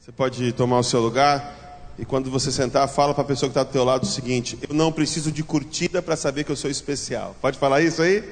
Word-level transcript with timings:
Você 0.00 0.12
pode 0.12 0.52
tomar 0.52 0.78
o 0.78 0.84
seu 0.84 1.00
lugar 1.00 1.58
e 1.98 2.04
quando 2.04 2.30
você 2.30 2.52
sentar, 2.52 2.88
fala 2.88 3.12
para 3.12 3.24
a 3.24 3.26
pessoa 3.26 3.48
que 3.48 3.58
está 3.58 3.64
do 3.64 3.72
teu 3.72 3.84
lado 3.84 4.04
o 4.04 4.06
seguinte: 4.06 4.56
eu 4.68 4.74
não 4.74 4.92
preciso 4.92 5.32
de 5.32 5.42
curtida 5.42 6.00
para 6.00 6.16
saber 6.16 6.44
que 6.44 6.52
eu 6.52 6.56
sou 6.56 6.70
especial. 6.70 7.34
Pode 7.40 7.58
falar 7.58 7.82
isso 7.82 8.00
aí? 8.00 8.22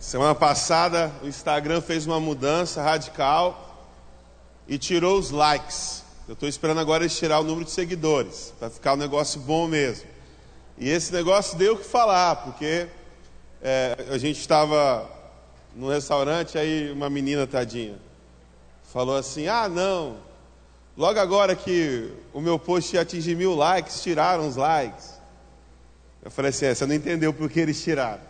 Semana 0.00 0.34
passada 0.34 1.12
o 1.22 1.28
Instagram 1.28 1.80
fez 1.80 2.04
uma 2.04 2.18
mudança 2.18 2.82
radical 2.82 3.86
e 4.66 4.76
tirou 4.76 5.16
os 5.16 5.30
likes. 5.30 6.02
Eu 6.26 6.34
estou 6.34 6.48
esperando 6.48 6.80
agora 6.80 7.04
eles 7.04 7.16
tirar 7.16 7.38
o 7.38 7.44
número 7.44 7.64
de 7.64 7.70
seguidores, 7.70 8.52
para 8.58 8.68
ficar 8.68 8.94
um 8.94 8.96
negócio 8.96 9.40
bom 9.40 9.68
mesmo. 9.68 10.09
E 10.80 10.88
esse 10.88 11.12
negócio 11.12 11.58
deu 11.58 11.74
o 11.74 11.76
que 11.76 11.84
falar, 11.84 12.36
porque 12.36 12.88
é, 13.60 13.98
a 14.10 14.16
gente 14.16 14.40
estava 14.40 15.06
num 15.76 15.90
restaurante, 15.90 16.56
aí 16.56 16.90
uma 16.90 17.10
menina 17.10 17.46
tadinha 17.46 17.98
falou 18.90 19.14
assim: 19.14 19.46
Ah, 19.46 19.68
não, 19.68 20.16
logo 20.96 21.20
agora 21.20 21.54
que 21.54 22.10
o 22.32 22.40
meu 22.40 22.58
post 22.58 22.94
ia 22.96 23.02
atingir 23.02 23.36
mil 23.36 23.54
likes, 23.54 24.02
tiraram 24.02 24.48
os 24.48 24.56
likes. 24.56 25.20
Eu 26.24 26.30
falei 26.30 26.48
assim: 26.48 26.64
é, 26.64 26.74
Você 26.74 26.86
não 26.86 26.94
entendeu 26.94 27.30
por 27.34 27.50
que 27.50 27.60
eles 27.60 27.82
tiraram. 27.82 28.22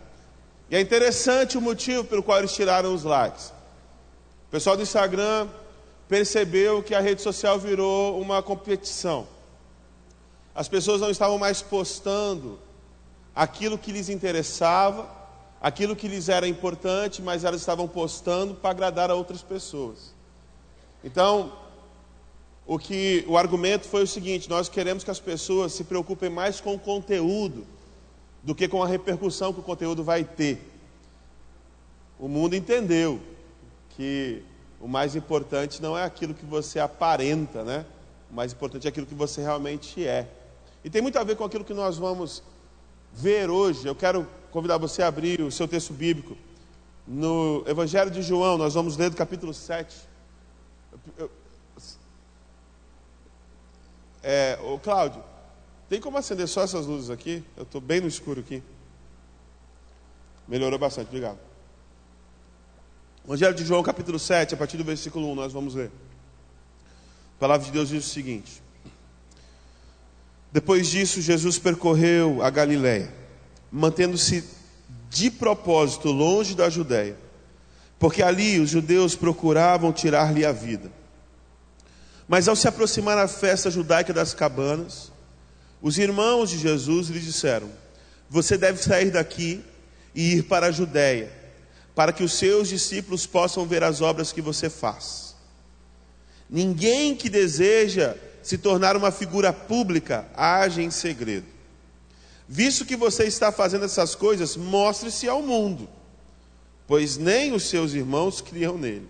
E 0.68 0.74
é 0.74 0.80
interessante 0.80 1.56
o 1.56 1.60
motivo 1.60 2.02
pelo 2.02 2.20
qual 2.20 2.38
eles 2.38 2.52
tiraram 2.52 2.92
os 2.92 3.04
likes. 3.04 3.52
O 4.48 4.51
pessoal 4.51 4.76
do 4.76 4.82
Instagram 4.82 5.46
percebeu 6.09 6.82
que 6.82 6.96
a 6.96 7.01
rede 7.01 7.23
social 7.23 7.60
virou 7.60 8.20
uma 8.20 8.42
competição. 8.42 9.28
As 10.54 10.68
pessoas 10.68 11.00
não 11.00 11.10
estavam 11.10 11.38
mais 11.38 11.62
postando 11.62 12.59
aquilo 13.34 13.78
que 13.78 13.92
lhes 13.92 14.09
interessava, 14.09 15.09
aquilo 15.60 15.95
que 15.95 16.09
lhes 16.09 16.28
era 16.28 16.46
importante, 16.48 17.23
mas 17.23 17.45
elas 17.45 17.60
estavam 17.60 17.86
postando 17.86 18.54
para 18.54 18.71
agradar 18.71 19.10
a 19.10 19.15
outras 19.15 19.43
pessoas. 19.43 20.12
Então, 21.04 21.52
o 22.66 22.78
que 22.78 23.24
o 23.26 23.37
argumento 23.37 23.88
foi 23.88 24.02
o 24.02 24.06
seguinte: 24.06 24.48
nós 24.48 24.68
queremos 24.68 25.04
que 25.04 25.10
as 25.10 25.21
pessoas 25.21 25.73
se 25.73 25.84
preocupem 25.84 26.30
mais 26.30 26.60
com 26.60 26.74
o 26.74 26.78
conteúdo 26.78 27.66
do 28.43 28.54
que 28.54 28.68
com 28.68 28.82
a 28.82 28.87
repercussão 28.87 29.52
que 29.52 29.60
o 29.60 29.62
conteúdo 29.62 30.02
vai 30.02 30.24
ter. 30.24 30.66
O 32.18 32.28
mundo 32.28 32.54
entendeu 32.54 33.21
que 33.90 34.43
o 34.80 34.88
mais 34.88 35.15
importante 35.15 35.80
não 35.80 35.96
é 35.96 36.04
aquilo 36.04 36.34
que 36.34 36.45
você 36.45 36.78
aparenta, 36.78 37.62
né? 37.62 37.84
O 38.30 38.34
mais 38.34 38.52
importante 38.52 38.87
é 38.87 38.90
aquilo 38.90 39.06
que 39.06 39.15
você 39.15 39.40
realmente 39.40 40.06
é. 40.06 40.28
E 40.84 40.90
tem 40.90 41.02
muito 41.02 41.18
a 41.18 41.24
ver 41.24 41.36
com 41.36 41.45
aquilo 41.45 41.64
que 41.64 41.74
nós 41.74 41.98
vamos 41.98 42.42
ver 43.12 43.50
hoje. 43.50 43.86
Eu 43.86 43.95
quero 43.95 44.26
convidar 44.50 44.78
você 44.78 45.02
a 45.02 45.09
abrir 45.09 45.40
o 45.40 45.50
seu 45.50 45.68
texto 45.68 45.92
bíblico. 45.92 46.37
No 47.06 47.64
Evangelho 47.66 48.10
de 48.10 48.22
João, 48.22 48.56
nós 48.56 48.74
vamos 48.74 48.96
ler 48.96 49.10
do 49.10 49.16
capítulo 49.16 49.52
7. 49.52 49.96
Eu, 51.18 51.30
é, 54.22 54.59
ô 54.62 54.78
Cláudio, 54.78 55.22
tem 55.88 56.00
como 56.00 56.18
acender 56.18 56.46
só 56.46 56.62
essas 56.62 56.87
luzes 56.87 57.10
aqui? 57.10 57.42
Eu 57.56 57.62
estou 57.62 57.80
bem 57.80 58.00
no 58.00 58.06
escuro 58.06 58.40
aqui. 58.40 58.62
Melhorou 60.46 60.78
bastante, 60.78 61.09
obrigado. 61.09 61.38
Evangelho 63.24 63.54
de 63.54 63.65
João, 63.65 63.82
capítulo 63.82 64.19
7, 64.19 64.54
a 64.54 64.56
partir 64.56 64.76
do 64.76 64.84
versículo 64.84 65.31
1, 65.32 65.34
nós 65.34 65.53
vamos 65.53 65.75
ler. 65.75 65.91
A 67.37 67.41
palavra 67.41 67.65
de 67.65 67.72
Deus 67.72 67.88
diz 67.88 68.04
o 68.04 68.09
seguinte: 68.09 68.62
depois 70.53 70.88
disso, 70.88 71.20
Jesus 71.20 71.59
percorreu 71.59 72.43
a 72.43 72.50
Galiléia, 72.50 73.12
mantendo-se 73.70 74.44
de 75.09 75.31
propósito 75.31 76.10
longe 76.10 76.54
da 76.54 76.69
Judéia, 76.69 77.16
porque 77.98 78.22
ali 78.22 78.59
os 78.59 78.71
judeus 78.71 79.15
procuravam 79.15 79.93
tirar-lhe 79.93 80.44
a 80.44 80.53
vida. 80.53 80.91
Mas 82.27 82.49
ao 82.49 82.56
se 82.56 82.66
aproximar 82.66 83.16
da 83.16 83.28
festa 83.28 83.71
judaica 83.71 84.12
das 84.12 84.34
cabanas, 84.34 85.12
os 85.83 85.99
irmãos 85.99 86.50
de 86.50 86.59
Jesus 86.59 87.09
lhe 87.09 87.21
disseram: 87.21 87.69
Você 88.28 88.56
deve 88.56 88.82
sair 88.82 89.11
daqui 89.11 89.62
e 90.15 90.34
ir 90.34 90.44
para 90.44 90.67
a 90.67 90.72
Judéia, 90.72 91.31
para 91.94 92.12
que 92.12 92.25
os 92.25 92.32
seus 92.32 92.69
discípulos 92.69 93.27
possam 93.27 93.67
ver 93.67 93.84
as 93.84 94.00
obras 94.00 94.32
que 94.32 94.41
você 94.41 94.71
faz. 94.71 95.34
Ninguém 96.49 97.15
que 97.15 97.28
deseja 97.28 98.17
se 98.43 98.59
tornar 98.59 98.97
uma 98.97 99.11
figura 99.11 99.53
pública, 99.53 100.27
age 100.34 100.83
em 100.83 100.91
segredo. 100.91 101.47
Visto 102.49 102.84
que 102.84 102.97
você 102.97 103.25
está 103.25 103.53
fazendo 103.53 103.84
essas 103.84 104.15
coisas, 104.15 104.56
mostre-se 104.56 105.28
ao 105.28 105.43
mundo, 105.43 105.89
pois 106.87 107.17
nem 107.17 107.53
os 107.53 107.69
seus 107.69 107.93
irmãos 107.93 108.41
criam 108.41 108.77
nele. 108.77 109.09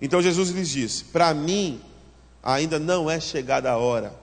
Então 0.00 0.22
Jesus 0.22 0.50
lhes 0.50 0.70
disse: 0.70 1.04
Para 1.04 1.34
mim, 1.34 1.82
ainda 2.42 2.78
não 2.78 3.10
é 3.10 3.20
chegada 3.20 3.70
a 3.70 3.76
hora. 3.76 4.14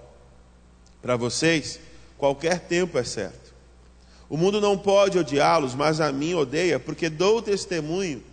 Para 1.02 1.16
vocês, 1.16 1.80
qualquer 2.18 2.60
tempo 2.62 2.98
é 2.98 3.04
certo. 3.04 3.54
O 4.30 4.38
mundo 4.38 4.62
não 4.62 4.78
pode 4.78 5.20
odiá-los, 5.20 5.76
mas 5.76 6.00
a 6.00 6.12
mim 6.12 6.34
odeia, 6.34 6.80
porque 6.80 7.10
dou 7.10 7.42
testemunho 7.42 8.24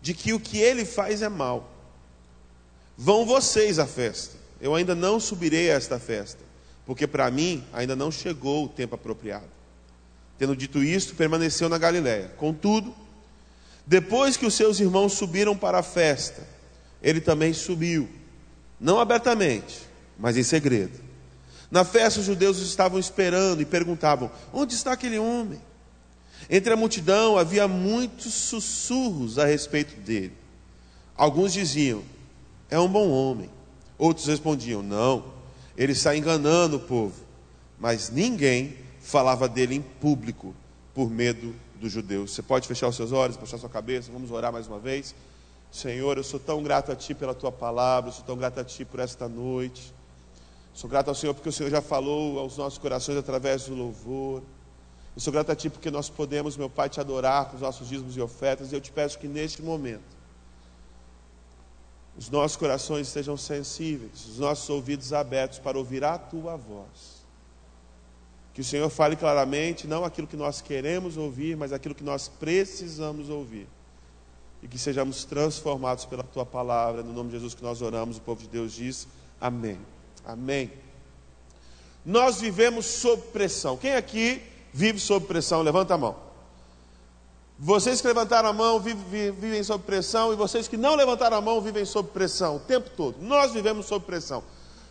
de 0.00 0.14
que 0.14 0.32
o 0.32 0.38
que 0.38 0.58
ele 0.58 0.84
faz 0.84 1.20
é 1.20 1.28
mal. 1.28 1.70
Vão 2.96 3.26
vocês 3.26 3.78
à 3.78 3.86
festa 3.86 4.35
eu 4.60 4.74
ainda 4.74 4.94
não 4.94 5.20
subirei 5.20 5.70
a 5.70 5.74
esta 5.74 5.98
festa, 5.98 6.42
porque 6.84 7.06
para 7.06 7.30
mim 7.30 7.64
ainda 7.72 7.94
não 7.94 8.10
chegou 8.10 8.64
o 8.64 8.68
tempo 8.68 8.94
apropriado. 8.94 9.48
Tendo 10.38 10.56
dito 10.56 10.82
isto, 10.82 11.14
permaneceu 11.14 11.68
na 11.68 11.78
Galiléia. 11.78 12.32
Contudo, 12.36 12.94
depois 13.86 14.36
que 14.36 14.46
os 14.46 14.54
seus 14.54 14.80
irmãos 14.80 15.14
subiram 15.14 15.56
para 15.56 15.78
a 15.78 15.82
festa, 15.82 16.46
ele 17.02 17.20
também 17.20 17.52
subiu, 17.52 18.08
não 18.80 18.98
abertamente, 18.98 19.82
mas 20.18 20.36
em 20.36 20.42
segredo. 20.42 21.06
Na 21.70 21.84
festa, 21.84 22.20
os 22.20 22.26
judeus 22.26 22.58
estavam 22.58 22.98
esperando 22.98 23.60
e 23.60 23.64
perguntavam: 23.64 24.30
Onde 24.52 24.74
está 24.74 24.92
aquele 24.92 25.18
homem? 25.18 25.60
Entre 26.48 26.72
a 26.72 26.76
multidão 26.76 27.36
havia 27.36 27.66
muitos 27.66 28.32
sussurros 28.32 29.38
a 29.38 29.44
respeito 29.44 29.98
dele. 30.00 30.32
Alguns 31.16 31.52
diziam: 31.52 32.02
É 32.70 32.78
um 32.78 32.88
bom 32.88 33.08
homem. 33.08 33.50
Outros 33.98 34.26
respondiam: 34.26 34.82
Não, 34.82 35.24
ele 35.76 35.92
está 35.92 36.16
enganando 36.16 36.76
o 36.76 36.80
povo. 36.80 37.24
Mas 37.78 38.10
ninguém 38.10 38.76
falava 39.00 39.48
dele 39.48 39.74
em 39.74 39.82
público 39.82 40.54
por 40.94 41.10
medo 41.10 41.54
dos 41.76 41.92
judeus. 41.92 42.32
Você 42.32 42.42
pode 42.42 42.66
fechar 42.66 42.88
os 42.88 42.96
seus 42.96 43.12
olhos, 43.12 43.36
baixar 43.36 43.58
sua 43.58 43.68
cabeça, 43.68 44.10
vamos 44.10 44.30
orar 44.30 44.52
mais 44.52 44.66
uma 44.66 44.78
vez. 44.78 45.14
Senhor, 45.70 46.16
eu 46.16 46.24
sou 46.24 46.40
tão 46.40 46.62
grato 46.62 46.90
a 46.90 46.96
Ti 46.96 47.14
pela 47.14 47.34
Tua 47.34 47.52
palavra, 47.52 48.08
eu 48.08 48.14
sou 48.14 48.24
tão 48.24 48.36
grato 48.36 48.58
a 48.58 48.64
Ti 48.64 48.84
por 48.84 49.00
esta 49.00 49.28
noite. 49.28 49.94
Sou 50.72 50.88
grato 50.88 51.08
ao 51.08 51.14
Senhor 51.14 51.34
porque 51.34 51.48
o 51.48 51.52
Senhor 51.52 51.70
já 51.70 51.82
falou 51.82 52.38
aos 52.38 52.56
nossos 52.56 52.78
corações 52.78 53.18
através 53.18 53.64
do 53.64 53.74
louvor. 53.74 54.42
Eu 55.14 55.20
sou 55.20 55.32
grato 55.32 55.52
a 55.52 55.56
Ti 55.56 55.68
porque 55.68 55.90
nós 55.90 56.08
podemos, 56.08 56.56
meu 56.56 56.70
Pai, 56.70 56.88
Te 56.88 57.00
adorar 57.00 57.46
com 57.46 57.56
os 57.56 57.62
nossos 57.62 57.88
dízimos 57.88 58.16
e 58.16 58.20
ofertas. 58.20 58.72
E 58.72 58.74
eu 58.74 58.80
te 58.80 58.90
peço 58.90 59.18
que 59.18 59.28
neste 59.28 59.62
momento 59.62 60.15
os 62.18 62.30
nossos 62.30 62.56
corações 62.56 63.08
estejam 63.08 63.36
sensíveis, 63.36 64.26
os 64.26 64.38
nossos 64.38 64.68
ouvidos 64.70 65.12
abertos 65.12 65.58
para 65.58 65.76
ouvir 65.76 66.02
a 66.02 66.16
tua 66.16 66.56
voz. 66.56 67.16
Que 68.54 68.62
o 68.62 68.64
Senhor 68.64 68.88
fale 68.88 69.16
claramente, 69.16 69.86
não 69.86 70.02
aquilo 70.02 70.26
que 70.26 70.36
nós 70.36 70.62
queremos 70.62 71.18
ouvir, 71.18 71.56
mas 71.56 71.74
aquilo 71.74 71.94
que 71.94 72.02
nós 72.02 72.26
precisamos 72.26 73.28
ouvir. 73.28 73.68
E 74.62 74.68
que 74.68 74.78
sejamos 74.78 75.24
transformados 75.24 76.06
pela 76.06 76.22
tua 76.22 76.46
palavra, 76.46 77.02
no 77.02 77.12
nome 77.12 77.28
de 77.28 77.36
Jesus 77.36 77.54
que 77.54 77.62
nós 77.62 77.82
oramos, 77.82 78.16
o 78.16 78.20
povo 78.22 78.40
de 78.40 78.48
Deus 78.48 78.72
diz: 78.72 79.06
Amém. 79.38 79.78
Amém. 80.24 80.72
Nós 82.04 82.40
vivemos 82.40 82.86
sob 82.86 83.20
pressão. 83.30 83.76
Quem 83.76 83.94
aqui 83.94 84.42
vive 84.72 84.98
sob 84.98 85.26
pressão? 85.26 85.60
Levanta 85.60 85.92
a 85.92 85.98
mão. 85.98 86.25
Vocês 87.58 88.02
que 88.02 88.06
levantaram 88.06 88.50
a 88.50 88.52
mão 88.52 88.78
vivem, 88.78 89.62
sob 89.62 89.82
pressão, 89.84 90.30
e 90.32 90.36
vocês 90.36 90.68
que 90.68 90.76
não 90.76 90.94
levantaram 90.94 91.38
a 91.38 91.40
mão 91.40 91.60
vivem 91.60 91.86
sob 91.86 92.10
pressão 92.10 92.56
o 92.56 92.60
tempo 92.60 92.90
todo. 92.90 93.16
Nós 93.20 93.52
vivemos 93.52 93.86
sob 93.86 94.04
pressão. 94.04 94.44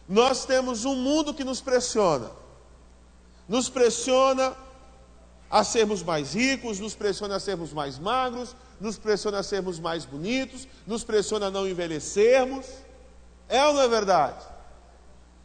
Nós 0.09 0.45
temos 0.45 0.83
um 0.83 0.95
mundo 0.95 1.33
que 1.33 1.43
nos 1.43 1.61
pressiona. 1.61 2.31
Nos 3.47 3.69
pressiona 3.69 4.55
a 5.49 5.63
sermos 5.63 6.01
mais 6.01 6.33
ricos, 6.33 6.79
nos 6.79 6.95
pressiona 6.95 7.35
a 7.35 7.39
sermos 7.39 7.71
mais 7.71 7.99
magros, 7.99 8.55
nos 8.81 8.97
pressiona 8.97 9.39
a 9.39 9.43
sermos 9.43 9.79
mais 9.79 10.03
bonitos, 10.03 10.67
nos 10.87 11.03
pressiona 11.03 11.47
a 11.47 11.51
não 11.51 11.67
envelhecermos. 11.67 12.65
É 13.47 13.63
ou 13.67 13.75
não 13.75 13.81
é 13.81 13.87
verdade? 13.87 14.43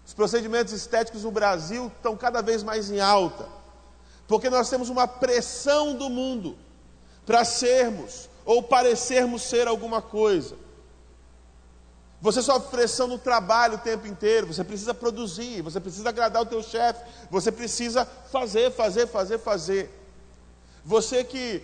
Os 0.06 0.14
procedimentos 0.14 0.72
estéticos 0.72 1.24
no 1.24 1.30
Brasil 1.30 1.92
estão 1.94 2.16
cada 2.16 2.40
vez 2.40 2.62
mais 2.62 2.90
em 2.90 2.98
alta, 2.98 3.46
porque 4.26 4.48
nós 4.48 4.70
temos 4.70 4.88
uma 4.88 5.06
pressão 5.06 5.94
do 5.94 6.08
mundo 6.08 6.56
para 7.26 7.44
sermos 7.44 8.28
ou 8.44 8.62
parecermos 8.62 9.42
ser 9.42 9.68
alguma 9.68 10.02
coisa. 10.02 10.56
Você 12.20 12.42
sofre 12.42 12.70
pressão 12.70 13.06
no 13.06 13.18
trabalho 13.18 13.76
o 13.76 13.78
tempo 13.78 14.06
inteiro, 14.06 14.46
você 14.46 14.62
precisa 14.62 14.92
produzir, 14.92 15.62
você 15.62 15.80
precisa 15.80 16.08
agradar 16.10 16.42
o 16.42 16.46
teu 16.46 16.62
chefe, 16.62 17.02
você 17.30 17.50
precisa 17.50 18.04
fazer, 18.30 18.70
fazer, 18.72 19.06
fazer, 19.06 19.38
fazer. 19.38 19.90
Você 20.84 21.24
que 21.24 21.62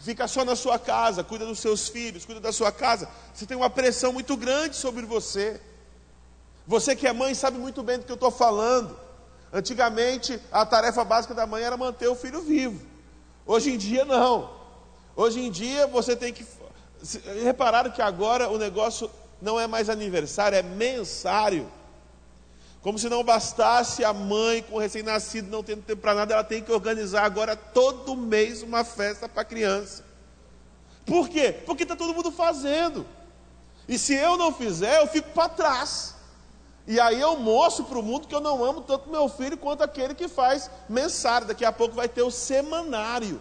fica 0.00 0.26
só 0.26 0.44
na 0.44 0.56
sua 0.56 0.78
casa, 0.78 1.22
cuida 1.22 1.46
dos 1.46 1.60
seus 1.60 1.88
filhos, 1.88 2.24
cuida 2.24 2.40
da 2.40 2.52
sua 2.52 2.72
casa, 2.72 3.08
você 3.32 3.46
tem 3.46 3.56
uma 3.56 3.70
pressão 3.70 4.12
muito 4.12 4.36
grande 4.36 4.74
sobre 4.74 5.06
você. 5.06 5.60
Você 6.66 6.96
que 6.96 7.06
é 7.06 7.12
mãe 7.12 7.34
sabe 7.34 7.58
muito 7.58 7.82
bem 7.82 7.98
do 7.98 8.04
que 8.04 8.10
eu 8.10 8.14
estou 8.14 8.30
falando. 8.30 8.98
Antigamente, 9.52 10.40
a 10.50 10.66
tarefa 10.66 11.04
básica 11.04 11.34
da 11.34 11.46
mãe 11.46 11.62
era 11.62 11.76
manter 11.76 12.08
o 12.08 12.16
filho 12.16 12.40
vivo. 12.40 12.84
Hoje 13.46 13.70
em 13.70 13.76
dia, 13.76 14.04
não. 14.04 14.61
Hoje 15.14 15.40
em 15.40 15.50
dia, 15.50 15.86
você 15.86 16.16
tem 16.16 16.32
que. 16.32 16.46
Repararam 17.42 17.90
que 17.90 18.00
agora 18.00 18.48
o 18.48 18.58
negócio 18.58 19.10
não 19.40 19.58
é 19.58 19.66
mais 19.66 19.90
aniversário, 19.90 20.56
é 20.56 20.62
mensário. 20.62 21.70
Como 22.80 22.98
se 22.98 23.08
não 23.08 23.22
bastasse 23.22 24.04
a 24.04 24.12
mãe 24.12 24.62
com 24.62 24.76
recém-nascido 24.76 25.48
não 25.48 25.62
tendo 25.62 25.82
tempo 25.82 26.02
para 26.02 26.14
nada, 26.14 26.34
ela 26.34 26.44
tem 26.44 26.62
que 26.62 26.72
organizar 26.72 27.24
agora 27.24 27.54
todo 27.54 28.16
mês 28.16 28.62
uma 28.62 28.84
festa 28.84 29.28
para 29.28 29.42
a 29.42 29.44
criança. 29.44 30.04
Por 31.06 31.28
quê? 31.28 31.52
Porque 31.64 31.84
está 31.84 31.94
todo 31.94 32.14
mundo 32.14 32.32
fazendo. 32.32 33.06
E 33.88 33.98
se 33.98 34.14
eu 34.14 34.36
não 34.36 34.52
fizer, 34.52 35.00
eu 35.00 35.06
fico 35.06 35.30
para 35.30 35.48
trás. 35.48 36.14
E 36.86 36.98
aí 36.98 37.20
eu 37.20 37.36
mostro 37.36 37.84
para 37.84 37.98
o 37.98 38.02
mundo 38.02 38.26
que 38.26 38.34
eu 38.34 38.40
não 38.40 38.64
amo 38.64 38.80
tanto 38.80 39.10
meu 39.10 39.28
filho 39.28 39.56
quanto 39.56 39.82
aquele 39.82 40.14
que 40.14 40.26
faz 40.26 40.68
mensário. 40.88 41.46
Daqui 41.46 41.64
a 41.64 41.72
pouco 41.72 41.94
vai 41.94 42.08
ter 42.08 42.22
o 42.22 42.30
semanário. 42.30 43.40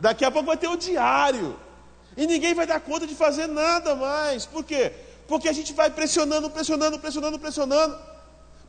Daqui 0.00 0.24
a 0.24 0.30
pouco 0.30 0.46
vai 0.46 0.56
ter 0.56 0.68
o 0.68 0.76
diário. 0.76 1.58
E 2.16 2.26
ninguém 2.26 2.54
vai 2.54 2.66
dar 2.66 2.80
conta 2.80 3.06
de 3.06 3.14
fazer 3.14 3.46
nada 3.46 3.94
mais. 3.94 4.46
Por 4.46 4.64
quê? 4.64 4.92
Porque 5.26 5.48
a 5.48 5.52
gente 5.52 5.72
vai 5.72 5.90
pressionando, 5.90 6.50
pressionando, 6.50 6.98
pressionando, 6.98 7.38
pressionando, 7.38 7.98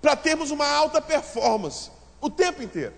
para 0.01 0.15
termos 0.15 0.51
uma 0.51 0.67
alta 0.67 1.01
performance 1.01 1.91
o 2.21 2.29
tempo 2.29 2.61
inteiro. 2.61 2.93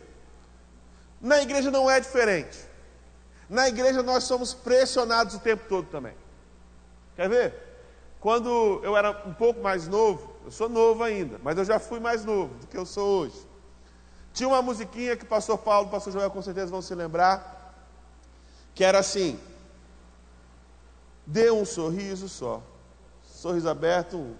Na 1.19 1.41
igreja 1.41 1.69
não 1.69 1.89
é 1.89 1.99
diferente. 1.99 2.57
Na 3.49 3.67
igreja 3.67 4.01
nós 4.01 4.23
somos 4.23 4.53
pressionados 4.53 5.35
o 5.35 5.39
tempo 5.39 5.65
todo 5.67 5.87
também. 5.87 6.13
Quer 7.15 7.29
ver? 7.29 7.53
Quando 8.19 8.79
eu 8.83 8.95
era 8.95 9.11
um 9.25 9.33
pouco 9.33 9.61
mais 9.61 9.87
novo, 9.87 10.35
eu 10.45 10.51
sou 10.51 10.69
novo 10.69 11.03
ainda, 11.03 11.39
mas 11.43 11.57
eu 11.57 11.65
já 11.65 11.79
fui 11.79 11.99
mais 11.99 12.23
novo 12.23 12.53
do 12.55 12.67
que 12.67 12.77
eu 12.77 12.85
sou 12.85 13.21
hoje. 13.21 13.47
Tinha 14.33 14.47
uma 14.47 14.61
musiquinha 14.61 15.15
que 15.15 15.23
o 15.23 15.27
pastor 15.27 15.57
Paulo 15.57 15.87
o 15.87 15.91
pastor 15.91 16.13
Joel 16.13 16.31
com 16.31 16.41
certeza 16.41 16.71
vão 16.71 16.81
se 16.81 16.95
lembrar, 16.95 17.60
que 18.73 18.83
era 18.83 18.99
assim: 18.99 19.39
Dê 21.25 21.51
um 21.51 21.65
sorriso 21.65 22.27
só, 22.27 22.61
sorriso 23.23 23.69
aberto, 23.69 24.17
um 24.17 24.35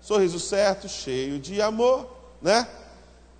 sorriso 0.00 0.38
certo, 0.38 0.88
cheio 0.88 1.38
de 1.38 1.60
amor, 1.60 2.08
né? 2.40 2.68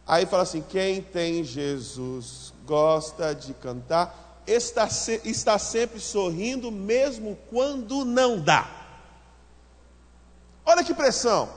Aí 0.07 0.27
fala 0.27 0.43
assim: 0.43 0.63
quem 0.63 1.03
tem 1.03 1.45
Jesus 1.45 2.53
gosta 2.65 3.35
de 3.35 3.55
cantar, 3.55 4.43
está, 4.47 4.89
está 5.25 5.59
sempre 5.59 6.01
sorrindo, 6.01 6.71
mesmo 6.71 7.39
quando 7.51 8.05
não 8.05 8.41
dá. 8.41 8.69
Olha 10.65 10.83
que 10.83 10.95
pressão. 10.95 11.49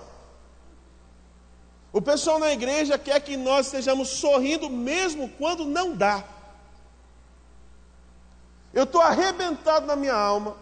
O 1.92 2.02
pessoal 2.02 2.38
na 2.38 2.52
igreja 2.52 2.98
quer 3.00 3.20
que 3.22 3.36
nós 3.36 3.66
estejamos 3.66 4.10
sorrindo 4.10 4.70
mesmo 4.70 5.30
quando 5.30 5.66
não 5.66 5.96
dá. 5.96 6.24
Eu 8.74 8.83
estou 8.83 9.01
arrebentado 9.01 9.86
na 9.86 9.95
minha 9.95 10.13
alma, 10.13 10.56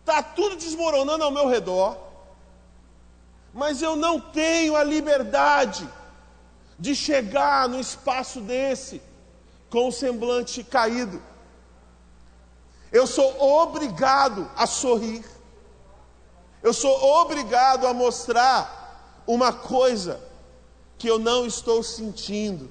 está 0.00 0.22
tudo 0.22 0.56
desmoronando 0.56 1.24
ao 1.24 1.30
meu 1.30 1.48
redor, 1.48 1.96
mas 3.52 3.80
eu 3.80 3.96
não 3.96 4.20
tenho 4.20 4.76
a 4.76 4.84
liberdade 4.84 5.88
de 6.78 6.94
chegar 6.94 7.68
no 7.68 7.80
espaço 7.80 8.40
desse 8.40 9.02
com 9.68 9.88
o 9.88 9.92
semblante 9.92 10.62
caído. 10.62 11.22
Eu 12.92 13.06
sou 13.06 13.40
obrigado 13.40 14.50
a 14.56 14.66
sorrir, 14.66 15.24
eu 16.62 16.72
sou 16.72 16.92
obrigado 17.20 17.86
a 17.86 17.94
mostrar 17.94 19.22
uma 19.26 19.52
coisa 19.52 20.20
que 20.98 21.08
eu 21.08 21.18
não 21.18 21.46
estou 21.46 21.82
sentindo. 21.82 22.70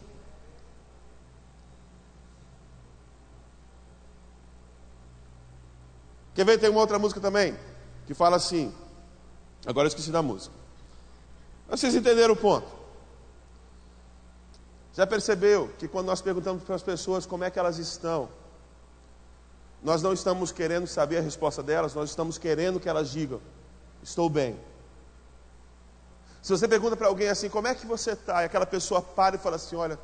Quer 6.39 6.45
ver? 6.45 6.57
Tem 6.57 6.69
uma 6.69 6.79
outra 6.79 6.97
música 6.97 7.19
também 7.19 7.53
que 8.07 8.13
fala 8.13 8.37
assim. 8.37 8.73
Agora 9.65 9.87
eu 9.87 9.89
esqueci 9.89 10.09
da 10.09 10.21
música. 10.21 10.55
Vocês 11.67 11.93
entenderam 11.93 12.33
o 12.33 12.37
ponto? 12.37 12.65
Já 14.93 15.05
percebeu 15.05 15.69
que 15.77 15.85
quando 15.85 16.05
nós 16.05 16.21
perguntamos 16.21 16.63
para 16.63 16.75
as 16.75 16.81
pessoas 16.81 17.25
como 17.25 17.43
é 17.43 17.51
que 17.51 17.59
elas 17.59 17.77
estão, 17.77 18.29
nós 19.83 20.01
não 20.01 20.13
estamos 20.13 20.49
querendo 20.49 20.87
saber 20.87 21.17
a 21.17 21.21
resposta 21.21 21.61
delas, 21.61 21.93
nós 21.93 22.09
estamos 22.09 22.37
querendo 22.37 22.79
que 22.79 22.87
elas 22.87 23.11
digam: 23.11 23.41
Estou 24.01 24.29
bem. 24.29 24.57
Se 26.41 26.53
você 26.53 26.69
pergunta 26.69 26.95
para 26.95 27.07
alguém 27.07 27.27
assim, 27.27 27.49
como 27.49 27.67
é 27.67 27.75
que 27.75 27.85
você 27.85 28.11
está? 28.11 28.43
E 28.43 28.45
aquela 28.45 28.65
pessoa 28.65 29.01
para 29.01 29.35
e 29.35 29.39
fala 29.39 29.57
assim: 29.57 29.75
olha, 29.75 29.99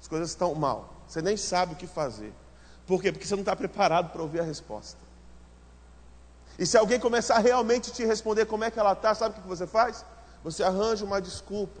as 0.00 0.06
coisas 0.06 0.30
estão 0.30 0.54
mal. 0.54 1.02
Você 1.08 1.20
nem 1.20 1.36
sabe 1.36 1.72
o 1.72 1.76
que 1.76 1.88
fazer. 1.88 2.32
Por 2.86 3.02
quê? 3.02 3.10
Porque 3.10 3.26
você 3.26 3.34
não 3.34 3.42
está 3.42 3.56
preparado 3.56 4.12
para 4.12 4.22
ouvir 4.22 4.38
a 4.38 4.44
resposta. 4.44 5.10
E 6.58 6.66
se 6.66 6.76
alguém 6.76 7.00
começar 7.00 7.38
realmente 7.38 7.92
te 7.92 8.04
responder 8.04 8.46
como 8.46 8.64
é 8.64 8.70
que 8.70 8.78
ela 8.78 8.92
está, 8.92 9.14
sabe 9.14 9.38
o 9.38 9.42
que 9.42 9.48
você 9.48 9.66
faz? 9.66 10.04
Você 10.44 10.62
arranja 10.62 11.04
uma 11.04 11.20
desculpa. 11.20 11.80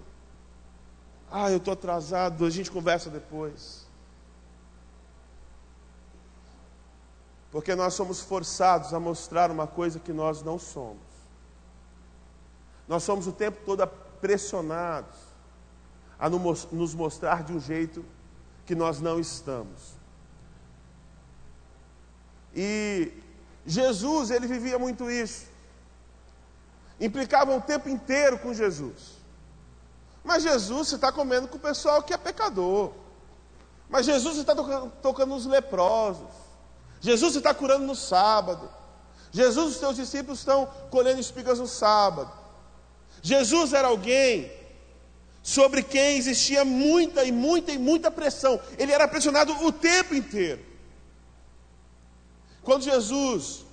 Ah, 1.30 1.50
eu 1.50 1.58
estou 1.58 1.72
atrasado, 1.72 2.44
a 2.44 2.50
gente 2.50 2.70
conversa 2.70 3.10
depois. 3.10 3.86
Porque 7.50 7.74
nós 7.74 7.94
somos 7.94 8.20
forçados 8.20 8.94
a 8.94 9.00
mostrar 9.00 9.50
uma 9.50 9.66
coisa 9.66 9.98
que 9.98 10.12
nós 10.12 10.42
não 10.42 10.58
somos. 10.58 11.12
Nós 12.88 13.02
somos 13.02 13.26
o 13.26 13.32
tempo 13.32 13.58
todo 13.64 13.86
pressionados 14.20 15.16
a 16.18 16.30
nos 16.30 16.94
mostrar 16.94 17.42
de 17.42 17.52
um 17.52 17.60
jeito 17.60 18.04
que 18.64 18.74
nós 18.74 19.00
não 19.00 19.18
estamos. 19.18 19.96
E 22.54 23.12
Jesus, 23.66 24.30
ele 24.30 24.46
vivia 24.46 24.78
muito 24.78 25.10
isso. 25.10 25.46
Implicava 27.00 27.56
o 27.56 27.60
tempo 27.60 27.88
inteiro 27.88 28.38
com 28.38 28.52
Jesus. 28.54 29.22
Mas 30.24 30.42
Jesus, 30.42 30.88
você 30.88 30.94
está 30.94 31.10
comendo 31.10 31.48
com 31.48 31.56
o 31.56 31.60
pessoal 31.60 32.02
que 32.02 32.14
é 32.14 32.16
pecador. 32.16 32.92
Mas 33.88 34.06
Jesus, 34.06 34.36
você 34.36 34.40
está 34.40 34.54
tocando, 34.54 35.26
nos 35.30 35.46
leprosos. 35.46 36.30
Jesus, 37.00 37.32
você 37.32 37.38
está 37.38 37.52
curando 37.52 37.84
no 37.84 37.94
sábado. 37.94 38.70
Jesus, 39.32 39.74
os 39.74 39.78
teus 39.78 39.96
discípulos 39.96 40.38
estão 40.38 40.66
colhendo 40.90 41.20
espigas 41.20 41.58
no 41.58 41.66
sábado. 41.66 42.32
Jesus 43.20 43.72
era 43.72 43.88
alguém 43.88 44.52
sobre 45.42 45.82
quem 45.82 46.16
existia 46.16 46.64
muita 46.64 47.24
e 47.24 47.32
muita 47.32 47.72
e 47.72 47.78
muita 47.78 48.10
pressão. 48.10 48.60
Ele 48.78 48.92
era 48.92 49.08
pressionado 49.08 49.52
o 49.64 49.72
tempo 49.72 50.14
inteiro. 50.14 50.71
Quando 52.62 52.82
Jesus 52.82 53.64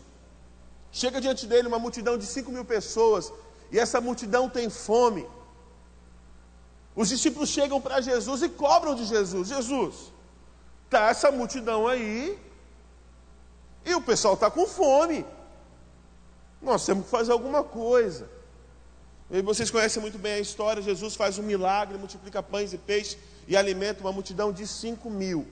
chega 0.91 1.22
diante 1.22 1.46
dele 1.46 1.67
uma 1.67 1.79
multidão 1.79 2.17
de 2.17 2.25
cinco 2.25 2.51
mil 2.51 2.65
pessoas, 2.65 3.31
e 3.72 3.77
essa 3.77 4.01
multidão 4.01 4.50
tem 4.50 4.69
fome, 4.69 5.27
os 6.96 7.10
discípulos 7.10 7.50
chegam 7.50 7.79
para 7.79 8.01
Jesus 8.01 8.41
e 8.41 8.50
cobram 8.50 8.96
de 8.96 9.05
Jesus: 9.05 9.48
Jesus, 9.48 10.12
está 10.86 11.10
essa 11.10 11.31
multidão 11.31 11.88
aí, 11.88 12.38
e 13.86 13.93
o 13.93 14.01
pessoal 14.01 14.34
está 14.34 14.50
com 14.50 14.65
fome, 14.67 15.25
nós 16.62 16.86
temos 16.86 17.05
que 17.05 17.12
fazer 17.12 17.31
alguma 17.31 17.63
coisa. 17.63 18.27
E 19.31 19.41
vocês 19.43 19.69
conhecem 19.69 20.01
muito 20.01 20.17
bem 20.17 20.34
a 20.34 20.39
história: 20.39 20.81
Jesus 20.81 21.15
faz 21.15 21.38
um 21.38 21.43
milagre, 21.43 21.98
multiplica 21.98 22.41
pães 22.41 22.74
e 22.74 22.77
peixes 22.77 23.17
e 23.48 23.55
alimenta 23.55 24.01
uma 24.01 24.12
multidão 24.12 24.51
de 24.51 24.65
cinco 24.65 25.10
mil. 25.10 25.48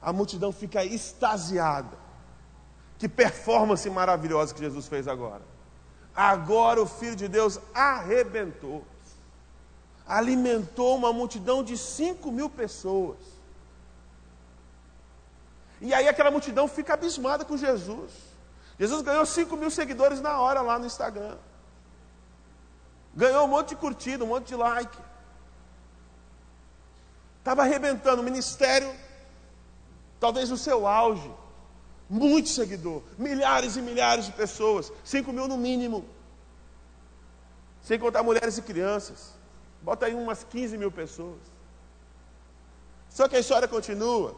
A 0.00 0.12
multidão 0.12 0.50
fica 0.50 0.84
extasiada. 0.84 2.01
Que 3.02 3.08
performance 3.08 3.90
maravilhosa 3.90 4.54
que 4.54 4.60
Jesus 4.60 4.86
fez 4.86 5.08
agora. 5.08 5.42
Agora 6.14 6.80
o 6.80 6.86
Filho 6.86 7.16
de 7.16 7.26
Deus 7.26 7.58
arrebentou. 7.74 8.84
Alimentou 10.06 10.94
uma 10.98 11.12
multidão 11.12 11.64
de 11.64 11.76
cinco 11.76 12.30
mil 12.30 12.48
pessoas. 12.48 13.18
E 15.80 15.92
aí 15.92 16.06
aquela 16.06 16.30
multidão 16.30 16.68
fica 16.68 16.94
abismada 16.94 17.44
com 17.44 17.56
Jesus. 17.56 18.12
Jesus 18.78 19.02
ganhou 19.02 19.26
cinco 19.26 19.56
mil 19.56 19.72
seguidores 19.80 20.20
na 20.20 20.38
hora 20.40 20.60
lá 20.60 20.78
no 20.78 20.86
Instagram. 20.86 21.36
Ganhou 23.16 23.46
um 23.46 23.48
monte 23.48 23.70
de 23.70 23.76
curtida, 23.84 24.22
um 24.22 24.28
monte 24.28 24.46
de 24.46 24.54
like. 24.54 24.98
Estava 27.40 27.62
arrebentando 27.62 28.22
o 28.22 28.24
ministério, 28.24 28.94
talvez 30.20 30.50
no 30.50 30.56
seu 30.56 30.86
auge. 30.86 31.41
Muito 32.12 32.50
seguidor, 32.50 33.02
milhares 33.16 33.76
e 33.76 33.80
milhares 33.80 34.26
de 34.26 34.32
pessoas, 34.32 34.92
5 35.02 35.32
mil 35.32 35.48
no 35.48 35.56
mínimo. 35.56 36.04
Sem 37.80 37.98
contar 37.98 38.22
mulheres 38.22 38.58
e 38.58 38.62
crianças. 38.70 39.32
Bota 39.80 40.04
aí 40.04 40.14
umas 40.14 40.44
15 40.44 40.76
mil 40.76 40.92
pessoas. 40.92 41.40
Só 43.08 43.26
que 43.28 43.36
a 43.36 43.40
história 43.40 43.66
continua. 43.66 44.36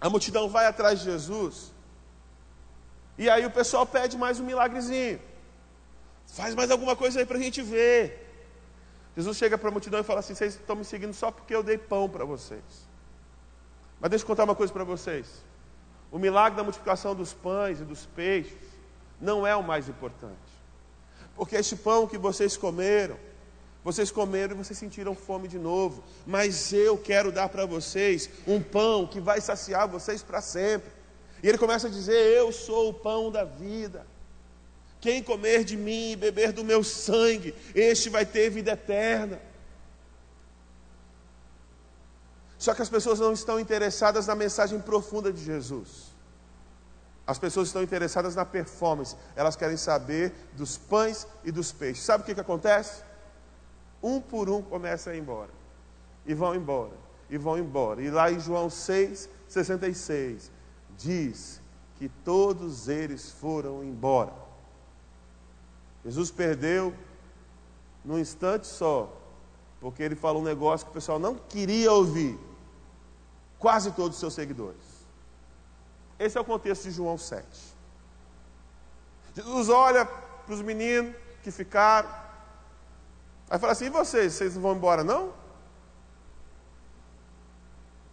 A 0.00 0.08
multidão 0.08 0.48
vai 0.48 0.64
atrás 0.64 1.00
de 1.00 1.04
Jesus. 1.04 1.70
E 3.18 3.28
aí 3.28 3.44
o 3.44 3.50
pessoal 3.50 3.84
pede 3.84 4.16
mais 4.16 4.40
um 4.40 4.46
milagrezinho. 4.46 5.20
Faz 6.28 6.54
mais 6.54 6.70
alguma 6.70 6.96
coisa 6.96 7.20
aí 7.20 7.26
para 7.26 7.36
a 7.36 7.42
gente 7.42 7.60
ver. 7.60 8.26
Jesus 9.14 9.36
chega 9.36 9.58
para 9.58 9.68
a 9.68 9.72
multidão 9.72 10.00
e 10.00 10.02
fala 10.02 10.20
assim: 10.20 10.34
Vocês 10.34 10.54
estão 10.54 10.76
me 10.76 10.84
seguindo 10.86 11.12
só 11.12 11.30
porque 11.30 11.54
eu 11.54 11.62
dei 11.62 11.76
pão 11.76 12.08
para 12.08 12.24
vocês. 12.24 12.88
Mas 14.00 14.08
deixa 14.08 14.24
eu 14.24 14.26
contar 14.26 14.44
uma 14.44 14.54
coisa 14.54 14.72
para 14.72 14.82
vocês. 14.82 15.49
O 16.10 16.18
milagre 16.18 16.56
da 16.56 16.64
multiplicação 16.64 17.14
dos 17.14 17.32
pães 17.32 17.80
e 17.80 17.84
dos 17.84 18.06
peixes 18.06 18.56
não 19.20 19.46
é 19.46 19.54
o 19.54 19.62
mais 19.62 19.88
importante. 19.88 20.34
Porque 21.36 21.56
este 21.56 21.76
pão 21.76 22.06
que 22.06 22.18
vocês 22.18 22.56
comeram, 22.56 23.16
vocês 23.84 24.10
comeram 24.10 24.54
e 24.54 24.58
vocês 24.58 24.78
sentiram 24.78 25.14
fome 25.14 25.48
de 25.48 25.58
novo. 25.58 26.02
Mas 26.26 26.72
eu 26.72 26.98
quero 26.98 27.30
dar 27.30 27.48
para 27.48 27.64
vocês 27.64 28.28
um 28.46 28.60
pão 28.60 29.06
que 29.06 29.20
vai 29.20 29.40
saciar 29.40 29.88
vocês 29.88 30.22
para 30.22 30.40
sempre. 30.40 30.90
E 31.42 31.48
ele 31.48 31.58
começa 31.58 31.86
a 31.86 31.90
dizer: 31.90 32.36
Eu 32.36 32.52
sou 32.52 32.90
o 32.90 32.94
pão 32.94 33.30
da 33.30 33.44
vida. 33.44 34.06
Quem 35.00 35.22
comer 35.22 35.64
de 35.64 35.76
mim 35.76 36.12
e 36.12 36.16
beber 36.16 36.52
do 36.52 36.62
meu 36.62 36.84
sangue, 36.84 37.54
este 37.74 38.10
vai 38.10 38.26
ter 38.26 38.50
vida 38.50 38.72
eterna. 38.72 39.40
Só 42.60 42.74
que 42.74 42.82
as 42.82 42.90
pessoas 42.90 43.18
não 43.18 43.32
estão 43.32 43.58
interessadas 43.58 44.26
na 44.26 44.34
mensagem 44.34 44.78
profunda 44.78 45.32
de 45.32 45.42
Jesus. 45.42 46.14
As 47.26 47.38
pessoas 47.38 47.68
estão 47.68 47.82
interessadas 47.82 48.34
na 48.34 48.44
performance. 48.44 49.16
Elas 49.34 49.56
querem 49.56 49.78
saber 49.78 50.34
dos 50.52 50.76
pães 50.76 51.26
e 51.42 51.50
dos 51.50 51.72
peixes. 51.72 52.04
Sabe 52.04 52.22
o 52.22 52.26
que, 52.26 52.34
que 52.34 52.40
acontece? 52.40 53.02
Um 54.02 54.20
por 54.20 54.50
um 54.50 54.60
começa 54.60 55.08
a 55.08 55.16
ir 55.16 55.20
embora. 55.20 55.48
E 56.26 56.34
vão 56.34 56.54
embora. 56.54 56.92
E 57.30 57.38
vão 57.38 57.56
embora. 57.56 58.02
E 58.02 58.10
lá 58.10 58.30
em 58.30 58.38
João 58.38 58.68
6, 58.68 59.26
66, 59.48 60.50
diz 60.98 61.62
que 61.96 62.10
todos 62.10 62.88
eles 62.88 63.30
foram 63.30 63.82
embora. 63.82 64.34
Jesus 66.04 66.30
perdeu 66.30 66.92
num 68.04 68.18
instante 68.18 68.66
só, 68.66 69.10
porque 69.80 70.02
ele 70.02 70.14
falou 70.14 70.42
um 70.42 70.44
negócio 70.44 70.84
que 70.84 70.90
o 70.90 70.94
pessoal 70.94 71.18
não 71.18 71.36
queria 71.36 71.90
ouvir 71.90 72.49
quase 73.60 73.92
todos 73.92 74.16
os 74.16 74.20
seus 74.20 74.34
seguidores. 74.34 74.82
Esse 76.18 76.36
é 76.36 76.40
o 76.40 76.44
contexto 76.44 76.84
de 76.84 76.90
João 76.90 77.16
7. 77.16 77.46
Jesus 79.36 79.68
olha 79.68 80.04
para 80.04 80.54
os 80.54 80.62
meninos 80.62 81.14
que 81.44 81.52
ficaram, 81.52 82.10
aí 83.48 83.58
fala 83.58 83.72
assim: 83.72 83.84
e 83.84 83.90
vocês, 83.90 84.32
vocês 84.32 84.54
não 84.54 84.62
vão 84.62 84.74
embora 84.74 85.04
não? 85.04 85.32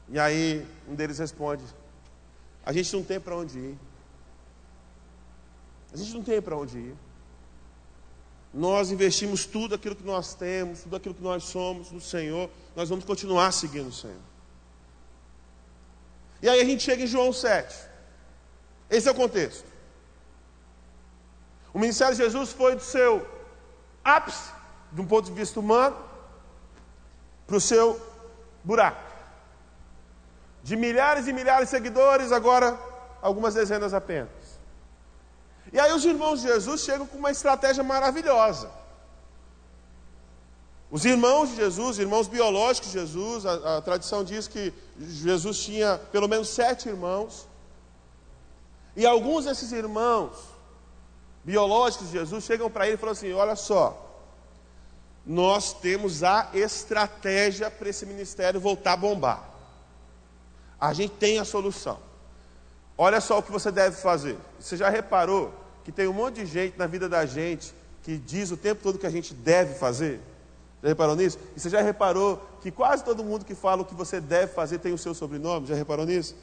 E 0.10 0.20
aí 0.20 0.66
um 0.88 0.94
deles 0.94 1.18
responde: 1.18 1.63
a 2.63 2.72
gente 2.72 2.96
não 2.96 3.04
tem 3.04 3.20
para 3.20 3.36
onde 3.36 3.58
ir. 3.58 3.80
A 5.94 5.98
gente 5.98 6.13
não 6.13 6.24
tem 6.24 6.42
para 6.42 6.56
onde 6.56 6.77
ir. 6.77 6.96
Nós 8.54 8.92
investimos 8.92 9.46
tudo 9.46 9.75
aquilo 9.75 9.96
que 9.96 10.04
nós 10.04 10.34
temos, 10.34 10.82
tudo 10.82 10.96
aquilo 10.96 11.16
que 11.16 11.24
nós 11.24 11.44
somos 11.44 11.92
no 11.92 12.01
Senhor, 12.01 12.50
nós 12.75 12.89
vamos 12.89 13.06
continuar 13.06 13.51
seguindo 13.51 13.88
o 13.88 13.94
Senhor. 13.94 14.37
E 16.41 16.50
aí 16.50 16.60
a 16.62 16.65
gente 16.65 16.84
chega 16.84 17.03
em 17.03 17.08
João 17.08 17.34
7. 17.34 17.75
Esse 18.89 19.08
é 19.08 19.12
o 19.12 19.15
contexto. 19.15 19.65
O 21.74 21.79
ministério 21.79 22.15
de 22.15 22.24
Jesus 22.24 22.51
foi 22.51 22.75
do 22.75 22.82
seu 22.82 23.27
ápice, 24.03 24.51
de 24.91 25.01
um 25.01 25.06
ponto 25.06 25.25
de 25.25 25.34
vista 25.34 25.60
humano, 25.60 25.98
para 27.46 27.56
o 27.56 27.62
seu 27.62 28.00
buraco. 28.63 29.03
De 30.63 30.75
milhares 30.75 31.27
e 31.27 31.34
milhares 31.34 31.70
de 31.70 31.75
seguidores, 31.75 32.32
agora 32.32 32.77
algumas 33.22 33.53
dezenas 33.53 33.94
apenas. 33.94 34.29
E 35.72 35.79
aí 35.79 35.91
os 35.91 36.06
irmãos 36.06 36.41
de 36.41 36.48
Jesus 36.48 36.82
chegam 36.82 37.06
com 37.06 37.17
uma 37.17 37.32
estratégia 37.32 37.84
maravilhosa. 37.84 38.70
Os 40.89 41.03
irmãos 41.03 41.50
de 41.50 41.58
Jesus, 41.58 42.00
irmãos 42.00 42.27
biológicos 42.27 42.91
de 42.91 43.00
Jesus, 43.00 43.46
a, 43.46 43.77
a, 43.77 43.82
tradição 43.82 44.24
diz 44.24 44.48
que 44.48 44.74
Jesus 44.98 45.60
tinha 45.60 45.98
pelo 46.12 46.29
menos 46.29 46.48
sete 46.48 46.88
irmãos. 46.88 47.46
E 48.96 49.06
alguns 49.06 49.46
desses 49.46 49.72
irmãos 49.74 50.32
biológicos 51.44 52.08
de 52.08 52.13
Jesus 52.13 52.46
chegam 52.46 52.70
para 52.72 52.86
ele 52.88 52.96
e 52.96 52.98
falam 52.98 53.12
assim: 53.12 53.34
Olha 53.34 53.56
só, 53.58 54.01
nós 55.25 55.74
temos 55.74 56.24
a 56.24 56.50
estratégia 56.53 57.70
para 57.70 57.89
esse 57.89 58.06
ministério 58.06 58.60
voltar 58.60 58.94
a 58.94 58.98
bombar. 58.98 59.44
A 60.79 60.94
gente 60.94 61.13
tem 61.15 61.38
a 61.38 61.44
solução. 61.44 62.00
Olha 62.98 63.20
só 63.20 63.39
o 63.39 63.44
que 63.44 63.51
você 63.51 63.72
deve 63.72 63.98
fazer. 63.98 64.38
Você 64.58 64.77
já 64.77 64.89
reparou 64.89 65.53
que 65.84 65.91
tem 65.91 66.08
um 66.08 66.13
monte 66.13 66.36
de 66.36 66.46
gente 66.46 66.77
na 66.77 66.88
vida 66.88 67.10
da 67.10 67.25
gente 67.25 67.74
que 68.03 68.17
diz 68.17 68.51
o 68.51 68.58
tempo 68.58 68.82
todo 68.82 68.98
que 68.98 69.06
a 69.06 69.12
gente 69.12 69.34
deve 69.34 69.75
fazer? 69.75 70.22
Já 70.88 70.91
reparou 70.91 71.17
nisso? 71.17 71.38
E 71.53 71.60
você 71.60 71.70
já 71.70 71.82
reparou 71.82 72.41
que 72.62 72.72
quase 72.72 73.03
todo 73.03 73.22
mundo 73.22 73.44
que 73.44 73.53
fala 73.53 73.82
o 73.82 73.86
que 73.86 73.94
você 73.94 74.22
deve 74.22 74.53
fazer 74.53 74.79
tem 74.79 74.94
o 74.94 74.98
seu 74.98 75.13
sobrenome? 75.13 75.67
Já 75.67 75.75
reparou 75.75 76.06
nisso? 76.06 76.34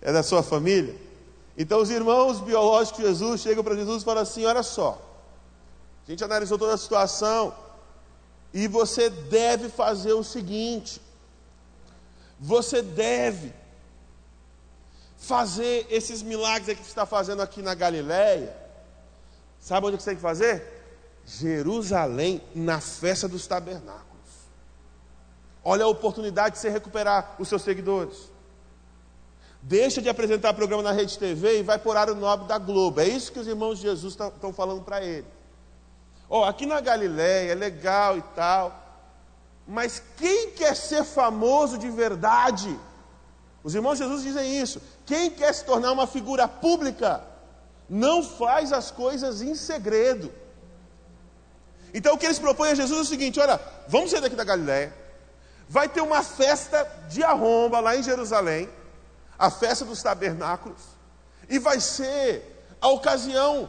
É 0.00 0.12
da 0.12 0.24
sua 0.24 0.42
família? 0.42 0.96
Então 1.56 1.80
os 1.80 1.88
irmãos 1.88 2.40
biológicos 2.40 2.98
de 2.98 3.06
Jesus 3.06 3.40
chegam 3.40 3.62
para 3.62 3.76
Jesus 3.76 4.02
e 4.02 4.04
falam 4.04 4.24
assim: 4.24 4.44
olha 4.44 4.64
só, 4.64 5.00
a 6.04 6.10
gente 6.10 6.24
analisou 6.24 6.58
toda 6.58 6.74
a 6.74 6.76
situação 6.76 7.54
e 8.52 8.66
você 8.66 9.08
deve 9.08 9.68
fazer 9.68 10.14
o 10.14 10.24
seguinte: 10.24 11.00
você 12.40 12.82
deve 12.82 13.54
fazer 15.16 15.86
esses 15.88 16.22
milagres 16.22 16.76
que 16.76 16.82
você 16.82 16.90
está 16.90 17.06
fazendo 17.06 17.40
aqui 17.40 17.62
na 17.62 17.72
Galileia. 17.72 18.52
Sabe 19.60 19.86
onde 19.86 20.02
você 20.02 20.10
tem 20.10 20.16
que 20.16 20.22
fazer? 20.22 20.81
Jerusalém 21.38 22.42
na 22.54 22.80
festa 22.80 23.28
dos 23.28 23.46
tabernáculos. 23.46 24.02
Olha 25.64 25.84
a 25.84 25.88
oportunidade 25.88 26.56
de 26.56 26.60
você 26.60 26.68
recuperar 26.68 27.36
os 27.38 27.48
seus 27.48 27.62
seguidores. 27.62 28.30
Deixa 29.62 30.02
de 30.02 30.08
apresentar 30.08 30.54
programa 30.54 30.82
na 30.82 30.92
Rede 30.92 31.18
TV 31.18 31.60
e 31.60 31.62
vai 31.62 31.78
por 31.78 31.96
área 31.96 32.14
nobre 32.14 32.48
da 32.48 32.58
Globo. 32.58 33.00
É 33.00 33.06
isso 33.06 33.30
que 33.30 33.38
os 33.38 33.46
irmãos 33.46 33.78
de 33.78 33.82
Jesus 33.82 34.14
estão 34.14 34.52
falando 34.52 34.82
para 34.82 35.02
ele. 35.02 35.26
Ó, 36.28 36.40
oh, 36.40 36.44
aqui 36.44 36.66
na 36.66 36.80
Galiléia 36.80 37.52
é 37.52 37.54
legal 37.54 38.18
e 38.18 38.22
tal, 38.34 38.82
mas 39.66 40.02
quem 40.16 40.50
quer 40.50 40.74
ser 40.74 41.04
famoso 41.04 41.78
de 41.78 41.88
verdade? 41.90 42.76
Os 43.62 43.74
irmãos 43.74 43.98
de 43.98 44.04
Jesus 44.04 44.22
dizem 44.22 44.60
isso. 44.60 44.82
Quem 45.06 45.30
quer 45.30 45.52
se 45.52 45.64
tornar 45.64 45.92
uma 45.92 46.06
figura 46.06 46.48
pública, 46.48 47.22
não 47.88 48.22
faz 48.22 48.72
as 48.72 48.90
coisas 48.90 49.42
em 49.42 49.54
segredo. 49.54 50.32
Então 51.94 52.14
o 52.14 52.18
que 52.18 52.26
eles 52.26 52.38
propõem 52.38 52.70
a 52.70 52.74
Jesus 52.74 52.98
é 52.98 53.02
o 53.02 53.06
seguinte: 53.06 53.38
olha, 53.40 53.60
vamos 53.88 54.10
sair 54.10 54.20
daqui 54.20 54.36
da 54.36 54.44
Galiléia, 54.44 54.94
vai 55.68 55.88
ter 55.88 56.00
uma 56.00 56.22
festa 56.22 56.84
de 57.08 57.22
arromba 57.22 57.80
lá 57.80 57.96
em 57.96 58.02
Jerusalém, 58.02 58.68
a 59.38 59.50
festa 59.50 59.84
dos 59.84 60.02
tabernáculos, 60.02 60.80
e 61.48 61.58
vai 61.58 61.80
ser 61.80 62.66
a 62.80 62.88
ocasião 62.88 63.68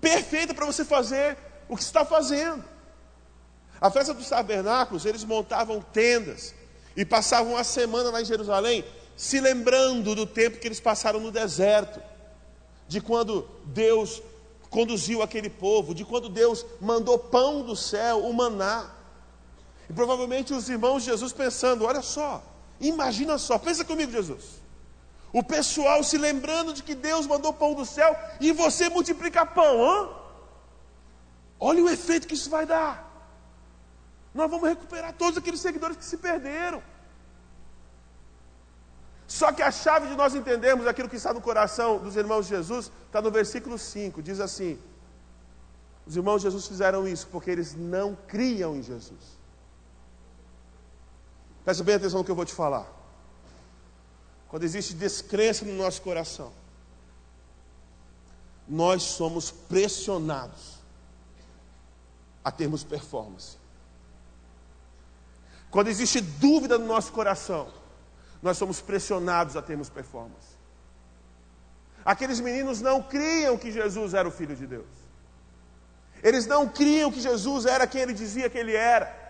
perfeita 0.00 0.54
para 0.54 0.66
você 0.66 0.84
fazer 0.84 1.36
o 1.68 1.76
que 1.76 1.82
está 1.82 2.04
fazendo. 2.04 2.64
A 3.80 3.90
festa 3.90 4.14
dos 4.14 4.28
tabernáculos, 4.28 5.04
eles 5.04 5.24
montavam 5.24 5.80
tendas 5.80 6.54
e 6.96 7.04
passavam 7.04 7.56
a 7.56 7.64
semana 7.64 8.10
lá 8.10 8.20
em 8.20 8.24
Jerusalém, 8.24 8.84
se 9.16 9.40
lembrando 9.40 10.14
do 10.14 10.26
tempo 10.26 10.58
que 10.58 10.68
eles 10.68 10.80
passaram 10.80 11.18
no 11.18 11.30
deserto, 11.30 12.00
de 12.86 13.00
quando 13.00 13.48
Deus 13.64 14.22
conduziu 14.72 15.22
aquele 15.22 15.50
povo, 15.50 15.94
de 15.94 16.02
quando 16.04 16.30
Deus 16.30 16.64
mandou 16.80 17.18
pão 17.18 17.62
do 17.62 17.76
céu, 17.76 18.24
o 18.24 18.32
maná. 18.32 18.90
E 19.88 19.92
provavelmente 19.92 20.54
os 20.54 20.68
irmãos 20.68 21.04
de 21.04 21.10
Jesus 21.10 21.32
pensando: 21.32 21.84
olha 21.84 22.02
só, 22.02 22.42
imagina 22.80 23.36
só, 23.38 23.58
pensa 23.58 23.84
comigo, 23.84 24.10
Jesus. 24.10 24.62
O 25.32 25.42
pessoal 25.42 26.02
se 26.02 26.18
lembrando 26.18 26.72
de 26.72 26.82
que 26.82 26.94
Deus 26.94 27.26
mandou 27.26 27.52
pão 27.52 27.74
do 27.74 27.84
céu 27.84 28.16
e 28.40 28.50
você 28.52 28.88
multiplica 28.88 29.46
pão, 29.46 29.82
hã? 29.82 30.08
Olha 31.60 31.84
o 31.84 31.88
efeito 31.88 32.26
que 32.26 32.34
isso 32.34 32.50
vai 32.50 32.66
dar. 32.66 33.10
Nós 34.34 34.50
vamos 34.50 34.68
recuperar 34.68 35.12
todos 35.12 35.36
aqueles 35.36 35.60
seguidores 35.60 35.96
que 35.96 36.04
se 36.04 36.16
perderam. 36.16 36.82
Só 39.32 39.50
que 39.50 39.62
a 39.62 39.70
chave 39.70 40.08
de 40.08 40.14
nós 40.14 40.34
entendermos 40.34 40.86
aquilo 40.86 41.08
que 41.08 41.16
está 41.16 41.32
no 41.32 41.40
coração 41.40 41.98
dos 41.98 42.16
irmãos 42.16 42.46
de 42.46 42.54
Jesus 42.54 42.92
está 43.06 43.22
no 43.22 43.30
versículo 43.30 43.78
5. 43.78 44.20
Diz 44.20 44.38
assim: 44.40 44.78
Os 46.06 46.14
irmãos 46.14 46.42
de 46.42 46.48
Jesus 46.48 46.66
fizeram 46.66 47.08
isso 47.08 47.26
porque 47.28 47.50
eles 47.50 47.74
não 47.74 48.14
criam 48.28 48.76
em 48.76 48.82
Jesus. 48.82 49.38
Presta 51.64 51.82
bem 51.82 51.94
atenção 51.94 52.18
no 52.18 52.26
que 52.26 52.30
eu 52.30 52.34
vou 52.34 52.44
te 52.44 52.52
falar. 52.52 52.86
Quando 54.48 54.64
existe 54.64 54.92
descrença 54.92 55.64
no 55.64 55.72
nosso 55.72 56.02
coração, 56.02 56.52
nós 58.68 59.02
somos 59.02 59.50
pressionados 59.50 60.74
a 62.44 62.50
termos 62.50 62.84
performance. 62.84 63.56
Quando 65.70 65.88
existe 65.88 66.20
dúvida 66.20 66.76
no 66.76 66.84
nosso 66.86 67.10
coração, 67.12 67.80
nós 68.42 68.58
somos 68.58 68.80
pressionados 68.80 69.56
a 69.56 69.62
termos 69.62 69.88
performance. 69.88 70.52
Aqueles 72.04 72.40
meninos 72.40 72.80
não 72.80 73.00
criam 73.00 73.56
que 73.56 73.70
Jesus 73.70 74.12
era 74.12 74.26
o 74.26 74.32
Filho 74.32 74.56
de 74.56 74.66
Deus. 74.66 74.88
Eles 76.22 76.46
não 76.46 76.68
criam 76.68 77.10
que 77.12 77.20
Jesus 77.20 77.64
era 77.66 77.86
quem 77.86 78.02
ele 78.02 78.12
dizia 78.12 78.50
que 78.50 78.58
ele 78.58 78.74
era. 78.74 79.22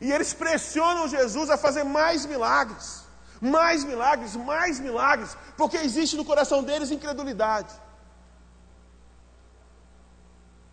E 0.00 0.12
eles 0.12 0.32
pressionam 0.32 1.08
Jesus 1.08 1.50
a 1.50 1.56
fazer 1.56 1.82
mais 1.82 2.24
milagres, 2.24 3.04
mais 3.40 3.84
milagres, 3.84 4.36
mais 4.36 4.78
milagres, 4.78 5.36
porque 5.56 5.76
existe 5.76 6.16
no 6.16 6.24
coração 6.24 6.62
deles 6.62 6.90
incredulidade. 6.90 7.74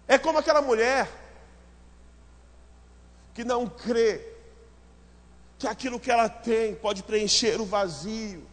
É 0.07 0.17
como 0.17 0.38
aquela 0.38 0.62
mulher 0.62 1.09
que 3.33 3.43
não 3.43 3.67
crê 3.67 4.37
que 5.57 5.67
aquilo 5.67 5.99
que 5.99 6.11
ela 6.11 6.29
tem 6.29 6.75
pode 6.75 7.03
preencher 7.03 7.59
o 7.59 7.65
vazio 7.65 8.47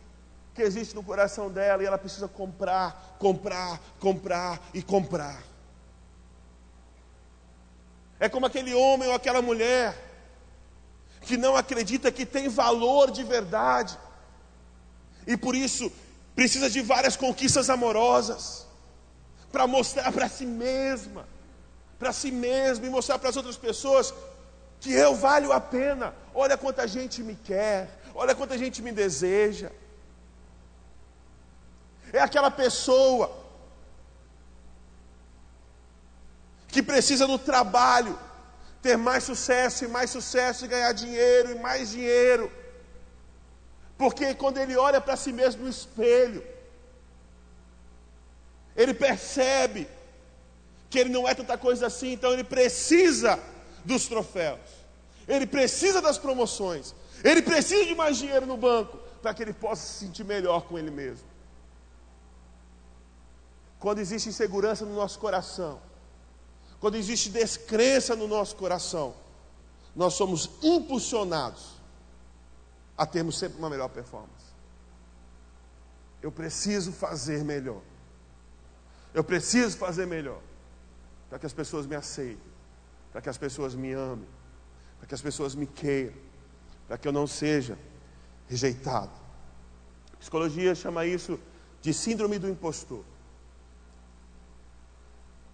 que 0.55 0.63
existe 0.63 0.95
no 0.95 1.03
coração 1.03 1.51
dela 1.51 1.83
e 1.83 1.87
ela 1.87 1.99
precisa 1.99 2.29
comprar, 2.29 3.17
comprar, 3.19 3.81
comprar 3.99 4.61
e 4.73 4.83
comprar. 4.83 5.43
É 8.21 8.29
como 8.29 8.47
aquele 8.47 8.73
homem 8.73 9.09
ou 9.09 9.15
aquela 9.15 9.43
mulher 9.43 10.01
que 11.23 11.37
não 11.37 11.57
acredita 11.57 12.13
que 12.13 12.25
tem 12.25 12.49
valor 12.49 13.11
de 13.11 13.25
verdade 13.25 13.99
e 15.27 15.37
por 15.37 15.55
isso 15.55 15.91
precisa 16.35 16.71
de 16.71 16.81
várias 16.81 17.17
conquistas 17.17 17.69
amorosas 17.69 18.67
para 19.51 19.67
mostrar 19.67 20.13
para 20.13 20.29
si 20.29 20.47
mesma, 20.47 21.27
para 21.99 22.13
si 22.13 22.31
mesma 22.31 22.87
e 22.87 22.91
mostrar 22.91 23.19
para 23.19 23.31
as 23.31 23.37
outras 23.37 23.57
pessoas 23.57 24.15
que 24.85 24.93
eu 24.93 25.13
valho 25.27 25.51
a 25.59 25.61
pena. 25.77 26.07
Olha 26.43 26.57
quanta 26.65 26.87
gente 26.95 27.23
me 27.29 27.35
quer, 27.51 27.79
olha 28.15 28.35
quanta 28.35 28.57
gente 28.63 28.79
me 28.87 28.93
deseja. 28.93 29.71
É 32.13 32.21
aquela 32.21 32.51
pessoa 32.51 33.27
que 36.69 36.83
precisa 36.83 37.27
no 37.33 37.39
trabalho 37.39 38.15
ter 38.83 38.97
mais 39.09 39.23
sucesso 39.31 39.81
e 39.87 39.89
mais 39.97 40.11
sucesso 40.17 40.61
e 40.65 40.73
ganhar 40.75 40.93
dinheiro 40.93 41.53
e 41.53 41.59
mais 41.67 41.93
dinheiro. 41.97 42.47
Porque 43.97 44.35
quando 44.35 44.59
ele 44.59 44.77
olha 44.77 45.01
para 45.01 45.17
si 45.17 45.33
mesmo 45.41 45.63
no 45.65 45.71
espelho, 45.77 46.45
ele 48.77 48.93
percebe 48.93 49.89
que 50.91 50.99
ele 50.99 51.11
não 51.17 51.27
é 51.27 51.35
tanta 51.35 51.57
coisa 51.67 51.87
assim, 51.87 52.13
então 52.13 52.33
ele 52.35 52.45
precisa 52.45 53.33
dos 53.85 54.07
troféus, 54.07 54.61
ele 55.27 55.47
precisa 55.47 56.01
das 56.01 56.19
promoções, 56.19 56.95
ele 57.23 57.43
precisa 57.43 57.85
de 57.85 57.95
mais 57.95 58.17
dinheiro 58.17 58.47
no 58.47 58.57
banco 58.57 58.99
para 59.23 59.33
que 59.33 59.43
ele 59.43 59.53
possa 59.53 59.83
se 59.83 60.05
sentir 60.05 60.25
melhor 60.25 60.63
com 60.63 60.79
ele 60.79 60.91
mesmo. 60.91 61.27
Quando 63.79 63.99
existe 63.99 64.29
insegurança 64.29 64.85
no 64.85 64.95
nosso 64.95 65.19
coração, 65.19 65.81
quando 66.81 66.97
existe 66.97 67.31
descrença 67.31 68.15
no 68.15 68.29
nosso 68.29 68.57
coração, 68.57 69.15
nós 69.95 70.15
somos 70.15 70.51
impulsionados 70.63 71.75
a 72.97 73.07
termos 73.07 73.39
sempre 73.39 73.59
uma 73.59 73.71
melhor 73.71 73.89
performance. 73.89 74.45
Eu 76.23 76.33
preciso 76.33 76.93
fazer 76.93 77.45
melhor. 77.45 77.83
Eu 79.13 79.23
preciso 79.23 79.77
fazer 79.77 80.07
melhor. 80.07 80.41
Para 81.29 81.39
que 81.39 81.47
as 81.47 81.53
pessoas 81.53 81.87
me 81.87 81.95
aceitem. 81.95 82.54
Para 83.15 83.23
que 83.23 83.29
as 83.29 83.39
pessoas 83.39 83.77
me 83.77 83.93
amem. 83.93 84.27
Para 84.99 85.07
que 85.07 85.15
as 85.15 85.23
pessoas 85.23 85.55
me 85.55 85.69
queiram. 85.69 86.17
Para 86.89 86.99
que 86.99 87.07
eu 87.07 87.13
não 87.13 87.29
seja 87.29 87.79
rejeitado. 88.49 89.13
A 90.15 90.17
psicologia 90.17 90.75
chama 90.75 91.07
isso 91.07 91.39
de 91.81 91.95
síndrome 91.95 92.41
do 92.41 92.49
impostor. 92.49 93.05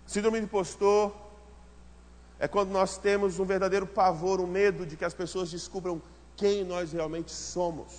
Síndrome 0.07 0.41
do 0.41 0.45
impostor 0.45 1.15
é 2.39 2.49
quando 2.49 2.71
nós 2.71 2.97
temos 2.97 3.39
um 3.39 3.45
verdadeiro 3.45 3.87
pavor, 3.87 4.41
um 4.41 4.47
medo 4.47 4.87
de 4.87 4.97
que 4.97 5.05
as 5.05 5.13
pessoas 5.13 5.51
descubram 5.51 6.01
quem 6.39 6.65
nós 6.65 6.93
realmente 6.95 7.31
somos. 7.31 7.93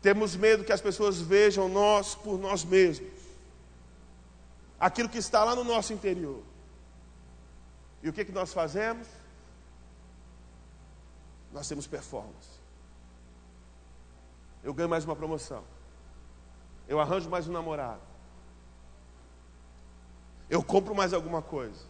Temos 0.00 0.36
medo 0.36 0.62
que 0.62 0.72
as 0.72 0.80
pessoas 0.80 1.20
vejam 1.20 1.68
nós 1.68 2.14
por 2.14 2.38
nós 2.38 2.64
mesmos. 2.64 3.23
Aquilo 4.78 5.08
que 5.08 5.18
está 5.18 5.44
lá 5.44 5.54
no 5.54 5.64
nosso 5.64 5.92
interior. 5.92 6.42
E 8.02 8.08
o 8.08 8.12
que, 8.12 8.24
que 8.24 8.32
nós 8.32 8.52
fazemos? 8.52 9.06
Nós 11.52 11.68
temos 11.68 11.86
performance. 11.86 12.60
Eu 14.62 14.74
ganho 14.74 14.88
mais 14.88 15.04
uma 15.04 15.16
promoção. 15.16 15.64
Eu 16.88 17.00
arranjo 17.00 17.30
mais 17.30 17.48
um 17.48 17.52
namorado 17.52 18.14
eu 20.48 20.62
compro 20.62 20.94
mais 20.94 21.12
alguma 21.12 21.42
coisa. 21.42 21.84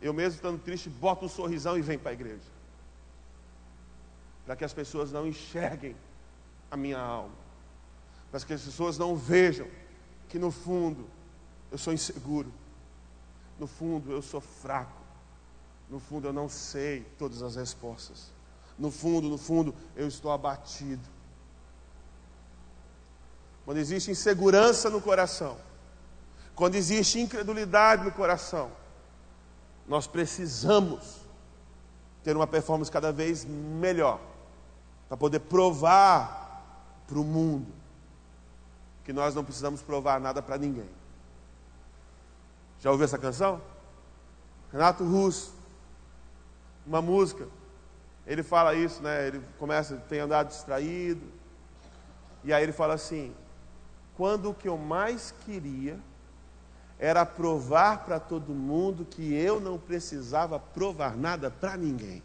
Eu 0.00 0.12
mesmo 0.12 0.36
estando 0.36 0.60
triste, 0.60 0.88
boto 0.88 1.26
um 1.26 1.28
sorrisão 1.28 1.76
e 1.76 1.82
venho 1.82 2.00
para 2.00 2.10
a 2.10 2.14
igreja. 2.14 2.50
Para 4.46 4.56
que 4.56 4.64
as 4.64 4.72
pessoas 4.72 5.12
não 5.12 5.26
enxerguem 5.26 5.94
a 6.70 6.76
minha 6.76 6.98
alma. 6.98 7.34
Para 8.30 8.40
que 8.40 8.52
as 8.52 8.62
pessoas 8.62 8.96
não 8.96 9.14
vejam 9.14 9.68
que 10.28 10.38
no 10.38 10.50
fundo 10.50 11.06
eu 11.70 11.78
sou 11.78 11.92
inseguro. 11.92 12.52
No 13.58 13.66
fundo 13.66 14.12
eu 14.12 14.22
sou 14.22 14.40
fraco. 14.40 15.00
No 15.88 15.98
fundo 15.98 16.28
eu 16.28 16.32
não 16.32 16.48
sei 16.48 17.02
todas 17.18 17.42
as 17.42 17.56
respostas. 17.56 18.32
No 18.78 18.90
fundo, 18.90 19.28
no 19.28 19.36
fundo, 19.36 19.74
eu 19.94 20.08
estou 20.08 20.32
abatido. 20.32 21.06
Quando 23.66 23.76
existe 23.76 24.10
insegurança 24.10 24.88
no 24.88 25.02
coração, 25.02 25.58
quando 26.54 26.76
existe 26.76 27.20
incredulidade 27.20 28.04
no 28.04 28.10
coração, 28.10 28.70
nós 29.86 30.06
precisamos 30.06 31.20
ter 32.24 32.34
uma 32.34 32.46
performance 32.46 32.90
cada 32.90 33.12
vez 33.12 33.44
melhor, 33.44 34.18
para 35.08 35.16
poder 35.16 35.40
provar 35.40 37.04
para 37.06 37.18
o 37.18 37.24
mundo 37.24 37.72
que 39.04 39.12
nós 39.12 39.34
não 39.34 39.44
precisamos 39.44 39.82
provar 39.82 40.20
nada 40.20 40.40
para 40.40 40.56
ninguém. 40.56 40.88
Já 42.80 42.90
ouviu 42.90 43.04
essa 43.04 43.18
canção? 43.18 43.60
Renato 44.72 45.04
Russo, 45.04 45.54
uma 46.86 47.02
música. 47.02 47.46
Ele 48.26 48.42
fala 48.42 48.74
isso, 48.74 49.02
né? 49.02 49.26
Ele 49.26 49.42
começa, 49.58 49.96
tem 50.08 50.20
andado 50.20 50.48
distraído. 50.48 51.26
E 52.42 52.52
aí 52.52 52.62
ele 52.62 52.72
fala 52.72 52.94
assim: 52.94 53.34
quando 54.16 54.50
o 54.50 54.54
que 54.54 54.68
eu 54.68 54.78
mais 54.78 55.34
queria 55.44 55.98
era 56.98 57.24
provar 57.24 58.04
para 58.04 58.20
todo 58.20 58.52
mundo 58.52 59.06
que 59.06 59.32
eu 59.32 59.58
não 59.58 59.78
precisava 59.78 60.58
provar 60.58 61.16
nada 61.16 61.50
para 61.50 61.76
ninguém. 61.76 62.22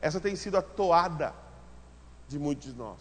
Essa 0.00 0.20
tem 0.20 0.36
sido 0.36 0.56
a 0.56 0.62
toada 0.62 1.34
de 2.28 2.38
muitos 2.38 2.72
de 2.72 2.78
nós. 2.78 3.00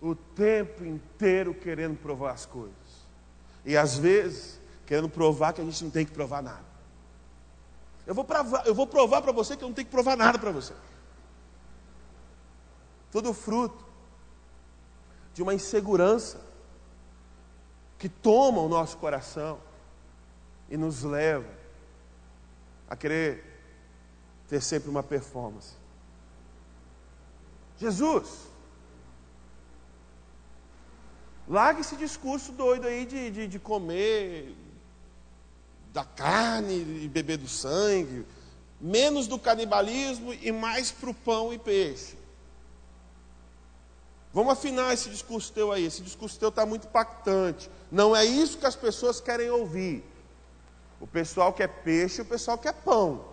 O 0.00 0.14
tempo 0.14 0.84
inteiro 0.84 1.54
querendo 1.54 1.96
provar 1.96 2.32
as 2.32 2.44
coisas. 2.44 2.79
E 3.64 3.76
às 3.76 3.96
vezes 3.96 4.60
querendo 4.90 5.08
provar 5.08 5.52
que 5.52 5.60
a 5.60 5.64
gente 5.64 5.84
não 5.84 5.90
tem 5.90 6.04
que 6.04 6.10
provar 6.10 6.42
nada. 6.42 6.64
Eu 8.04 8.12
vou 8.12 8.24
provar, 8.24 8.66
eu 8.66 8.74
vou 8.74 8.88
provar 8.88 9.22
para 9.22 9.30
você 9.30 9.56
que 9.56 9.62
eu 9.62 9.68
não 9.68 9.74
tenho 9.74 9.86
que 9.86 9.92
provar 9.92 10.16
nada 10.16 10.36
para 10.36 10.50
você. 10.50 10.74
Tudo 13.12 13.32
fruto 13.32 13.84
de 15.32 15.42
uma 15.42 15.54
insegurança 15.54 16.40
que 17.98 18.08
toma 18.08 18.60
o 18.60 18.68
nosso 18.68 18.96
coração 18.96 19.60
e 20.68 20.76
nos 20.76 21.04
leva 21.04 21.48
a 22.88 22.96
querer 22.96 23.44
ter 24.48 24.60
sempre 24.60 24.90
uma 24.90 25.04
performance. 25.04 25.74
Jesus, 27.78 28.49
larga 31.50 31.80
esse 31.80 31.96
discurso 31.96 32.52
doido 32.52 32.86
aí 32.86 33.04
de, 33.04 33.30
de, 33.30 33.46
de 33.48 33.58
comer 33.58 34.54
da 35.92 36.04
carne 36.04 37.02
e 37.02 37.08
beber 37.08 37.38
do 37.38 37.48
sangue, 37.48 38.24
menos 38.80 39.26
do 39.26 39.36
canibalismo 39.36 40.32
e 40.32 40.52
mais 40.52 40.92
para 40.92 41.10
o 41.10 41.14
pão 41.14 41.52
e 41.52 41.58
peixe. 41.58 42.16
Vamos 44.32 44.52
afinar 44.52 44.94
esse 44.94 45.10
discurso 45.10 45.52
teu 45.52 45.72
aí. 45.72 45.84
Esse 45.84 46.02
discurso 46.02 46.38
teu 46.38 46.50
está 46.50 46.64
muito 46.64 46.86
impactante. 46.86 47.68
Não 47.90 48.14
é 48.14 48.24
isso 48.24 48.58
que 48.58 48.66
as 48.66 48.76
pessoas 48.76 49.20
querem 49.20 49.50
ouvir. 49.50 50.04
O 51.00 51.06
pessoal 51.06 51.52
quer 51.52 51.66
peixe, 51.66 52.22
o 52.22 52.24
pessoal 52.24 52.56
quer 52.56 52.74
pão. 52.74 53.24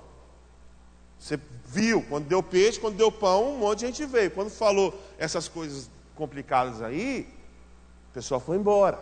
Você 1.19 1.39
viu, 1.65 2.01
quando 2.09 2.25
deu 2.25 2.41
peixe, 2.41 2.79
quando 2.79 2.97
deu 2.97 3.11
pão, 3.11 3.53
um 3.53 3.59
monte 3.59 3.79
de 3.79 3.85
gente 3.85 4.05
veio. 4.05 4.31
Quando 4.31 4.49
falou 4.49 4.99
essas 5.19 5.47
coisas 5.47 5.87
complicadas 6.15 6.81
aí, 6.81 7.31
pessoal 8.17 8.39
foi 8.39 8.57
embora. 8.57 8.97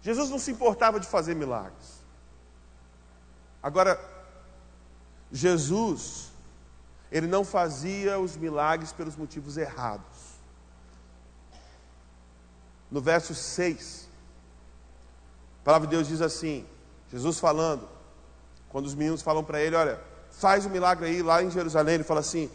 Jesus 0.00 0.30
não 0.30 0.38
se 0.38 0.50
importava 0.50 0.98
de 0.98 1.06
fazer 1.06 1.34
milagres. 1.34 2.00
Agora, 3.62 4.00
Jesus, 5.30 6.32
ele 7.12 7.26
não 7.26 7.44
fazia 7.44 8.18
os 8.18 8.38
milagres 8.38 8.90
pelos 8.90 9.16
motivos 9.16 9.58
errados. 9.58 10.16
No 12.90 13.02
verso 13.02 13.34
6, 13.34 14.08
a 15.60 15.64
palavra 15.64 15.86
de 15.86 15.94
Deus 15.94 16.08
diz 16.08 16.22
assim: 16.22 16.64
Jesus 17.12 17.38
falando, 17.38 17.86
quando 18.70 18.86
os 18.86 18.94
meninos 18.94 19.20
falam 19.20 19.44
para 19.44 19.60
ele: 19.60 19.76
Olha, 19.76 20.00
faz 20.30 20.64
o 20.64 20.68
um 20.70 20.72
milagre 20.72 21.04
aí 21.06 21.22
lá 21.22 21.42
em 21.42 21.50
Jerusalém, 21.50 21.96
ele 21.96 22.04
fala 22.04 22.20
assim: 22.20 22.50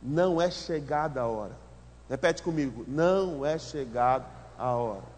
Não 0.00 0.40
é 0.40 0.48
chegada 0.48 1.20
a 1.20 1.26
hora. 1.26 1.63
Repete 2.08 2.42
comigo: 2.42 2.84
Não 2.86 3.44
é 3.44 3.58
chegada 3.58 4.26
a 4.58 4.70
hora. 4.72 5.14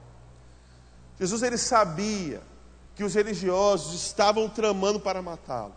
Jesus 1.18 1.42
ele 1.42 1.58
sabia 1.58 2.42
que 2.94 3.04
os 3.04 3.14
religiosos 3.14 3.94
estavam 3.94 4.48
tramando 4.48 4.98
para 5.00 5.20
matá-lo. 5.22 5.74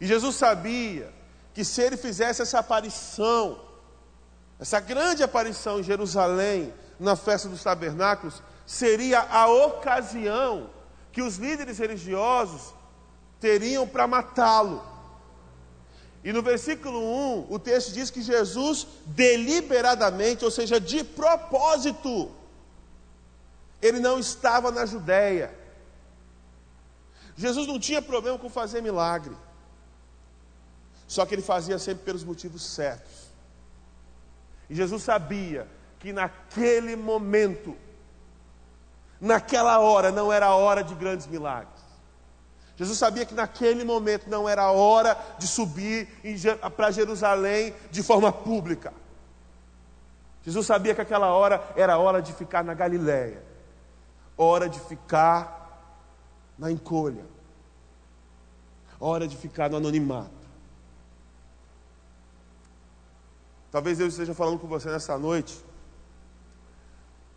E 0.00 0.06
Jesus 0.06 0.36
sabia 0.36 1.12
que 1.52 1.64
se 1.64 1.82
ele 1.82 1.96
fizesse 1.96 2.42
essa 2.42 2.58
aparição, 2.58 3.60
essa 4.58 4.80
grande 4.80 5.22
aparição 5.22 5.80
em 5.80 5.82
Jerusalém, 5.82 6.72
na 6.98 7.16
festa 7.16 7.48
dos 7.48 7.62
tabernáculos, 7.62 8.42
seria 8.66 9.20
a 9.20 9.48
ocasião 9.48 10.70
que 11.12 11.22
os 11.22 11.36
líderes 11.36 11.78
religiosos 11.78 12.74
teriam 13.40 13.86
para 13.86 14.06
matá-lo. 14.06 14.82
E 16.22 16.32
no 16.32 16.42
versículo 16.42 17.00
1, 17.00 17.46
o 17.48 17.58
texto 17.58 17.92
diz 17.92 18.10
que 18.10 18.20
Jesus 18.20 18.86
deliberadamente, 19.06 20.44
ou 20.44 20.50
seja, 20.50 20.78
de 20.78 21.02
propósito, 21.02 22.30
ele 23.80 23.98
não 24.00 24.18
estava 24.18 24.70
na 24.70 24.84
Judéia. 24.84 25.54
Jesus 27.36 27.66
não 27.66 27.80
tinha 27.80 28.02
problema 28.02 28.38
com 28.38 28.50
fazer 28.50 28.82
milagre. 28.82 29.34
Só 31.08 31.24
que 31.24 31.34
ele 31.34 31.42
fazia 31.42 31.78
sempre 31.78 32.04
pelos 32.04 32.22
motivos 32.22 32.62
certos. 32.62 33.30
E 34.68 34.74
Jesus 34.74 35.02
sabia 35.02 35.66
que 35.98 36.12
naquele 36.12 36.94
momento, 36.96 37.74
naquela 39.20 39.80
hora, 39.80 40.12
não 40.12 40.30
era 40.30 40.46
a 40.46 40.54
hora 40.54 40.84
de 40.84 40.94
grandes 40.94 41.26
milagres. 41.26 41.79
Jesus 42.80 42.96
sabia 42.96 43.26
que 43.26 43.34
naquele 43.34 43.84
momento 43.84 44.30
não 44.30 44.48
era 44.48 44.70
hora 44.70 45.14
de 45.38 45.46
subir 45.46 46.08
para 46.74 46.90
Jerusalém 46.90 47.74
de 47.90 48.02
forma 48.02 48.32
pública. 48.32 48.90
Jesus 50.42 50.66
sabia 50.66 50.94
que 50.94 51.00
aquela 51.02 51.26
hora 51.26 51.62
era 51.76 51.98
hora 51.98 52.22
de 52.22 52.32
ficar 52.32 52.64
na 52.64 52.72
Galiléia, 52.72 53.44
hora 54.34 54.66
de 54.66 54.80
ficar 54.80 55.92
na 56.58 56.70
encolha, 56.70 57.26
hora 58.98 59.28
de 59.28 59.36
ficar 59.36 59.68
no 59.68 59.76
anonimato. 59.76 60.30
Talvez 63.70 63.98
Deus 63.98 64.14
esteja 64.14 64.32
falando 64.32 64.58
com 64.58 64.66
você 64.66 64.88
nessa 64.88 65.18
noite 65.18 65.62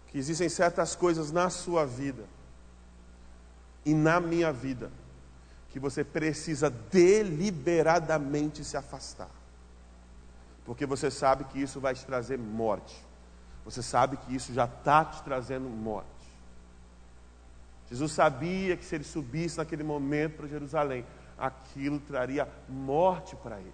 que 0.07 0.17
existem 0.17 0.47
certas 0.47 0.95
coisas 0.95 1.33
na 1.33 1.49
sua 1.49 1.85
vida 1.85 2.23
e 3.85 3.93
na 3.93 4.21
minha 4.21 4.49
vida 4.53 5.02
que 5.73 5.79
você 5.79 6.03
precisa 6.03 6.69
deliberadamente 6.69 8.63
se 8.63 8.77
afastar. 8.77 9.31
Porque 10.63 10.85
você 10.85 11.09
sabe 11.09 11.45
que 11.45 11.59
isso 11.59 11.79
vai 11.79 11.95
te 11.95 12.05
trazer 12.05 12.37
morte. 12.37 13.03
Você 13.65 13.81
sabe 13.81 14.17
que 14.17 14.35
isso 14.35 14.53
já 14.53 14.65
está 14.65 15.03
te 15.03 15.23
trazendo 15.23 15.67
morte. 15.67 16.07
Jesus 17.89 18.11
sabia 18.11 18.77
que 18.77 18.85
se 18.85 18.93
ele 18.93 19.03
subisse 19.03 19.57
naquele 19.57 19.83
momento 19.83 20.37
para 20.37 20.47
Jerusalém, 20.47 21.03
aquilo 21.39 21.99
traria 21.99 22.47
morte 22.69 23.35
para 23.35 23.59
ele 23.59 23.73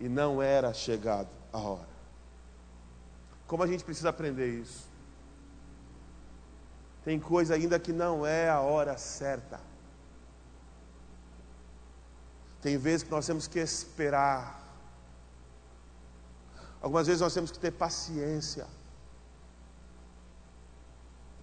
e 0.00 0.08
não 0.08 0.40
era 0.40 0.72
chegado 0.72 1.28
a 1.52 1.58
hora. 1.58 1.96
Como 3.46 3.62
a 3.62 3.66
gente 3.66 3.84
precisa 3.84 4.08
aprender 4.08 4.48
isso? 4.48 4.88
Tem 7.04 7.20
coisa 7.20 7.54
ainda 7.54 7.78
que 7.78 7.92
não 7.92 8.26
é 8.26 8.48
a 8.48 8.60
hora 8.60 8.96
certa. 8.96 9.60
Tem 12.66 12.76
vezes 12.76 13.04
que 13.04 13.12
nós 13.12 13.24
temos 13.24 13.46
que 13.46 13.60
esperar. 13.60 14.60
Algumas 16.82 17.06
vezes 17.06 17.22
nós 17.22 17.32
temos 17.32 17.52
que 17.52 17.60
ter 17.60 17.70
paciência. 17.70 18.66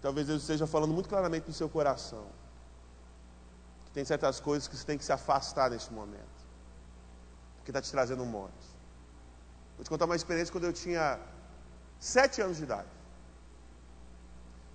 Talvez 0.02 0.28
Deus 0.28 0.42
esteja 0.42 0.68
falando 0.68 0.92
muito 0.92 1.08
claramente 1.08 1.48
no 1.48 1.54
seu 1.54 1.70
coração. 1.70 2.26
Que 3.86 3.92
tem 3.92 4.04
certas 4.04 4.42
coisas 4.42 4.68
que 4.68 4.76
você 4.76 4.86
tem 4.86 4.98
que 4.98 5.06
se 5.06 5.14
afastar 5.14 5.70
neste 5.70 5.94
momento 5.94 6.42
que 7.64 7.72
está 7.72 7.82
te 7.82 7.90
trazendo 7.90 8.26
morte. 8.26 8.68
Vou 9.78 9.86
te 9.86 9.90
contar 9.90 10.04
uma 10.04 10.18
experiência 10.18 10.52
quando 10.52 10.66
eu 10.66 10.74
tinha 10.74 11.18
sete 12.02 12.42
anos 12.42 12.58
de 12.58 12.64
idade. 12.64 12.90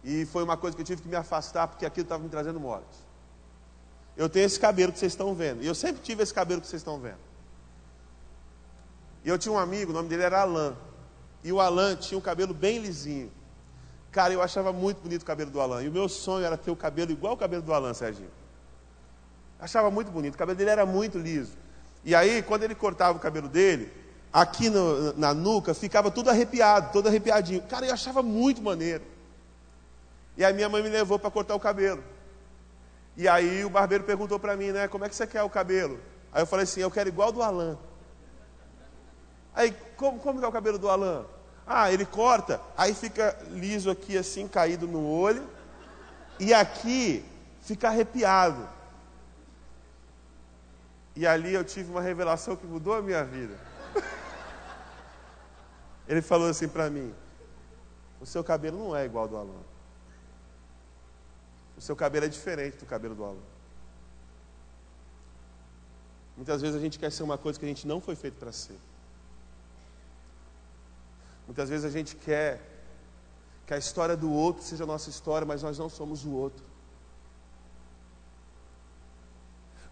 E 0.03 0.25
foi 0.25 0.43
uma 0.45 0.57
coisa 0.57 0.75
que 0.75 0.81
eu 0.81 0.87
tive 0.87 1.03
que 1.03 1.09
me 1.09 1.17
afastar 1.17 1.69
porque 1.69 1.85
aquilo 1.85 2.07
estava 2.07 2.23
me 2.23 2.31
trazendo 2.31 2.59
morte. 2.59 3.08
Eu 4.19 4.29
tenho 4.29 4.47
esse 4.47 4.59
cabelo 4.59 4.93
que 4.93 4.99
vocês 4.99 5.13
estão 5.13 5.33
vendo. 5.33 5.63
E 5.63 5.67
eu 5.67 5.77
sempre 5.77 6.03
tive 6.03 6.25
esse 6.25 6.35
cabelo 6.35 6.61
que 6.61 6.67
vocês 6.67 6.81
estão 6.81 6.99
vendo. 6.99 7.21
E 9.25 9.29
eu 9.29 9.39
tinha 9.39 9.53
um 9.53 9.59
amigo, 9.59 9.93
o 9.93 9.95
nome 9.95 10.09
dele 10.09 10.25
era 10.25 10.41
Alan. 10.41 10.77
E 11.45 11.53
o 11.53 11.61
Alan 11.61 11.95
tinha 11.95 12.19
um 12.19 12.21
cabelo 12.21 12.53
bem 12.53 12.79
lisinho. 12.79 13.31
Cara, 14.11 14.35
eu 14.35 14.43
achava 14.43 14.73
muito 14.73 15.01
bonito 15.01 15.23
o 15.23 15.25
cabelo 15.25 15.53
do 15.53 15.61
Alan. 15.61 15.85
E 15.85 15.89
o 15.89 15.93
meu 15.93 16.09
sonho 16.09 16.45
era 16.45 16.57
ter 16.57 16.73
o 16.73 16.77
cabelo 16.77 17.13
igual 17.13 17.35
o 17.35 17.37
cabelo 17.37 17.63
do 17.63 17.73
Alan, 17.73 17.95
Serginho. 17.95 18.31
Achava 19.61 19.89
muito 19.89 20.11
bonito. 20.11 20.35
O 20.35 20.39
cabelo 20.39 20.59
dele 20.59 20.71
era 20.71 20.85
muito 20.85 21.17
liso. 21.17 21.53
E 22.05 22.13
aí, 22.13 22.43
quando 22.43 22.65
ele 22.65 22.75
cortava 22.75 23.17
o 23.17 23.21
cabelo 23.21 23.49
dele, 23.49 23.93
aqui 24.33 24.69
no, 24.69 25.13
na 25.13 25.33
nuca 25.33 25.75
ficava 25.75 26.11
tudo 26.11 26.29
arrepiado, 26.29 26.93
todo 26.93 27.07
arrepiadinho. 27.07 27.63
Cara, 27.63 27.87
eu 27.87 27.95
achava 27.95 28.21
muito 28.21 28.61
maneiro. 28.61 29.05
E 30.37 30.45
a 30.45 30.53
minha 30.53 30.69
mãe 30.69 30.83
me 30.83 30.89
levou 30.89 31.21
para 31.21 31.31
cortar 31.31 31.55
o 31.55 31.61
cabelo. 31.61 32.03
E 33.19 33.27
aí 33.27 33.65
o 33.65 33.69
barbeiro 33.69 34.05
perguntou 34.05 34.39
para 34.39 34.57
mim, 34.57 34.71
né, 34.71 34.87
como 34.87 35.05
é 35.05 35.09
que 35.09 35.17
você 35.17 35.27
quer 35.27 35.43
o 35.43 35.51
cabelo? 35.51 35.99
Aí 36.33 36.41
eu 36.41 36.47
falei 36.47 36.63
assim, 36.63 36.81
eu 36.81 36.91
quero 36.91 37.09
igual 37.09 37.33
do 37.33 37.43
Alan. 37.43 37.77
Aí, 39.53 39.75
como, 39.97 40.21
como 40.21 40.41
é 40.41 40.47
o 40.47 40.53
cabelo 40.53 40.79
do 40.79 40.89
Alan? 40.89 41.27
Ah, 41.67 41.93
ele 41.93 42.07
corta, 42.07 42.61
aí 42.77 42.95
fica 42.95 43.37
liso 43.51 43.91
aqui 43.91 44.17
assim, 44.17 44.47
caído 44.47 44.87
no 44.87 45.05
olho, 45.05 45.45
e 46.39 46.55
aqui 46.55 47.25
fica 47.61 47.89
arrepiado. 47.89 48.69
E 51.17 51.27
ali 51.27 51.53
eu 51.53 51.65
tive 51.65 51.91
uma 51.91 52.01
revelação 52.01 52.55
que 52.55 52.69
mudou 52.69 52.95
a 52.95 53.03
minha 53.03 53.25
vida. 53.25 53.59
Ele 56.07 56.23
falou 56.23 56.49
assim 56.49 56.69
para 56.69 56.89
mim: 56.89 57.13
O 58.21 58.25
seu 58.25 58.45
cabelo 58.45 58.79
não 58.79 58.97
é 58.97 59.05
igual 59.05 59.25
ao 59.25 59.29
do 59.29 59.37
Alan. 59.37 59.78
O 61.79 61.81
seu 61.81 61.95
cabelo 61.95 62.27
é 62.27 62.29
diferente 62.29 62.77
do 62.79 62.87
cabelo 62.87 63.15
do 63.15 63.25
Alan. 63.25 63.37
Muitas 66.37 66.61
vezes 66.61 66.77
a 66.77 66.81
gente 66.81 66.99
quer 66.99 67.11
ser 67.11 67.23
uma 67.23 67.39
coisa 67.39 67.59
que 67.59 67.65
a 67.65 67.69
gente 67.69 67.87
não 67.87 68.01
foi 68.01 68.17
feito 68.17 68.35
para 68.35 68.51
ser. 68.51 68.79
Muitas 71.47 71.69
vezes 71.69 71.85
a 71.85 71.91
gente 71.91 72.17
quer 72.17 72.61
que 73.65 73.73
a 73.73 73.79
história 73.79 74.17
do 74.17 74.31
outro 74.31 74.63
seja 74.63 74.83
a 74.83 74.87
nossa 74.87 75.09
história, 75.09 75.47
mas 75.47 75.63
nós 75.63 75.79
não 75.79 75.89
somos 75.89 76.25
o 76.25 76.33
outro. 76.33 76.65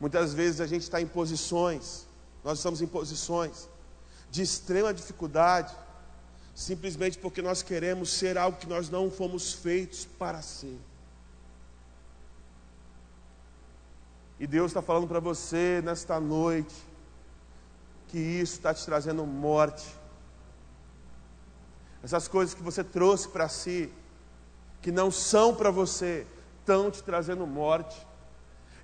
Muitas 0.01 0.35
vezes 0.35 0.61
a 0.61 0.66
gente 0.66 0.83
está 0.83 1.01
em 1.01 1.07
posições, 1.07 2.07
nós 2.42 2.59
estamos 2.59 2.83
em 2.83 2.87
posições 2.87 3.68
de 4.31 4.42
extrema 4.42 4.92
dificuldade, 4.92 5.75
simplesmente 6.55 7.16
porque 7.16 7.40
nós 7.40 7.62
queremos 7.62 8.11
ser 8.11 8.37
algo 8.37 8.59
que 8.59 8.66
nós 8.66 8.90
não 8.90 9.11
fomos 9.11 9.53
feitos 9.53 10.05
para 10.05 10.42
ser. 10.42 10.79
E 14.38 14.46
Deus 14.46 14.70
está 14.70 14.83
falando 14.83 15.09
para 15.09 15.20
você 15.20 15.81
nesta 15.85 16.20
noite 16.20 16.75
que 18.09 18.18
isso 18.18 18.55
está 18.55 18.72
te 18.72 18.85
trazendo 18.85 19.25
morte. 19.27 19.87
Essas 22.03 22.29
coisas 22.29 22.55
que 22.55 22.62
você 22.62 22.85
trouxe 22.85 23.29
para 23.29 23.49
si, 23.49 23.92
que 24.81 24.92
não 24.92 25.11
são 25.11 25.55
para 25.55 25.70
você, 25.70 26.27
estão 26.61 26.90
te 26.90 27.03
trazendo 27.03 27.46
morte 27.46 28.07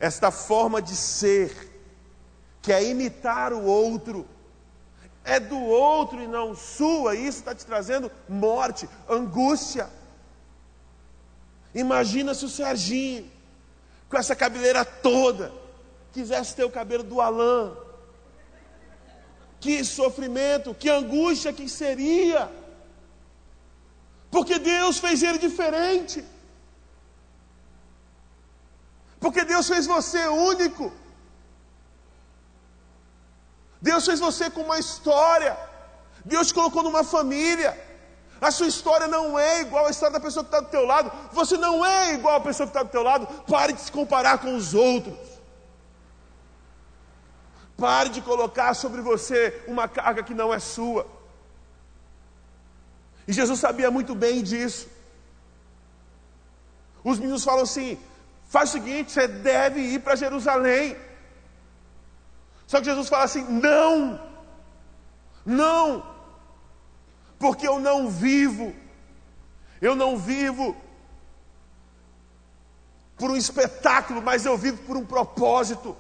esta 0.03 0.33
forma 0.33 0.83
de 0.83 0.97
ser, 0.97 1.71
que 2.61 2.73
é 2.73 2.83
imitar 2.91 3.53
o 3.53 3.63
outro, 3.63 4.27
é 5.23 5.39
do 5.39 5.57
outro 5.61 6.21
e 6.21 6.27
não 6.27 6.57
sua, 6.57 7.15
e 7.15 7.25
isso 7.29 7.39
está 7.39 7.55
te 7.55 7.65
trazendo 7.65 8.11
morte, 8.29 8.89
angústia. 9.09 9.89
Imagina 11.73 12.35
se 12.35 12.45
o 12.45 12.49
Serginho, 12.49 13.31
com 14.13 14.19
essa 14.19 14.37
cabeleira 14.37 14.85
toda, 14.85 15.51
quisesse 16.13 16.55
ter 16.55 16.65
o 16.65 16.75
cabelo 16.79 17.03
do 17.03 17.19
Alain. 17.19 17.73
Que 19.59 19.83
sofrimento, 19.83 20.75
que 20.75 20.91
angústia 20.91 21.51
que 21.59 21.67
seria. 21.67 22.43
Porque 24.31 24.59
Deus 24.59 24.99
fez 25.05 25.23
ele 25.23 25.39
diferente. 25.39 26.23
Porque 29.19 29.45
Deus 29.53 29.67
fez 29.73 29.87
você 29.87 30.23
único. 30.29 30.93
Deus 33.81 34.05
fez 34.05 34.21
você 34.21 34.51
com 34.51 34.63
uma 34.69 34.79
história. 34.79 35.57
Deus 36.23 36.49
te 36.49 36.55
colocou 36.59 36.83
numa 36.83 37.05
família. 37.17 37.73
A 38.43 38.51
sua 38.51 38.67
história 38.67 39.07
não 39.07 39.39
é 39.39 39.61
igual 39.61 39.87
à 39.87 39.91
história 39.91 40.15
da 40.15 40.19
pessoa 40.19 40.43
que 40.43 40.49
está 40.49 40.59
do 40.59 40.69
teu 40.69 40.85
lado. 40.85 41.13
Você 41.33 41.57
não 41.57 41.87
é 41.87 42.15
igual 42.15 42.35
à 42.35 42.41
pessoa 42.41 42.67
que 42.67 42.71
está 42.71 42.83
do 42.83 42.91
teu 42.91 43.05
lado. 43.05 43.25
Pare 43.49 43.73
de 43.73 43.81
se 43.81 43.93
comparar 43.93 44.39
com 44.39 44.57
os 44.57 44.75
outros. 44.75 45.17
Pare 47.77 48.09
de 48.09 48.21
colocar 48.21 48.75
sobre 48.75 49.01
você 49.01 49.63
uma 49.69 49.87
carga 49.87 50.25
que 50.25 50.35
não 50.35 50.53
é 50.53 50.59
sua. 50.59 51.07
E 53.29 53.33
Jesus 53.33 53.61
sabia 53.61 53.93
muito 53.93 54.13
bem 54.13 54.43
disso. 54.43 54.89
Os 57.05 57.21
meninos 57.21 57.45
falam 57.45 57.63
assim: 57.63 57.97
faz 58.49 58.71
o 58.71 58.73
seguinte, 58.73 59.13
você 59.13 59.29
deve 59.29 59.79
ir 59.79 60.01
para 60.01 60.17
Jerusalém. 60.17 60.97
Só 62.67 62.81
que 62.81 62.87
Jesus 62.87 63.09
fala 63.09 63.23
assim: 63.23 63.45
não, 63.45 64.21
não, 65.47 66.12
porque 67.43 67.67
eu 67.67 67.81
não 67.81 68.09
vivo, 68.09 68.73
eu 69.81 69.97
não 69.97 70.17
vivo 70.17 70.77
por 73.17 73.33
um 73.33 73.37
espetáculo, 73.37 74.23
mas 74.23 74.47
eu 74.47 74.57
vivo 74.57 74.81
por 74.85 74.97
um 74.97 75.05
propósito. 75.05 75.97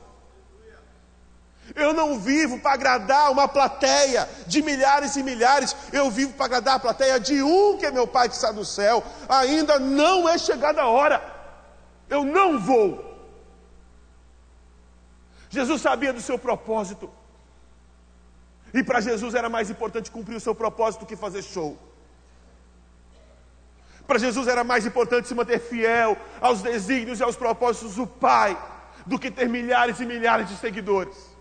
Eu 1.74 1.92
não 1.92 2.16
vivo 2.16 2.60
para 2.60 2.74
agradar 2.74 3.32
uma 3.32 3.48
plateia 3.48 4.28
de 4.46 4.62
milhares 4.62 5.16
e 5.16 5.22
milhares, 5.24 5.74
eu 5.92 6.08
vivo 6.12 6.32
para 6.34 6.46
agradar 6.46 6.76
a 6.76 6.78
plateia 6.78 7.18
de 7.18 7.42
um 7.42 7.76
que 7.76 7.86
é 7.86 7.90
meu 7.90 8.06
Pai 8.06 8.28
que 8.28 8.36
está 8.36 8.52
no 8.52 8.64
céu. 8.64 9.02
Ainda 9.28 9.80
não 9.80 10.28
é 10.28 10.38
chegada 10.38 10.82
a 10.82 10.86
hora, 10.86 11.20
eu 12.08 12.22
não 12.22 12.60
vou. 12.60 13.04
Jesus 15.50 15.82
sabia 15.82 16.12
do 16.12 16.20
seu 16.20 16.38
propósito. 16.38 17.10
E 18.74 18.82
para 18.82 19.00
Jesus 19.00 19.34
era 19.34 19.48
mais 19.48 19.70
importante 19.70 20.10
cumprir 20.10 20.36
o 20.36 20.40
seu 20.40 20.54
propósito 20.54 21.06
que 21.06 21.16
fazer 21.16 21.42
show. 21.42 21.78
Para 24.06 24.18
Jesus 24.18 24.48
era 24.48 24.64
mais 24.64 24.84
importante 24.86 25.28
se 25.28 25.34
manter 25.34 25.60
fiel 25.60 26.16
aos 26.40 26.62
desígnios 26.62 27.20
e 27.20 27.22
aos 27.22 27.36
propósitos 27.36 27.94
do 27.94 28.06
Pai 28.06 28.56
do 29.06 29.18
que 29.18 29.30
ter 29.30 29.48
milhares 29.48 30.00
e 30.00 30.06
milhares 30.06 30.48
de 30.48 30.56
seguidores. 30.56 31.32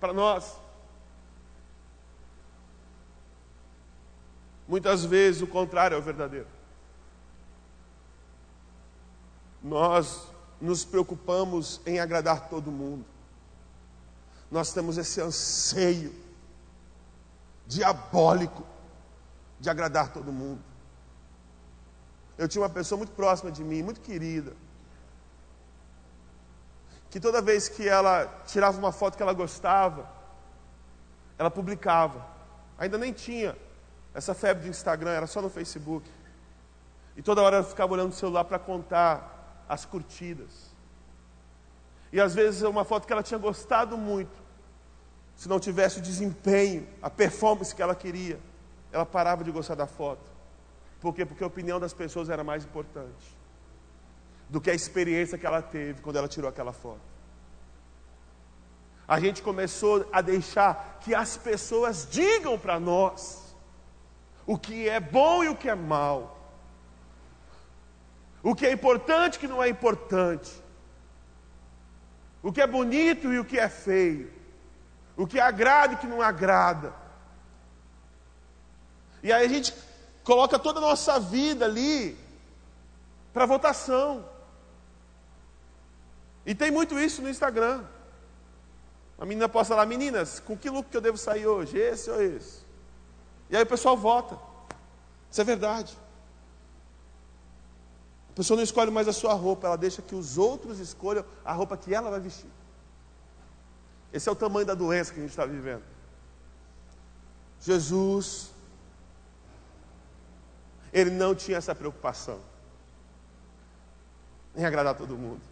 Para 0.00 0.12
nós, 0.12 0.56
muitas 4.66 5.04
vezes 5.04 5.42
o 5.42 5.46
contrário 5.46 5.96
é 5.96 5.98
o 5.98 6.02
verdadeiro. 6.02 6.46
Nós 9.62 10.27
nos 10.60 10.84
preocupamos 10.84 11.80
em 11.86 12.00
agradar 12.00 12.48
todo 12.48 12.70
mundo. 12.70 13.04
Nós 14.50 14.72
temos 14.72 14.98
esse 14.98 15.20
anseio 15.20 16.14
diabólico 17.66 18.64
de 19.60 19.68
agradar 19.68 20.12
todo 20.12 20.32
mundo. 20.32 20.62
Eu 22.36 22.48
tinha 22.48 22.62
uma 22.62 22.70
pessoa 22.70 22.96
muito 22.96 23.12
próxima 23.12 23.50
de 23.50 23.62
mim, 23.62 23.82
muito 23.82 24.00
querida, 24.00 24.54
que 27.10 27.18
toda 27.18 27.42
vez 27.42 27.68
que 27.68 27.88
ela 27.88 28.26
tirava 28.46 28.78
uma 28.78 28.92
foto 28.92 29.16
que 29.16 29.22
ela 29.22 29.32
gostava, 29.32 30.08
ela 31.38 31.50
publicava. 31.50 32.24
Ainda 32.78 32.96
nem 32.96 33.12
tinha 33.12 33.56
essa 34.14 34.34
febre 34.34 34.64
de 34.64 34.70
Instagram, 34.70 35.10
era 35.10 35.26
só 35.26 35.40
no 35.42 35.48
Facebook. 35.50 36.08
E 37.16 37.22
toda 37.22 37.42
hora 37.42 37.56
ela 37.56 37.64
ficava 37.64 37.92
olhando 37.92 38.12
o 38.12 38.14
celular 38.14 38.44
para 38.44 38.58
contar 38.58 39.37
as 39.68 39.84
curtidas. 39.84 40.74
E 42.12 42.20
às 42.20 42.34
vezes 42.34 42.62
é 42.62 42.68
uma 42.68 42.84
foto 42.84 43.06
que 43.06 43.12
ela 43.12 43.22
tinha 43.22 43.38
gostado 43.38 43.96
muito, 43.96 44.36
se 45.36 45.48
não 45.48 45.60
tivesse 45.60 45.98
o 45.98 46.02
desempenho, 46.02 46.88
a 47.02 47.10
performance 47.10 47.74
que 47.74 47.82
ela 47.82 47.94
queria, 47.94 48.40
ela 48.90 49.04
parava 49.04 49.44
de 49.44 49.50
gostar 49.50 49.74
da 49.74 49.86
foto. 49.86 50.30
Por 51.00 51.14
quê? 51.14 51.24
Porque 51.24 51.44
a 51.44 51.46
opinião 51.46 51.78
das 51.78 51.92
pessoas 51.92 52.28
era 52.28 52.42
mais 52.42 52.64
importante 52.64 53.36
do 54.48 54.60
que 54.60 54.70
a 54.70 54.74
experiência 54.74 55.36
que 55.36 55.46
ela 55.46 55.60
teve 55.60 56.00
quando 56.00 56.16
ela 56.16 56.26
tirou 56.26 56.48
aquela 56.48 56.72
foto. 56.72 57.00
A 59.06 59.20
gente 59.20 59.42
começou 59.42 60.08
a 60.10 60.20
deixar 60.20 60.98
que 61.00 61.14
as 61.14 61.36
pessoas 61.36 62.08
digam 62.10 62.58
para 62.58 62.80
nós 62.80 63.54
o 64.46 64.58
que 64.58 64.88
é 64.88 64.98
bom 64.98 65.44
e 65.44 65.48
o 65.48 65.54
que 65.56 65.68
é 65.68 65.74
mal 65.74 66.37
o 68.48 68.54
que 68.54 68.64
é 68.64 68.72
importante 68.72 69.34
e 69.34 69.36
o 69.36 69.40
que 69.40 69.46
não 69.46 69.62
é 69.62 69.68
importante, 69.68 70.50
o 72.42 72.50
que 72.50 72.62
é 72.62 72.66
bonito 72.66 73.30
e 73.30 73.38
o 73.38 73.44
que 73.44 73.58
é 73.58 73.68
feio, 73.68 74.32
o 75.18 75.26
que 75.26 75.38
agrada 75.38 75.92
e 75.92 75.96
o 75.96 75.98
que 75.98 76.06
não 76.06 76.22
agrada. 76.22 76.94
E 79.22 79.30
aí 79.30 79.44
a 79.44 79.48
gente 79.48 79.74
coloca 80.24 80.58
toda 80.58 80.78
a 80.78 80.80
nossa 80.80 81.20
vida 81.20 81.66
ali 81.66 82.16
para 83.34 83.44
votação. 83.44 84.26
E 86.46 86.54
tem 86.54 86.70
muito 86.70 86.98
isso 86.98 87.20
no 87.20 87.28
Instagram. 87.28 87.84
A 89.18 89.26
menina 89.26 89.46
posta 89.46 89.74
lá, 89.74 89.84
meninas, 89.84 90.40
com 90.40 90.56
que 90.56 90.70
look 90.70 90.88
que 90.88 90.96
eu 90.96 91.02
devo 91.02 91.18
sair 91.18 91.46
hoje? 91.46 91.76
Esse 91.76 92.10
ou 92.10 92.22
esse? 92.22 92.64
E 93.50 93.56
aí 93.58 93.62
o 93.62 93.66
pessoal 93.66 93.94
vota. 93.94 94.38
Isso 95.30 95.38
é 95.38 95.44
verdade 95.44 96.07
pessoa 98.38 98.56
não 98.56 98.62
escolhe 98.62 98.88
mais 98.88 99.08
a 99.08 99.12
sua 99.12 99.34
roupa, 99.34 99.66
ela 99.66 99.76
deixa 99.76 100.00
que 100.00 100.14
os 100.14 100.38
outros 100.38 100.78
escolham 100.78 101.24
a 101.44 101.52
roupa 101.52 101.76
que 101.76 101.92
ela 101.92 102.08
vai 102.08 102.20
vestir. 102.20 102.48
Esse 104.12 104.28
é 104.28 104.32
o 104.32 104.36
tamanho 104.36 104.64
da 104.64 104.74
doença 104.74 105.12
que 105.12 105.18
a 105.18 105.22
gente 105.22 105.30
está 105.30 105.44
vivendo. 105.44 105.82
Jesus, 107.60 108.52
ele 110.92 111.10
não 111.10 111.34
tinha 111.34 111.58
essa 111.58 111.74
preocupação 111.74 112.38
em 114.54 114.64
agradar 114.64 114.94
todo 114.94 115.18
mundo. 115.18 115.42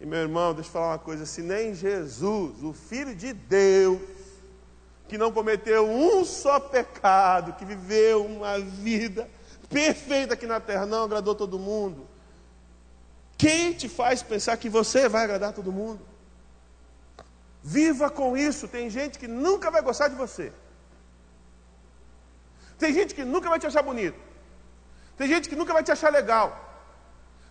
E 0.00 0.06
meu 0.06 0.20
irmão, 0.20 0.54
deixa 0.54 0.68
eu 0.68 0.72
falar 0.72 0.92
uma 0.92 0.98
coisa: 1.00 1.26
se 1.26 1.42
nem 1.42 1.74
Jesus, 1.74 2.62
o 2.62 2.72
Filho 2.72 3.12
de 3.12 3.32
Deus, 3.32 4.00
que 5.08 5.18
não 5.18 5.32
cometeu 5.32 5.84
um 5.84 6.24
só 6.24 6.60
pecado, 6.60 7.54
que 7.54 7.64
viveu 7.64 8.24
uma 8.24 8.60
vida 8.60 9.28
perfeita 9.70 10.34
aqui 10.34 10.46
na 10.46 10.60
terra, 10.60 10.84
não 10.84 11.04
agradou 11.04 11.34
todo 11.34 11.58
mundo. 11.58 12.06
Quem 13.38 13.72
te 13.72 13.88
faz 13.88 14.22
pensar 14.22 14.56
que 14.58 14.68
você 14.68 15.08
vai 15.08 15.24
agradar 15.24 15.54
todo 15.54 15.72
mundo? 15.72 16.00
Viva 17.62 18.10
com 18.10 18.36
isso. 18.36 18.68
Tem 18.68 18.90
gente 18.90 19.18
que 19.18 19.26
nunca 19.26 19.70
vai 19.70 19.80
gostar 19.80 20.08
de 20.08 20.14
você. 20.14 20.52
Tem 22.78 22.92
gente 22.92 23.14
que 23.14 23.24
nunca 23.24 23.48
vai 23.48 23.58
te 23.58 23.66
achar 23.66 23.82
bonito. 23.82 24.18
Tem 25.16 25.28
gente 25.28 25.48
que 25.48 25.56
nunca 25.56 25.72
vai 25.72 25.82
te 25.82 25.92
achar 25.92 26.10
legal. 26.10 26.48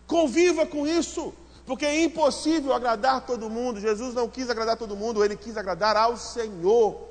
Conviva 0.05 0.65
com 0.65 0.87
isso, 0.87 1.33
porque 1.65 1.85
é 1.85 2.03
impossível 2.03 2.73
agradar 2.73 3.25
todo 3.25 3.49
mundo. 3.49 3.79
Jesus 3.79 4.13
não 4.13 4.27
quis 4.27 4.49
agradar 4.49 4.75
todo 4.75 4.95
mundo, 4.95 5.23
ele 5.23 5.35
quis 5.35 5.55
agradar 5.55 5.95
ao 5.95 6.17
Senhor. 6.17 7.09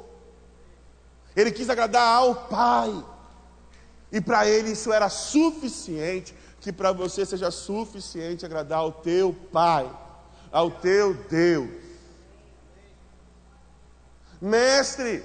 Ele 1.35 1.53
quis 1.53 1.71
agradar 1.71 2.17
ao 2.17 2.35
Pai. 2.49 3.05
E 4.11 4.21
para 4.21 4.49
ele 4.49 4.71
isso 4.71 4.93
era 4.93 5.09
suficiente, 5.09 6.35
que 6.61 6.73
para 6.73 6.93
você 6.93 7.25
seja 7.25 7.51
suficiente 7.51 8.45
agradar 8.45 8.79
ao 8.79 8.93
teu 8.93 9.35
Pai, 9.53 9.91
ao 10.51 10.71
teu 10.71 11.15
Deus. 11.15 11.69
Mestre, 14.41 15.25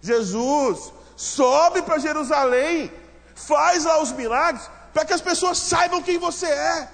Jesus, 0.00 0.92
sobe 1.16 1.82
para 1.82 1.98
Jerusalém, 1.98 2.92
faz 3.34 3.84
lá 3.84 4.02
os 4.02 4.12
milagres, 4.12 4.68
para 4.92 5.04
que 5.04 5.12
as 5.12 5.20
pessoas 5.20 5.58
saibam 5.58 6.02
quem 6.02 6.18
você 6.18 6.46
é. 6.46 6.88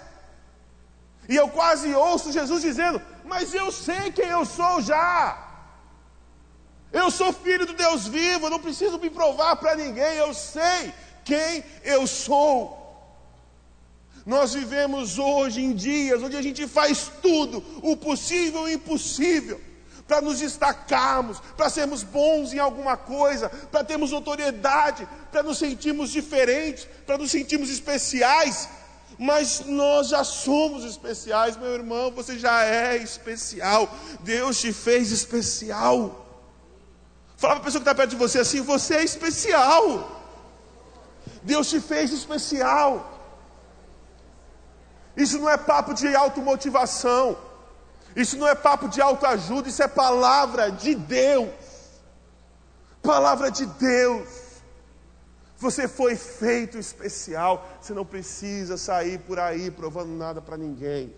E 1.29 1.37
eu 1.37 1.49
quase 1.49 1.95
ouço 1.95 2.33
Jesus 2.33 2.63
dizendo: 2.63 3.01
Mas 3.25 3.55
eu 3.55 3.71
sei 3.71 4.11
quem 4.11 4.29
eu 4.29 4.45
sou 4.45 4.81
já. 4.83 5.49
Eu 6.93 7.11
sou 7.11 7.33
filho 7.33 7.65
do 7.65 7.73
Deus 7.73 8.07
vivo, 8.07 8.47
eu 8.47 8.51
não 8.51 8.61
preciso 8.61 8.99
me 8.99 9.09
provar 9.09 9.57
para 9.57 9.75
ninguém, 9.75 10.17
eu 10.17 10.35
sei 10.35 10.93
quem 11.25 11.65
eu 11.85 12.07
sou. 12.07 12.83
Nós 14.25 14.55
vivemos 14.55 15.19
hoje 15.19 15.61
em 15.61 15.73
dias 15.75 16.23
onde 16.23 16.37
a 16.37 16.43
gente 16.43 16.67
faz 16.67 17.11
tudo, 17.21 17.63
o 17.83 17.97
possível 17.97 18.69
e 18.69 18.73
o 18.73 18.75
impossível, 18.77 19.61
para 20.07 20.21
nos 20.21 20.39
destacarmos, 20.39 21.41
para 21.57 21.69
sermos 21.69 22.03
bons 22.03 22.53
em 22.53 22.59
alguma 22.59 22.97
coisa, 22.97 23.49
para 23.49 23.83
termos 23.83 24.13
autoridade, 24.13 25.09
para 25.31 25.43
nos 25.43 25.59
sentirmos 25.59 26.11
diferentes, 26.11 26.87
para 27.07 27.19
nos 27.19 27.31
sentirmos 27.31 27.69
especiais. 27.69 28.69
Mas 29.19 29.65
nós 29.67 30.09
já 30.09 30.25
somos 30.25 30.85
especiais, 30.85 31.57
meu 31.57 31.75
irmão, 31.75 32.11
você 32.11 32.39
já 32.39 32.65
é 32.65 32.97
especial. 32.97 33.93
Deus 34.21 34.61
te 34.61 34.73
fez 34.73 35.11
especial. 35.11 36.27
Fala 37.37 37.55
para 37.55 37.63
a 37.63 37.65
pessoa 37.65 37.81
que 37.81 37.89
está 37.89 37.95
perto 37.95 38.11
de 38.11 38.17
você 38.17 38.39
assim: 38.39 38.61
você 38.61 38.97
é 38.97 39.05
especial. 39.05 40.22
Deus 41.43 41.69
te 41.69 41.81
fez 41.81 42.13
especial. 42.13 43.21
Isso 45.17 45.39
não 45.39 45.49
é 45.49 45.57
papo 45.57 45.93
de 45.93 46.15
automotivação. 46.15 47.37
Isso 48.15 48.37
não 48.37 48.47
é 48.47 48.55
papo 48.55 48.89
de 48.89 49.01
autoajuda, 49.01 49.69
isso 49.69 49.83
é 49.83 49.89
palavra 49.89 50.71
de 50.71 50.95
Deus. 50.95 51.51
Palavra 53.03 53.51
de 53.51 53.67
Deus. 53.67 54.29
Você 55.57 55.89
foi 55.89 56.17
feito 56.17 56.79
especial. 56.79 57.67
Você 57.81 57.93
não 57.93 58.05
precisa 58.05 58.77
sair 58.77 59.19
por 59.19 59.39
aí 59.39 59.71
provando 59.71 60.11
nada 60.11 60.41
para 60.41 60.57
ninguém. 60.57 61.15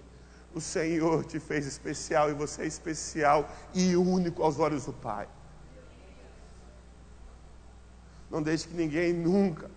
O 0.55 0.61
Senhor 0.61 1.25
te 1.25 1.41
fez 1.41 1.67
especial 1.67 2.31
e 2.31 2.35
você 2.35 2.63
é 2.63 2.67
especial 2.67 3.49
e 3.75 3.97
único 3.97 4.43
aos 4.43 4.59
olhos 4.59 4.87
do 4.87 4.93
Pai. 4.93 5.29
Não 8.31 8.43
deixe 8.43 8.69
que 8.69 8.75
ninguém 8.75 9.13
nunca 9.13 9.71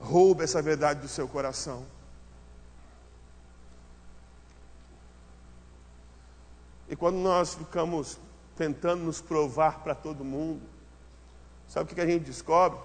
roube 0.00 0.44
essa 0.44 0.60
verdade 0.60 1.00
do 1.00 1.08
seu 1.08 1.26
coração. 1.26 1.84
E 6.88 6.96
quando 6.96 7.16
nós 7.16 7.54
ficamos 7.54 8.18
tentando 8.56 9.02
nos 9.02 9.20
provar 9.20 9.82
para 9.82 9.94
todo 9.94 10.24
mundo, 10.24 10.62
sabe 11.66 11.90
o 11.90 11.94
que 11.94 12.00
a 12.00 12.06
gente 12.06 12.24
descobre? 12.24 12.78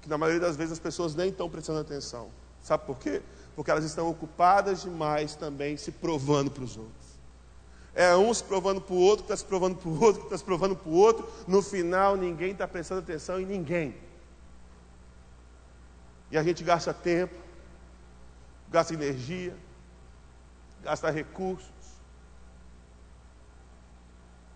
Que 0.00 0.08
na 0.08 0.16
maioria 0.16 0.40
das 0.40 0.56
vezes 0.56 0.72
as 0.72 0.78
pessoas 0.78 1.14
nem 1.14 1.28
estão 1.28 1.50
prestando 1.50 1.80
atenção. 1.80 2.30
Sabe 2.62 2.86
por 2.86 2.98
quê? 2.98 3.22
Porque 3.56 3.70
elas 3.70 3.84
estão 3.84 4.08
ocupadas 4.08 4.82
demais 4.82 5.34
também 5.34 5.76
se 5.76 5.90
provando 5.90 6.50
para 6.50 6.64
os 6.64 6.76
outros. 6.76 7.08
É 7.94 8.14
um 8.16 8.32
se 8.32 8.44
provando 8.44 8.80
para 8.80 8.94
o 8.94 8.98
outro, 8.98 9.24
que 9.24 9.32
está 9.32 9.36
se 9.36 9.44
provando 9.44 9.76
para 9.76 9.88
o 9.88 10.00
outro, 10.00 10.20
que 10.20 10.26
está 10.26 10.38
se 10.38 10.44
provando 10.44 10.76
para 10.76 10.88
o 10.88 10.94
outro. 10.94 11.28
No 11.48 11.60
final, 11.60 12.16
ninguém 12.16 12.52
está 12.52 12.68
prestando 12.68 13.00
atenção 13.00 13.40
em 13.40 13.44
ninguém. 13.44 13.94
E 16.30 16.36
a 16.36 16.42
gente 16.42 16.62
gasta 16.62 16.92
tempo, 16.92 17.34
gasta 18.70 18.92
energia, 18.92 19.56
gasta 20.82 21.10
recursos, 21.10 21.70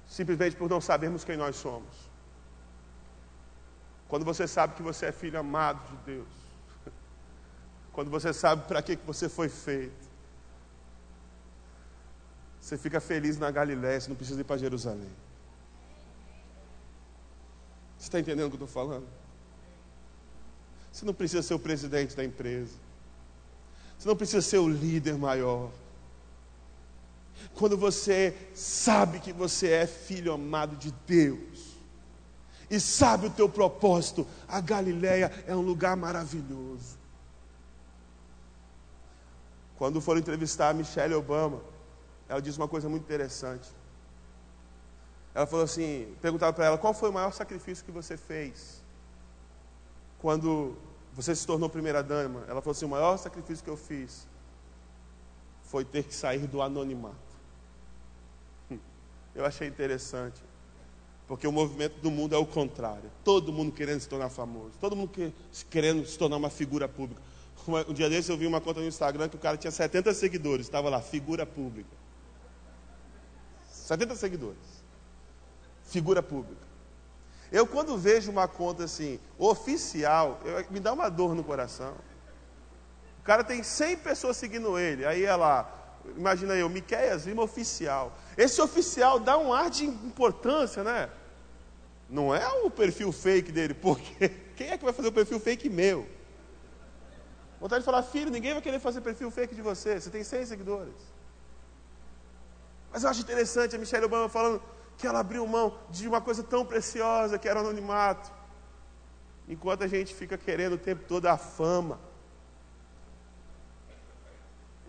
simplesmente 0.06 0.56
por 0.56 0.68
não 0.68 0.80
sabermos 0.80 1.24
quem 1.24 1.37
nós 1.37 1.56
somos. 1.56 2.11
Quando 4.08 4.24
você 4.24 4.46
sabe 4.46 4.74
que 4.74 4.82
você 4.82 5.06
é 5.06 5.12
filho 5.12 5.38
amado 5.38 5.88
de 5.88 5.96
Deus, 6.04 6.28
quando 7.92 8.11
você 8.11 8.32
sabe 8.32 8.66
para 8.66 8.82
que 8.82 8.96
você 8.96 9.28
foi 9.28 9.48
feito, 9.48 10.12
você 12.61 12.76
fica 12.76 13.00
feliz 13.00 13.38
na 13.38 13.50
Galiléia, 13.50 14.00
você 14.00 14.08
não 14.11 14.16
precisa 14.16 14.40
ir 14.40 14.44
para 14.44 14.58
Jerusalém. 14.58 15.11
Você 17.98 18.08
está 18.08 18.20
entendendo 18.20 18.46
o 18.46 18.50
que 18.50 18.62
eu 18.62 18.66
estou 18.66 18.68
falando? 18.68 19.21
Você 20.92 21.07
não 21.07 21.14
precisa 21.14 21.42
ser 21.42 21.55
o 21.55 21.59
presidente 21.59 22.14
da 22.14 22.22
empresa. 22.22 22.74
Você 23.98 24.07
não 24.07 24.14
precisa 24.14 24.42
ser 24.42 24.59
o 24.59 24.68
líder 24.68 25.14
maior. 25.14 25.70
Quando 27.55 27.78
você 27.78 28.37
sabe 28.55 29.18
que 29.18 29.33
você 29.33 29.70
é 29.70 29.87
filho 29.87 30.33
amado 30.33 30.76
de 30.76 30.92
Deus 31.07 31.72
e 32.70 32.78
sabe 32.78 33.26
o 33.26 33.31
teu 33.31 33.48
propósito, 33.48 34.26
a 34.46 34.61
Galileia 34.61 35.33
é 35.46 35.57
um 35.57 35.62
lugar 35.62 35.96
maravilhoso. 35.96 36.98
Quando 39.76 40.00
foram 40.00 40.20
entrevistar 40.20 40.70
a 40.70 40.74
Michelle 40.74 41.14
Obama, 41.14 41.61
ela 42.28 42.40
disse 42.40 42.59
uma 42.59 42.68
coisa 42.68 42.88
muito 42.88 43.02
interessante. 43.02 43.68
Ela 45.35 45.46
falou 45.46 45.64
assim, 45.64 46.14
perguntava 46.20 46.52
para 46.52 46.66
ela, 46.66 46.78
qual 46.78 46.92
foi 46.92 47.09
o 47.09 47.12
maior 47.12 47.33
sacrifício 47.33 47.85
que 47.85 47.90
você 47.90 48.16
fez 48.16 48.81
quando 50.22 50.76
você 51.12 51.35
se 51.35 51.44
tornou 51.44 51.68
primeira 51.68 52.02
dama? 52.02 52.44
Ela 52.48 52.62
falou 52.62 52.70
assim, 52.70 52.85
o 52.85 52.88
maior 52.88 53.16
sacrifício 53.18 53.62
que 53.62 53.68
eu 53.68 53.76
fiz 53.76 54.26
foi 55.64 55.85
ter 55.85 56.04
que 56.04 56.14
sair 56.14 56.46
do 56.46 56.62
anonimato. 56.62 57.16
Eu 59.35 59.44
achei 59.44 59.66
interessante. 59.66 60.40
Porque 61.26 61.46
o 61.46 61.52
movimento 61.52 61.98
do 62.00 62.11
mundo 62.11 62.35
é 62.35 62.38
o 62.38 62.46
contrário. 62.46 63.11
Todo 63.24 63.52
mundo 63.52 63.72
querendo 63.72 64.00
se 64.00 64.08
tornar 64.08 64.28
famoso. 64.28 64.72
Todo 64.80 64.94
mundo 64.94 65.11
querendo 65.68 66.06
se 66.06 66.16
tornar 66.16 66.37
uma 66.37 66.50
figura 66.50 66.88
pública. 66.88 67.20
Um 67.88 67.92
dia 67.92 68.08
desse 68.08 68.30
eu 68.30 68.37
vi 68.37 68.46
uma 68.46 68.61
conta 68.61 68.80
no 68.80 68.87
Instagram 68.87 69.28
que 69.28 69.37
o 69.37 69.38
cara 69.38 69.56
tinha 69.56 69.70
70 69.70 70.14
seguidores. 70.14 70.66
Estava 70.66 70.88
lá, 70.88 71.00
figura 71.00 71.44
pública. 71.44 71.96
70 73.70 74.14
seguidores. 74.14 74.85
Figura 75.85 76.22
pública. 76.22 76.71
Eu 77.52 77.66
quando 77.66 77.98
vejo 77.98 78.30
uma 78.30 78.48
conta 78.48 78.84
assim, 78.84 79.20
oficial, 79.38 80.40
eu, 80.42 80.64
me 80.70 80.80
dá 80.80 80.92
uma 80.94 81.10
dor 81.10 81.34
no 81.34 81.44
coração. 81.44 81.94
O 83.20 83.22
cara 83.22 83.44
tem 83.44 83.62
100 83.62 83.98
pessoas 83.98 84.38
seguindo 84.38 84.78
ele. 84.78 85.04
Aí 85.04 85.24
é 85.24 85.36
lá, 85.36 85.70
imagina 86.16 86.54
eu, 86.54 86.68
Miqueias 86.70 87.26
Lima 87.26 87.42
oficial. 87.42 88.16
Esse 88.38 88.60
oficial 88.60 89.20
dá 89.20 89.36
um 89.36 89.52
ar 89.52 89.68
de 89.68 89.84
importância, 89.84 90.82
né? 90.82 91.10
Não 92.08 92.34
é 92.34 92.48
o 92.64 92.70
perfil 92.70 93.12
fake 93.12 93.52
dele, 93.52 93.74
porque 93.74 94.30
quem 94.56 94.70
é 94.70 94.78
que 94.78 94.84
vai 94.84 94.94
fazer 94.94 95.08
o 95.08 95.12
perfil 95.12 95.38
fake 95.38 95.68
meu? 95.68 96.06
Vontade 97.60 97.82
de 97.82 97.84
falar, 97.84 98.02
filho, 98.02 98.30
ninguém 98.30 98.54
vai 98.54 98.62
querer 98.62 98.80
fazer 98.80 99.02
perfil 99.02 99.30
fake 99.30 99.54
de 99.54 99.62
você, 99.62 100.00
você 100.00 100.10
tem 100.10 100.24
100 100.24 100.46
seguidores. 100.46 100.94
Mas 102.90 103.04
eu 103.04 103.10
acho 103.10 103.20
interessante 103.20 103.76
a 103.76 103.78
Michelle 103.78 104.06
Obama 104.06 104.28
falando 104.28 104.60
que 104.98 105.07
ela 105.07 105.20
abriu 105.20 105.46
mão 105.46 105.78
de 105.90 106.07
uma 106.07 106.20
coisa 106.20 106.42
tão 106.42 106.64
preciosa 106.64 107.38
que 107.38 107.48
era 107.48 107.59
o 107.59 107.62
anonimato. 107.62 108.31
Enquanto 109.48 109.85
a 109.85 109.88
gente 109.88 110.14
fica 110.14 110.38
querendo 110.38 110.74
o 110.74 110.78
tempo 110.78 111.05
todo 111.07 111.26
a 111.26 111.37
fama. 111.37 111.98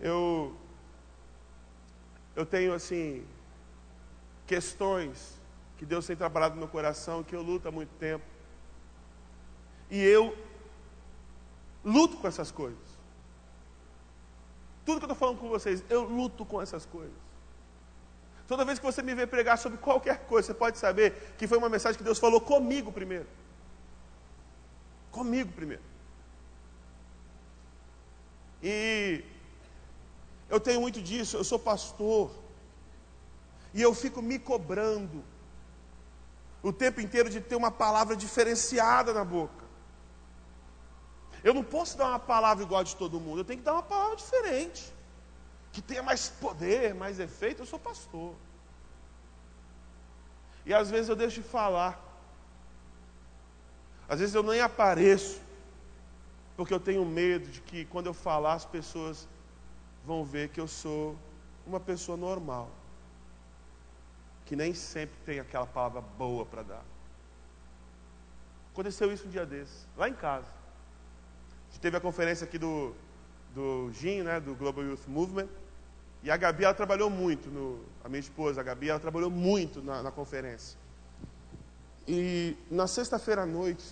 Eu 0.00 0.56
eu 2.36 2.44
tenho 2.44 2.74
assim 2.74 3.24
questões 4.46 5.40
que 5.76 5.86
Deus 5.86 6.06
tem 6.06 6.16
trabalhado 6.16 6.54
no 6.54 6.60
meu 6.60 6.68
coração 6.68 7.22
que 7.22 7.34
eu 7.34 7.42
luto 7.42 7.68
há 7.68 7.72
muito 7.72 7.94
tempo. 7.96 8.24
E 9.90 10.00
eu 10.02 10.36
luto 11.84 12.16
com 12.16 12.26
essas 12.26 12.50
coisas. 12.50 12.78
Tudo 14.84 14.98
que 14.98 15.04
eu 15.04 15.12
estou 15.12 15.16
falando 15.16 15.38
com 15.38 15.48
vocês, 15.48 15.84
eu 15.88 16.04
luto 16.04 16.44
com 16.44 16.60
essas 16.60 16.84
coisas. 16.84 17.23
Toda 18.46 18.64
vez 18.64 18.78
que 18.78 18.84
você 18.84 19.02
me 19.02 19.14
vê 19.14 19.26
pregar 19.26 19.56
sobre 19.56 19.78
qualquer 19.78 20.26
coisa, 20.26 20.48
você 20.48 20.54
pode 20.54 20.78
saber 20.78 21.34
que 21.38 21.46
foi 21.46 21.56
uma 21.56 21.68
mensagem 21.68 21.96
que 21.96 22.04
Deus 22.04 22.18
falou 22.18 22.40
comigo 22.40 22.92
primeiro. 22.92 23.26
Comigo 25.10 25.50
primeiro. 25.52 25.82
E 28.62 29.24
eu 30.48 30.60
tenho 30.60 30.80
muito 30.80 31.00
disso, 31.00 31.36
eu 31.36 31.44
sou 31.44 31.58
pastor. 31.58 32.30
E 33.72 33.80
eu 33.80 33.94
fico 33.94 34.20
me 34.20 34.38
cobrando 34.38 35.24
o 36.62 36.72
tempo 36.72 37.00
inteiro 37.00 37.28
de 37.28 37.40
ter 37.40 37.56
uma 37.56 37.70
palavra 37.70 38.16
diferenciada 38.16 39.12
na 39.12 39.24
boca. 39.24 39.64
Eu 41.42 41.52
não 41.52 41.62
posso 41.62 41.96
dar 41.98 42.08
uma 42.08 42.18
palavra 42.18 42.64
igual 42.64 42.80
a 42.80 42.84
de 42.84 42.96
todo 42.96 43.20
mundo, 43.20 43.40
eu 43.40 43.44
tenho 43.44 43.58
que 43.58 43.64
dar 43.64 43.74
uma 43.74 43.82
palavra 43.82 44.16
diferente, 44.16 44.90
que 45.74 45.82
tenha 45.82 46.02
mais 46.02 46.28
poder, 46.28 46.94
mais 46.94 47.18
efeito. 47.18 47.62
Eu 47.62 47.66
sou 47.66 47.78
pastor. 47.78 48.32
E 50.64 50.72
às 50.72 50.88
vezes 50.88 51.08
eu 51.08 51.16
deixo 51.16 51.42
de 51.42 51.48
falar, 51.48 52.00
às 54.08 54.20
vezes 54.20 54.34
eu 54.34 54.42
nem 54.42 54.60
apareço, 54.60 55.40
porque 56.56 56.72
eu 56.72 56.80
tenho 56.80 57.04
medo 57.04 57.50
de 57.50 57.60
que 57.60 57.84
quando 57.86 58.06
eu 58.06 58.14
falar 58.14 58.54
as 58.54 58.64
pessoas 58.64 59.28
vão 60.06 60.24
ver 60.24 60.48
que 60.50 60.60
eu 60.60 60.68
sou 60.68 61.18
uma 61.66 61.80
pessoa 61.80 62.16
normal, 62.16 62.70
que 64.46 64.54
nem 64.54 64.72
sempre 64.72 65.16
tem 65.26 65.40
aquela 65.40 65.66
palavra 65.66 66.00
boa 66.00 66.46
para 66.46 66.62
dar. 66.62 66.84
Aconteceu 68.72 69.12
isso 69.12 69.26
um 69.26 69.30
dia 69.30 69.44
desses, 69.44 69.86
lá 69.96 70.08
em 70.08 70.14
casa. 70.14 70.46
A 70.46 71.72
gente 71.72 71.80
teve 71.80 71.96
a 71.96 72.00
conferência 72.00 72.44
aqui 72.44 72.58
do, 72.58 72.94
do 73.54 73.90
GIM, 73.92 74.22
né, 74.22 74.40
do 74.40 74.54
Global 74.54 74.84
Youth 74.84 75.06
Movement, 75.08 75.48
e 76.24 76.30
a 76.30 76.36
Gabi, 76.36 76.64
ela 76.64 76.74
trabalhou 76.74 77.08
muito, 77.08 77.48
no, 77.48 77.84
a 78.02 78.08
minha 78.08 78.20
esposa, 78.20 78.60
a 78.60 78.64
Gabi, 78.64 78.88
ela 78.88 78.98
trabalhou 78.98 79.30
muito 79.30 79.80
na, 79.80 80.02
na 80.02 80.10
conferência. 80.10 80.76
E 82.08 82.56
na 82.70 82.88
sexta-feira 82.88 83.42
à 83.42 83.46
noite, 83.46 83.84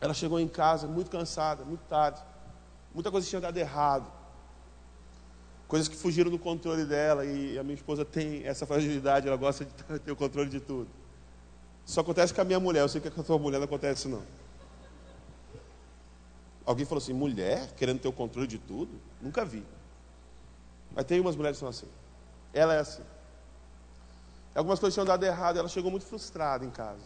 ela 0.00 0.12
chegou 0.12 0.40
em 0.40 0.48
casa 0.48 0.88
muito 0.88 1.10
cansada, 1.10 1.64
muito 1.64 1.82
tarde. 1.82 2.20
Muita 2.92 3.10
coisa 3.10 3.28
tinha 3.28 3.40
dado 3.40 3.56
errado 3.56 4.10
coisas 5.68 5.88
que 5.88 5.96
fugiram 5.96 6.30
do 6.30 6.38
controle 6.38 6.84
dela 6.84 7.24
e 7.24 7.58
a 7.58 7.62
minha 7.62 7.74
esposa 7.74 8.04
tem 8.04 8.44
essa 8.46 8.64
fragilidade, 8.66 9.26
ela 9.26 9.36
gosta 9.36 9.64
de 9.64 9.72
ter 10.00 10.12
o 10.12 10.16
controle 10.16 10.48
de 10.48 10.60
tudo. 10.60 10.88
Isso 11.84 12.00
acontece 12.00 12.34
com 12.34 12.40
a 12.40 12.44
minha 12.44 12.60
mulher, 12.60 12.80
eu 12.80 12.88
sei 12.88 13.00
que 13.00 13.10
com 13.10 13.20
a 13.20 13.24
tua 13.24 13.38
mulher 13.38 13.58
não 13.58 13.64
acontece 13.64 14.08
não. 14.08 14.22
Alguém 16.64 16.84
falou 16.84 17.02
assim, 17.02 17.12
mulher 17.12 17.72
querendo 17.76 18.00
ter 18.00 18.08
o 18.08 18.12
controle 18.12 18.46
de 18.46 18.58
tudo? 18.58 18.90
Nunca 19.20 19.44
vi. 19.44 19.64
Mas 20.96 21.04
tem 21.04 21.20
umas 21.20 21.36
mulheres 21.36 21.58
que 21.58 21.60
são 21.60 21.68
assim. 21.68 21.88
Ela 22.54 22.74
é 22.74 22.78
assim. 22.78 23.02
Algumas 24.54 24.80
coisas 24.80 24.94
tinham 24.94 25.04
dado 25.04 25.22
errado, 25.22 25.58
ela 25.58 25.68
chegou 25.68 25.90
muito 25.90 26.06
frustrada 26.06 26.64
em 26.64 26.70
casa. 26.70 27.04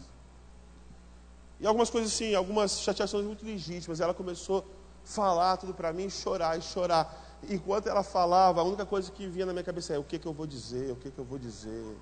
E 1.58 1.66
algumas 1.66 1.90
coisas 1.90 2.12
assim, 2.12 2.32
algumas 2.32 2.80
chateações 2.80 3.26
muito 3.26 3.44
legítimas. 3.44 4.00
Ela 4.00 4.14
começou 4.14 4.60
a 4.60 4.64
falar 5.04 5.56
tudo 5.56 5.74
para 5.74 5.92
mim, 5.92 6.08
chorar 6.08 6.56
e 6.56 6.62
chorar. 6.62 7.12
enquanto 7.48 7.88
ela 7.88 8.04
falava, 8.04 8.60
a 8.60 8.64
única 8.64 8.86
coisa 8.86 9.10
que 9.10 9.26
vinha 9.26 9.44
na 9.44 9.52
minha 9.52 9.64
cabeça 9.64 9.92
é: 9.92 9.98
o 9.98 10.04
que, 10.04 10.20
que 10.20 10.26
eu 10.26 10.32
vou 10.32 10.46
dizer? 10.46 10.92
O 10.92 10.96
que, 10.96 11.10
que 11.10 11.18
eu 11.18 11.24
vou 11.24 11.38
dizer? 11.38 11.96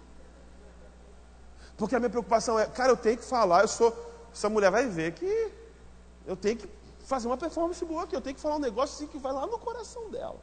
Porque 1.78 1.96
a 1.96 1.98
minha 1.98 2.10
preocupação 2.10 2.58
é, 2.58 2.66
cara, 2.66 2.90
eu 2.92 2.96
tenho 2.96 3.16
que 3.16 3.24
falar, 3.24 3.62
eu 3.62 3.68
sou. 3.68 3.96
Essa 4.30 4.50
mulher 4.50 4.70
vai 4.70 4.86
ver 4.86 5.12
que 5.14 5.52
eu 6.26 6.36
tenho 6.36 6.58
que 6.58 6.68
fazer 7.00 7.26
uma 7.26 7.38
performance 7.38 7.82
boa 7.86 8.04
aqui, 8.04 8.14
eu 8.14 8.20
tenho 8.20 8.36
que 8.36 8.42
falar 8.42 8.56
um 8.56 8.60
negócio 8.60 8.94
assim 8.94 9.06
que 9.06 9.18
vai 9.18 9.32
lá 9.32 9.46
no 9.46 9.58
coração 9.58 10.10
dela. 10.10 10.38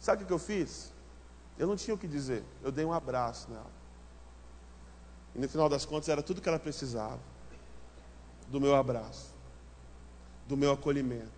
Sabe 0.00 0.24
o 0.24 0.26
que 0.26 0.32
eu 0.32 0.38
fiz? 0.38 0.92
Eu 1.58 1.66
não 1.66 1.76
tinha 1.76 1.94
o 1.94 1.98
que 1.98 2.06
dizer, 2.06 2.44
eu 2.62 2.70
dei 2.70 2.84
um 2.84 2.92
abraço 2.92 3.50
nela. 3.50 3.70
E 5.34 5.38
no 5.38 5.48
final 5.48 5.68
das 5.68 5.84
contas 5.84 6.08
era 6.08 6.22
tudo 6.22 6.40
que 6.40 6.48
ela 6.48 6.58
precisava 6.58 7.20
do 8.48 8.60
meu 8.60 8.74
abraço, 8.74 9.34
do 10.46 10.56
meu 10.56 10.72
acolhimento. 10.72 11.30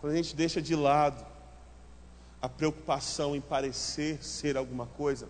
Quando 0.00 0.12
a 0.12 0.16
gente 0.16 0.36
deixa 0.36 0.60
de 0.60 0.74
lado 0.74 1.24
a 2.40 2.48
preocupação 2.48 3.34
em 3.34 3.40
parecer 3.40 4.22
ser 4.22 4.56
alguma 4.56 4.86
coisa, 4.86 5.28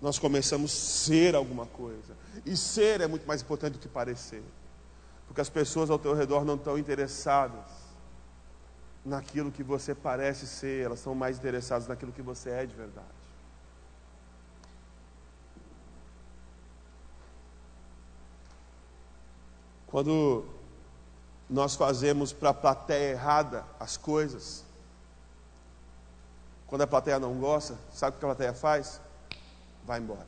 nós 0.00 0.18
começamos 0.18 0.70
a 0.70 0.74
ser 0.74 1.34
alguma 1.34 1.66
coisa. 1.66 2.16
E 2.44 2.56
ser 2.56 3.00
é 3.00 3.06
muito 3.06 3.26
mais 3.26 3.42
importante 3.42 3.74
do 3.74 3.78
que 3.78 3.88
parecer. 3.88 4.42
Porque 5.26 5.40
as 5.40 5.48
pessoas 5.48 5.90
ao 5.90 5.98
teu 5.98 6.14
redor 6.14 6.44
não 6.44 6.54
estão 6.54 6.78
interessadas 6.78 7.83
naquilo 9.04 9.52
que 9.52 9.62
você 9.62 9.94
parece 9.94 10.46
ser, 10.46 10.84
elas 10.84 11.00
são 11.00 11.14
mais 11.14 11.36
interessadas 11.36 11.86
naquilo 11.86 12.12
que 12.12 12.22
você 12.22 12.50
é 12.50 12.64
de 12.64 12.74
verdade. 12.74 13.06
Quando 19.86 20.46
nós 21.48 21.76
fazemos 21.76 22.32
para 22.32 22.50
a 22.50 22.54
plateia 22.54 23.12
errada 23.12 23.64
as 23.78 23.96
coisas, 23.96 24.64
quando 26.66 26.82
a 26.82 26.86
plateia 26.86 27.20
não 27.20 27.38
gosta, 27.38 27.78
sabe 27.92 28.16
o 28.16 28.18
que 28.18 28.24
a 28.24 28.28
plateia 28.28 28.54
faz? 28.54 29.00
Vai 29.84 30.00
embora. 30.00 30.26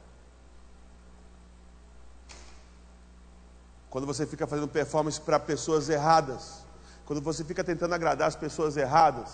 Quando 3.88 4.06
você 4.06 4.26
fica 4.26 4.46
fazendo 4.46 4.68
performance 4.68 5.18
para 5.18 5.40
pessoas 5.40 5.88
erradas, 5.88 6.65
quando 7.06 7.22
você 7.22 7.44
fica 7.44 7.62
tentando 7.62 7.94
agradar 7.94 8.26
as 8.26 8.34
pessoas 8.34 8.76
erradas, 8.76 9.30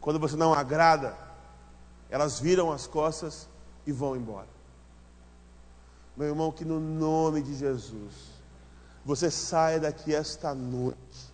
quando 0.00 0.20
você 0.20 0.36
não 0.36 0.52
agrada, 0.52 1.16
elas 2.10 2.38
viram 2.38 2.70
as 2.70 2.86
costas 2.86 3.48
e 3.86 3.90
vão 3.90 4.14
embora. 4.14 4.48
Meu 6.14 6.28
irmão, 6.28 6.52
que 6.52 6.62
no 6.62 6.78
nome 6.78 7.40
de 7.40 7.54
Jesus, 7.54 8.12
você 9.02 9.30
saia 9.30 9.80
daqui 9.80 10.14
esta 10.14 10.54
noite 10.54 11.32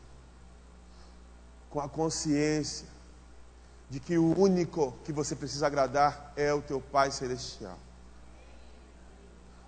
com 1.69 1.81
a 1.81 1.89
consciência 1.89 2.87
de 3.91 3.99
que 3.99 4.16
o 4.16 4.39
único 4.39 4.93
que 5.05 5.12
você 5.12 5.35
precisa 5.35 5.66
agradar 5.66 6.33
é 6.37 6.55
o 6.55 6.62
teu 6.62 6.81
Pai 6.81 7.11
Celestial. 7.11 7.77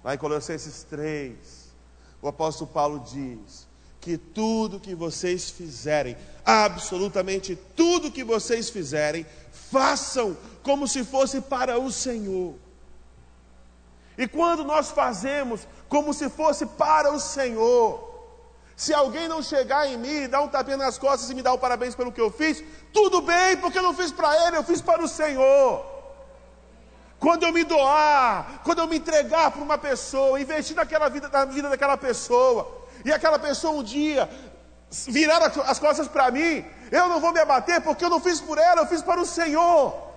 Lá 0.05 0.15
em 0.15 0.19
Colossenses 0.19 0.85
3, 0.85 1.37
o 2.23 2.29
apóstolo 2.29 2.71
Paulo 2.71 3.01
diz 3.01 3.69
que 4.01 4.17
tudo 4.17 4.81
que 4.81 4.95
vocês 4.95 5.51
fizerem, 5.51 6.17
absolutamente 6.45 7.57
tudo 7.77 8.11
que 8.11 8.25
vocês 8.25 8.71
fizerem, 8.71 9.27
façam 9.53 10.37
como 10.63 10.89
se 10.89 11.05
fosse 11.05 11.41
para 11.41 11.79
o 11.79 11.93
Senhor. 11.93 12.55
E 14.17 14.27
quando 14.27 14.65
nós 14.65 14.91
fazemos 14.91 15.67
como 15.89 16.15
se 16.15 16.29
fosse 16.29 16.65
para 16.67 17.13
o 17.13 17.21
Senhor, 17.21 18.09
se 18.77 18.95
alguém 18.95 19.29
não 19.29 19.43
chegar 19.43 19.87
em 19.87 19.99
mim, 19.99 20.29
dar 20.29 20.41
um 20.41 20.49
tapinha 20.49 20.77
nas 20.77 20.97
costas 20.97 21.29
e 21.29 21.35
me 21.35 21.43
dar 21.43 21.53
um 21.53 21.59
parabéns 21.59 21.95
pelo 21.95 22.11
que 22.11 22.21
eu 22.21 22.31
fiz, 22.31 22.65
tudo 22.93 23.21
bem, 23.21 23.57
porque 23.59 23.79
eu 23.79 23.83
não 23.83 23.93
fiz 23.93 24.11
para 24.11 24.47
ele, 24.47 24.57
eu 24.57 24.65
fiz 24.65 24.81
para 24.81 25.03
o 25.03 25.09
Senhor. 25.09 25.85
Quando 27.19 27.43
eu 27.43 27.53
me 27.53 27.63
doar, 27.63 28.63
quando 28.65 28.79
eu 28.79 28.87
me 28.87 28.97
entregar 28.97 29.51
para 29.51 29.63
uma 29.63 29.77
pessoa, 29.77 30.41
investir 30.41 30.75
naquela 30.75 31.11
vida, 31.11 31.29
na 31.29 31.45
vida 31.45 31.69
daquela 31.69 31.99
pessoa, 31.99 32.80
e 33.05 33.13
aquela 33.13 33.39
pessoa 33.39 33.75
um 33.75 33.83
dia 33.83 34.29
virar 35.07 35.41
as 35.67 35.79
costas 35.79 36.09
para 36.09 36.31
mim, 36.31 36.65
eu 36.91 37.09
não 37.09 37.21
vou 37.21 37.33
me 37.33 37.41
abater 37.41 37.81
porque 37.81 38.05
eu 38.05 38.11
não 38.11 38.21
fiz 38.21 38.41
por 38.41 38.59
ela, 38.59 38.83
eu 38.83 38.87
fiz 38.87 39.03
para 39.03 39.21
o 39.21 39.27
Senhor. 39.27 40.11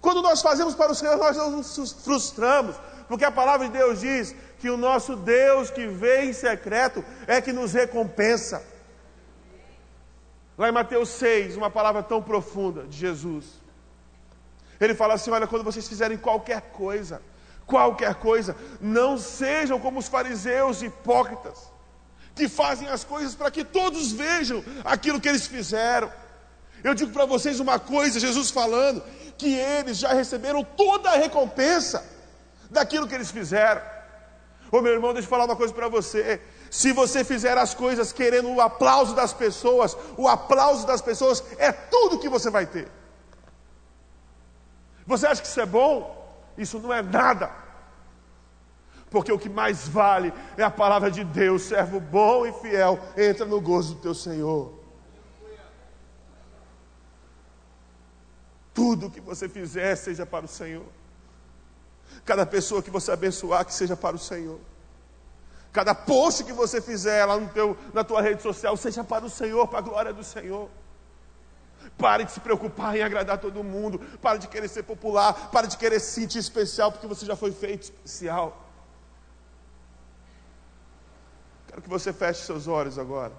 Quando 0.00 0.22
nós 0.22 0.42
fazemos 0.42 0.74
para 0.74 0.92
o 0.92 0.94
Senhor, 0.94 1.16
nós 1.16 1.36
nos 1.36 1.92
frustramos, 2.04 2.76
porque 3.08 3.24
a 3.24 3.30
palavra 3.30 3.66
de 3.66 3.72
Deus 3.72 4.00
diz 4.00 4.34
que 4.58 4.70
o 4.70 4.76
nosso 4.76 5.16
Deus 5.16 5.70
que 5.70 5.86
vê 5.86 6.24
em 6.24 6.32
secreto 6.32 7.04
é 7.26 7.40
que 7.40 7.52
nos 7.52 7.72
recompensa. 7.72 8.62
Lá 10.56 10.68
em 10.68 10.72
Mateus 10.72 11.08
6, 11.10 11.56
uma 11.56 11.70
palavra 11.70 12.02
tão 12.02 12.20
profunda 12.20 12.82
de 12.84 12.96
Jesus. 12.96 13.44
Ele 14.80 14.94
fala 14.94 15.14
assim: 15.14 15.30
Olha, 15.30 15.46
quando 15.46 15.64
vocês 15.64 15.88
fizerem 15.88 16.18
qualquer 16.18 16.60
coisa, 16.72 17.22
qualquer 17.68 18.14
coisa, 18.14 18.56
não 18.80 19.18
sejam 19.18 19.78
como 19.78 20.00
os 20.00 20.08
fariseus 20.08 20.82
hipócritas, 20.82 21.70
que 22.34 22.48
fazem 22.48 22.88
as 22.88 23.04
coisas 23.04 23.34
para 23.34 23.50
que 23.50 23.64
todos 23.64 24.10
vejam 24.10 24.64
aquilo 24.84 25.20
que 25.20 25.28
eles 25.28 25.46
fizeram. 25.46 26.10
Eu 26.82 26.94
digo 26.94 27.12
para 27.12 27.26
vocês 27.26 27.60
uma 27.60 27.78
coisa, 27.78 28.18
Jesus 28.18 28.50
falando, 28.50 29.02
que 29.36 29.54
eles 29.54 29.98
já 29.98 30.12
receberam 30.12 30.64
toda 30.64 31.10
a 31.10 31.16
recompensa 31.16 32.04
daquilo 32.70 33.06
que 33.06 33.14
eles 33.14 33.30
fizeram. 33.30 33.82
Ô 34.72 34.80
meu 34.80 34.92
irmão, 34.92 35.12
deixa 35.12 35.26
eu 35.26 35.30
falar 35.30 35.44
uma 35.44 35.56
coisa 35.56 35.72
para 35.72 35.88
você. 35.88 36.40
Se 36.70 36.92
você 36.92 37.24
fizer 37.24 37.56
as 37.56 37.74
coisas 37.74 38.12
querendo 38.12 38.50
o 38.50 38.60
aplauso 38.60 39.14
das 39.14 39.32
pessoas, 39.32 39.96
o 40.16 40.28
aplauso 40.28 40.86
das 40.86 41.00
pessoas 41.00 41.42
é 41.58 41.72
tudo 41.72 42.18
que 42.18 42.28
você 42.28 42.50
vai 42.50 42.66
ter. 42.66 42.88
Você 45.06 45.26
acha 45.26 45.40
que 45.40 45.48
isso 45.48 45.60
é 45.60 45.66
bom? 45.66 46.17
Isso 46.58 46.78
não 46.80 46.92
é 46.92 47.00
nada. 47.00 47.50
Porque 49.10 49.32
o 49.32 49.38
que 49.38 49.48
mais 49.48 49.88
vale 49.88 50.34
é 50.56 50.62
a 50.62 50.70
palavra 50.70 51.10
de 51.10 51.24
Deus, 51.24 51.62
servo 51.62 51.98
bom 51.98 52.44
e 52.44 52.52
fiel, 52.52 52.98
entra 53.16 53.46
no 53.46 53.60
gozo 53.60 53.94
do 53.94 54.00
teu 54.00 54.14
Senhor. 54.14 54.74
Tudo 58.74 59.10
que 59.10 59.20
você 59.20 59.48
fizer, 59.48 59.96
seja 59.96 60.26
para 60.26 60.44
o 60.44 60.48
Senhor. 60.48 60.86
Cada 62.24 62.44
pessoa 62.44 62.82
que 62.82 62.90
você 62.90 63.10
abençoar, 63.10 63.64
que 63.64 63.72
seja 63.72 63.96
para 63.96 64.16
o 64.16 64.18
Senhor. 64.18 64.60
Cada 65.72 65.94
post 65.94 66.44
que 66.44 66.52
você 66.52 66.80
fizer 66.80 67.24
lá 67.24 67.38
no 67.38 67.48
teu, 67.48 67.76
na 67.94 68.04
tua 68.04 68.20
rede 68.20 68.42
social, 68.42 68.76
seja 68.76 69.02
para 69.02 69.24
o 69.24 69.30
Senhor, 69.30 69.66
para 69.68 69.78
a 69.78 69.82
glória 69.82 70.12
do 70.12 70.24
Senhor. 70.24 70.68
Pare 71.96 72.24
de 72.24 72.32
se 72.32 72.40
preocupar 72.40 72.96
em 72.96 73.02
agradar 73.02 73.38
todo 73.38 73.64
mundo. 73.64 73.98
Pare 74.20 74.38
de 74.38 74.48
querer 74.48 74.68
ser 74.68 74.82
popular. 74.82 75.50
Pare 75.50 75.66
de 75.66 75.76
querer 75.76 76.00
se 76.00 76.12
sentir 76.12 76.38
especial, 76.38 76.92
porque 76.92 77.06
você 77.06 77.24
já 77.24 77.34
foi 77.34 77.52
feito 77.52 77.84
especial. 77.84 78.68
Quero 81.68 81.82
que 81.82 81.88
você 81.88 82.12
feche 82.12 82.42
seus 82.42 82.66
olhos 82.66 82.98
agora. 82.98 83.32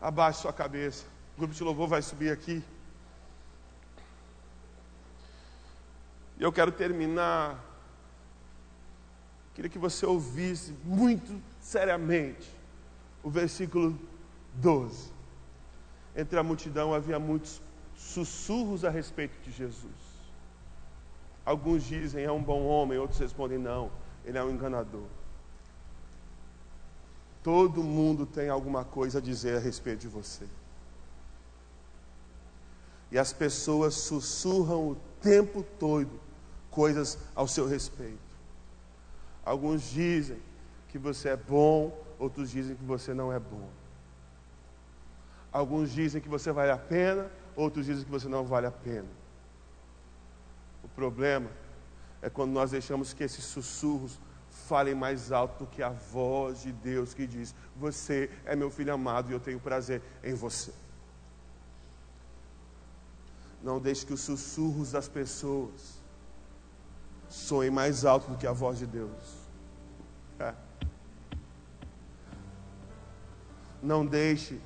Abaixe 0.00 0.40
sua 0.40 0.52
cabeça. 0.52 1.04
O 1.36 1.40
grupo 1.40 1.54
de 1.54 1.62
louvor 1.62 1.88
vai 1.88 2.02
subir 2.02 2.30
aqui. 2.30 2.62
E 6.38 6.42
eu 6.42 6.52
quero 6.52 6.70
terminar. 6.70 7.64
Queria 9.54 9.70
que 9.70 9.78
você 9.78 10.04
ouvisse 10.04 10.74
muito 10.84 11.40
seriamente 11.60 12.54
o 13.22 13.30
versículo 13.30 13.98
12. 14.54 15.15
Entre 16.16 16.38
a 16.38 16.42
multidão 16.42 16.94
havia 16.94 17.18
muitos 17.18 17.60
sussurros 17.94 18.84
a 18.84 18.90
respeito 18.90 19.38
de 19.42 19.52
Jesus. 19.52 19.92
Alguns 21.44 21.84
dizem 21.84 22.24
é 22.24 22.32
um 22.32 22.42
bom 22.42 22.64
homem, 22.64 22.98
outros 22.98 23.20
respondem 23.20 23.58
não, 23.58 23.90
ele 24.24 24.38
é 24.38 24.42
um 24.42 24.50
enganador. 24.50 25.06
Todo 27.42 27.84
mundo 27.84 28.26
tem 28.26 28.48
alguma 28.48 28.84
coisa 28.84 29.18
a 29.18 29.22
dizer 29.22 29.56
a 29.56 29.60
respeito 29.60 30.00
de 30.00 30.08
você. 30.08 30.44
E 33.12 33.18
as 33.18 33.32
pessoas 33.32 33.94
sussurram 33.94 34.90
o 34.90 34.96
tempo 35.20 35.64
todo 35.78 36.10
coisas 36.70 37.16
ao 37.34 37.46
seu 37.46 37.68
respeito. 37.68 38.18
Alguns 39.44 39.82
dizem 39.90 40.38
que 40.88 40.98
você 40.98 41.28
é 41.28 41.36
bom, 41.36 41.96
outros 42.18 42.50
dizem 42.50 42.74
que 42.74 42.84
você 42.84 43.14
não 43.14 43.32
é 43.32 43.38
bom. 43.38 43.68
Alguns 45.56 45.90
dizem 45.90 46.20
que 46.20 46.28
você 46.28 46.52
vale 46.52 46.70
a 46.70 46.76
pena, 46.76 47.30
outros 47.56 47.86
dizem 47.86 48.04
que 48.04 48.10
você 48.10 48.28
não 48.28 48.44
vale 48.44 48.66
a 48.66 48.70
pena. 48.70 49.08
O 50.84 50.88
problema 50.88 51.48
é 52.20 52.28
quando 52.28 52.50
nós 52.52 52.72
deixamos 52.72 53.14
que 53.14 53.24
esses 53.24 53.42
sussurros 53.42 54.20
falem 54.50 54.94
mais 54.94 55.32
alto 55.32 55.64
do 55.64 55.66
que 55.66 55.82
a 55.82 55.88
voz 55.88 56.60
de 56.60 56.72
Deus 56.72 57.14
que 57.14 57.26
diz: 57.26 57.54
Você 57.74 58.28
é 58.44 58.54
meu 58.54 58.70
filho 58.70 58.92
amado 58.92 59.30
e 59.30 59.32
eu 59.32 59.40
tenho 59.40 59.58
prazer 59.58 60.02
em 60.22 60.34
você. 60.34 60.74
Não 63.62 63.80
deixe 63.80 64.04
que 64.04 64.12
os 64.12 64.20
sussurros 64.20 64.92
das 64.92 65.08
pessoas 65.08 66.02
soem 67.30 67.70
mais 67.70 68.04
alto 68.04 68.30
do 68.30 68.36
que 68.36 68.46
a 68.46 68.52
voz 68.52 68.78
de 68.78 68.86
Deus. 68.86 69.48
É. 70.38 70.52
Não 73.82 74.04
deixe 74.04 74.60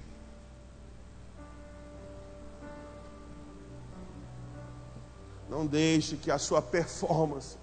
Não 5.51 5.67
deixe 5.67 6.17
que 6.17 6.31
a 6.31 6.39
sua 6.39 6.63
performance, 6.63 7.59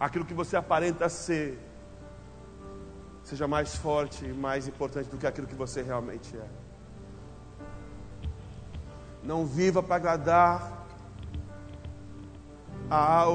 aquilo 0.00 0.24
que 0.24 0.32
você 0.32 0.56
aparenta 0.56 1.10
ser, 1.10 1.58
seja 3.22 3.46
mais 3.46 3.76
forte 3.76 4.24
e 4.24 4.32
mais 4.32 4.66
importante 4.66 5.10
do 5.10 5.18
que 5.18 5.26
aquilo 5.26 5.46
que 5.46 5.54
você 5.54 5.82
realmente 5.82 6.34
é. 6.34 6.48
Não 9.22 9.44
viva 9.44 9.82
para 9.82 9.96
agradar 9.96 10.86
a 12.88 13.22
A. 13.22 13.26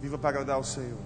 Viva 0.00 0.18
para 0.18 0.28
agradar 0.28 0.56
ao 0.56 0.62
Senhor. 0.62 1.00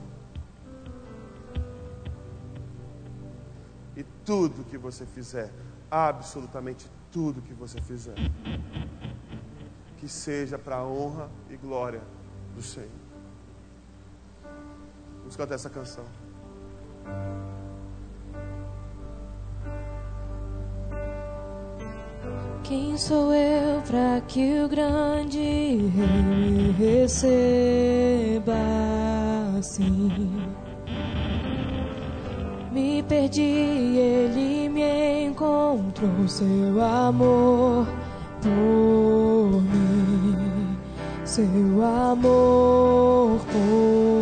E 3.97 4.03
tudo 4.25 4.64
que 4.64 4.77
você 4.77 5.07
fizer, 5.07 5.51
absolutamente 5.91 6.91
tudo 7.11 7.43
que 7.43 7.53
você 7.53 7.81
fizer, 7.81 8.14
que 10.03 10.09
seja 10.09 10.59
para 10.59 10.78
a 10.78 10.84
honra 10.84 11.30
e 11.48 11.57
glória 11.57 12.00
do 12.57 12.61
Senhor. 12.61 12.90
Vamos 15.18 15.36
cantar 15.36 15.55
essa 15.55 15.70
canção. 15.70 16.05
Quem 22.64 22.98
sou 22.98 23.32
eu 23.32 23.80
para 23.82 24.20
que 24.22 24.64
o 24.64 24.68
grande 24.68 25.38
rei 25.38 26.72
receba 26.76 28.57
assim? 29.57 30.11
Me 32.72 33.05
perdi, 33.05 33.40
ele 33.40 34.68
me 34.68 35.26
encontrou, 35.26 36.26
seu 36.26 36.82
amor 36.82 37.86
por 38.42 39.62
mim, 39.62 39.82
seu 41.33 41.83
amor 41.83 43.41
por 43.51 44.22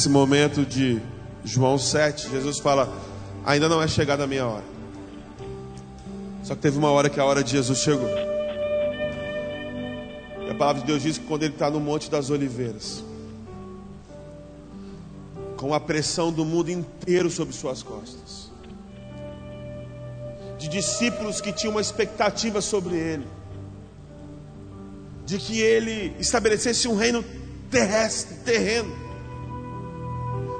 Nesse 0.00 0.08
momento 0.08 0.64
de 0.64 0.98
João 1.44 1.76
7, 1.76 2.30
Jesus 2.30 2.58
fala: 2.58 2.90
Ainda 3.44 3.68
não 3.68 3.82
é 3.82 3.86
chegada 3.86 4.24
a 4.24 4.26
minha 4.26 4.46
hora. 4.46 4.64
Só 6.42 6.54
que 6.54 6.62
teve 6.62 6.78
uma 6.78 6.90
hora 6.90 7.10
que 7.10 7.20
a 7.20 7.24
hora 7.26 7.44
de 7.44 7.50
Jesus 7.50 7.80
chegou. 7.80 8.08
E 10.38 10.50
a 10.50 10.54
palavra 10.54 10.80
de 10.80 10.86
Deus 10.86 11.02
diz 11.02 11.18
que 11.18 11.26
quando 11.26 11.42
ele 11.42 11.52
está 11.52 11.68
no 11.68 11.78
Monte 11.78 12.10
das 12.10 12.30
Oliveiras, 12.30 13.04
com 15.58 15.74
a 15.74 15.78
pressão 15.78 16.32
do 16.32 16.46
mundo 16.46 16.70
inteiro 16.70 17.28
sobre 17.28 17.54
suas 17.54 17.82
costas, 17.82 18.50
de 20.58 20.66
discípulos 20.66 21.42
que 21.42 21.52
tinham 21.52 21.72
uma 21.72 21.80
expectativa 21.82 22.62
sobre 22.62 22.96
ele, 22.96 23.26
de 25.26 25.36
que 25.36 25.60
ele 25.60 26.16
estabelecesse 26.18 26.88
um 26.88 26.96
reino 26.96 27.22
terrestre, 27.70 28.36
terreno, 28.36 29.09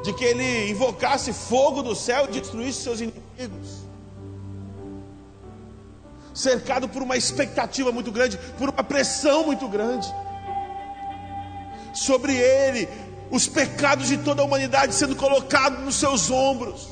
de 0.03 0.13
que 0.13 0.25
ele 0.25 0.71
invocasse 0.71 1.33
fogo 1.33 1.83
do 1.83 1.95
céu 1.95 2.27
e 2.27 2.41
destruísse 2.41 2.83
seus 2.83 3.01
inimigos. 3.01 3.81
Cercado 6.33 6.89
por 6.89 7.03
uma 7.03 7.17
expectativa 7.17 7.93
muito 7.93 8.11
grande, 8.11 8.39
por 8.59 8.69
uma 8.69 8.85
pressão 8.85 9.45
muito 9.45 9.69
grande. 9.69 10.09
Sobre 11.93 12.35
ele, 12.35 12.89
os 13.31 13.47
pecados 13.47 14.09
de 14.09 14.19
toda 14.19 14.43
a 14.43 14.45
humanidade 14.45 14.95
sendo 14.95 15.17
colocados 15.17 15.81
nos 15.81 15.97
seus 15.97 16.31
ombros. 16.31 16.89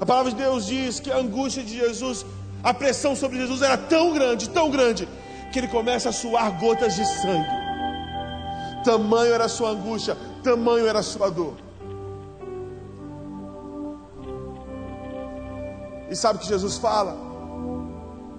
A 0.00 0.04
palavra 0.04 0.32
de 0.32 0.38
Deus 0.38 0.66
diz 0.66 1.00
que 1.00 1.10
a 1.10 1.16
angústia 1.16 1.62
de 1.62 1.76
Jesus 1.76 2.24
A 2.66 2.74
pressão 2.74 3.14
sobre 3.14 3.38
Jesus 3.38 3.62
era 3.62 3.76
tão 3.76 4.12
grande, 4.12 4.48
tão 4.48 4.68
grande, 4.68 5.08
que 5.52 5.58
ele 5.60 5.68
começa 5.68 6.08
a 6.08 6.12
suar 6.12 6.50
gotas 6.58 6.96
de 6.96 7.04
sangue. 7.04 7.65
Tamanho 8.86 9.34
era 9.34 9.46
a 9.46 9.48
sua 9.48 9.70
angústia, 9.70 10.16
tamanho 10.44 10.86
era 10.86 11.00
a 11.00 11.02
sua 11.02 11.28
dor. 11.28 11.54
E 16.08 16.14
sabe 16.14 16.38
o 16.38 16.40
que 16.40 16.46
Jesus 16.46 16.78
fala? 16.78 17.16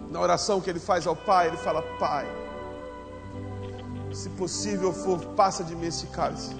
Na 0.10 0.22
oração 0.22 0.62
que 0.62 0.70
ele 0.70 0.80
faz 0.80 1.06
ao 1.06 1.18
Pai, 1.18 1.48
ele 1.48 1.58
fala: 1.58 1.82
Pai, 2.00 2.26
se 4.14 4.30
possível 4.30 4.94
for, 4.94 5.20
passa 5.36 5.66
de 5.66 5.76
mim 5.76 5.88
esse 5.88 6.08
cálice. 6.08 6.56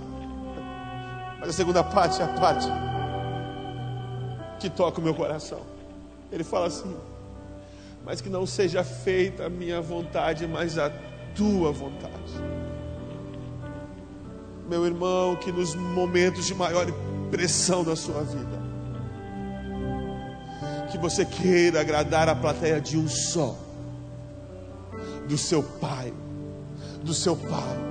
Mas 1.40 1.48
a 1.48 1.54
segunda 1.54 1.82
parte 1.82 2.22
é 2.22 2.26
a 2.26 2.34
parte 2.34 2.68
que 4.60 4.70
toca 4.70 5.00
o 5.00 5.04
meu 5.04 5.16
coração. 5.16 5.62
Ele 6.30 6.44
fala 6.44 6.68
assim: 6.68 6.94
Mas 8.04 8.20
que 8.20 8.28
não 8.28 8.46
seja 8.46 8.84
feita 8.84 9.46
a 9.46 9.50
minha 9.50 9.80
vontade, 9.80 10.46
mas 10.46 10.78
a 10.78 10.92
tua 11.34 11.72
vontade. 11.72 12.34
Meu 14.68 14.86
irmão, 14.86 15.36
que 15.38 15.52
nos 15.52 15.74
momentos 15.76 16.46
de 16.46 16.54
maior 16.54 16.86
pressão 17.32 17.84
da 17.84 17.96
sua 17.96 18.22
vida, 18.24 18.62
que 20.92 20.98
você 20.98 21.24
queira 21.24 21.82
agradar 21.82 22.28
a 22.28 22.36
plateia 22.36 22.82
de 22.82 22.98
um 22.98 23.08
só, 23.08 23.56
do 25.28 25.38
seu 25.38 25.64
pai, 25.64 26.14
do 27.02 27.14
seu 27.14 27.36
pai. 27.36 27.88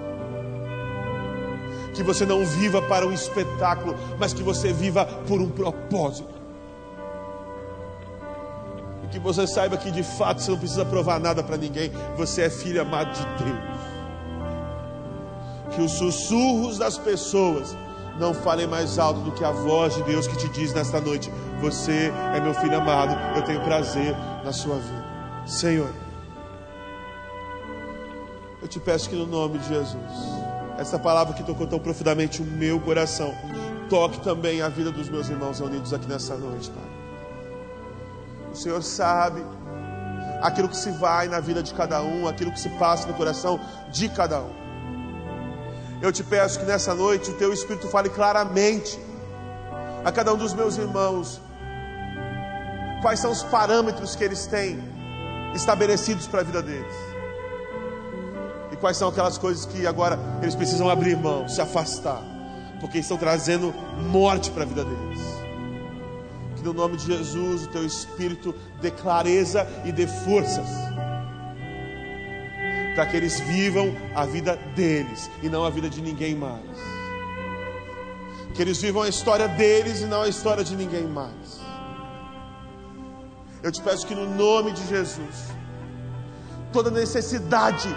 Que 1.95 2.03
você 2.03 2.27
não 2.27 2.45
viva 2.45 2.83
para 2.83 3.07
um 3.07 3.13
espetáculo, 3.13 3.97
mas 4.19 4.35
que 4.35 4.43
você 4.43 4.71
viva 4.71 5.07
por 5.27 5.41
um 5.41 5.49
propósito. 5.49 6.35
E 9.03 9.09
que 9.09 9.19
você 9.19 9.47
saiba 9.47 9.79
que 9.79 9.91
de 9.91 10.03
fato 10.03 10.43
você 10.43 10.51
não 10.51 10.59
precisa 10.59 10.85
provar 10.85 11.19
nada 11.19 11.43
para 11.43 11.57
ninguém, 11.57 11.91
você 12.17 12.43
é 12.43 12.51
filho 12.51 12.83
amado 12.83 13.13
de 13.15 13.45
Deus. 13.45 13.76
Que 15.77 15.83
os 15.83 15.93
sussurros 15.93 16.79
das 16.79 16.97
pessoas 16.97 17.77
não 18.19 18.33
falem 18.33 18.67
mais 18.67 18.99
alto 18.99 19.21
do 19.21 19.31
que 19.31 19.45
a 19.45 19.51
voz 19.51 19.95
de 19.95 20.03
Deus 20.05 20.27
que 20.27 20.35
te 20.39 20.49
diz 20.49 20.73
nesta 20.73 21.03
noite: 21.03 21.31
Você 21.61 22.11
é 22.35 22.41
meu 22.41 22.55
filho 22.55 22.79
amado, 22.79 23.15
eu 23.37 23.43
tenho 23.43 23.61
prazer 23.61 24.17
na 24.43 24.55
sua 24.55 24.77
vida. 24.77 25.05
Senhor, 25.47 25.91
eu 28.63 28.67
te 28.67 28.81
peço 28.81 29.11
que 29.11 29.17
no 29.17 29.27
nome 29.27 29.59
de 29.59 29.69
Jesus, 29.69 30.01
essa 30.79 30.99
palavra 30.99 31.35
que 31.35 31.43
tocou 31.43 31.67
tão 31.67 31.79
profundamente 31.79 32.41
o 32.41 32.45
meu 32.47 32.81
coração, 32.81 33.35
toque 33.91 34.19
também 34.21 34.63
a 34.63 34.71
vida 34.71 34.91
dos 34.91 35.11
meus 35.11 35.29
irmãos 35.29 35.61
reunidos 35.61 35.93
aqui 35.93 36.09
nessa 36.09 36.39
noite, 36.39 36.71
Pai. 36.71 36.91
O 38.51 38.57
Senhor 38.57 38.83
sabe 38.83 39.45
aquilo 40.41 40.71
que 40.71 40.77
se 40.79 40.91
vai 40.93 41.29
na 41.29 41.39
vida 41.39 41.63
de 41.63 41.75
cada 41.75 42.03
um, 42.03 42.27
aquilo 42.27 42.51
que 42.51 42.61
se 42.61 42.71
passa 42.71 43.07
no 43.07 43.13
coração 43.13 43.61
de 43.93 44.09
cada 44.09 44.41
um. 44.41 44.66
Eu 46.01 46.13
te 46.13 46.23
peço 46.23 46.59
que 46.59 46.67
nessa 46.67 46.95
noite 46.95 47.31
o 47.31 47.35
teu 47.35 47.53
Espírito 47.53 47.89
fale 47.89 48.11
claramente 48.11 48.99
a 50.05 50.13
cada 50.13 50.33
um 50.33 50.37
dos 50.37 50.53
meus 50.53 50.77
irmãos 50.77 51.41
quais 53.01 53.19
são 53.19 53.31
os 53.31 53.43
parâmetros 53.43 54.15
que 54.15 54.23
eles 54.23 54.47
têm 54.47 54.79
estabelecidos 55.55 56.27
para 56.27 56.41
a 56.41 56.45
vida 56.45 56.63
deles. 56.63 56.95
E 58.71 58.77
quais 58.77 58.97
são 58.97 59.09
aquelas 59.09 59.39
coisas 59.39 59.65
que 59.65 59.87
agora 59.87 60.19
eles 60.43 60.55
precisam 60.55 60.91
abrir 60.91 61.17
mão, 61.17 61.49
se 61.49 61.61
afastar, 61.61 62.23
porque 62.79 62.99
estão 62.99 63.17
trazendo 63.17 63.75
morte 64.11 64.51
para 64.51 64.65
a 64.65 64.67
vida 64.67 64.85
deles. 64.85 65.21
Que 66.57 66.63
no 66.63 66.75
nome 66.75 66.99
de 66.99 67.07
Jesus 67.07 67.65
o 67.65 67.69
teu 67.69 67.87
Espírito 67.87 68.55
dê 68.83 68.91
clareza 68.91 69.67
e 69.85 69.93
dê 69.93 70.07
forças 70.07 70.69
para 72.97 73.05
que 73.05 73.15
eles 73.15 73.39
vivam 73.41 73.95
a 74.15 74.25
vida 74.25 74.57
deles 74.75 75.31
e 75.43 75.51
não 75.51 75.67
a 75.67 75.71
vida 75.71 75.89
de 75.89 76.01
ninguém 76.01 76.35
mais. 76.35 76.63
Que 78.55 78.63
eles 78.63 78.81
vivam 78.81 79.03
a 79.03 79.09
história 79.09 79.47
deles 79.47 80.01
e 80.01 80.07
não 80.07 80.23
a 80.23 80.29
história 80.29 80.65
de 80.65 80.75
ninguém 80.75 81.07
mais. 81.07 81.61
Eu 83.63 83.71
te 83.71 83.83
peço 83.83 84.07
que 84.07 84.15
no 84.15 84.27
nome 84.35 84.73
de 84.73 84.87
Jesus, 84.89 85.53
toda 86.73 86.91
necessidade 86.91 87.89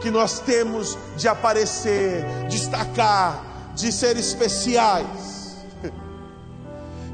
que 0.00 0.10
nós 0.10 0.40
temos 0.40 0.98
de 1.16 1.28
aparecer, 1.28 2.24
destacar, 2.48 3.44
de 3.76 3.92
ser 3.92 4.16
especiais, 4.16 5.31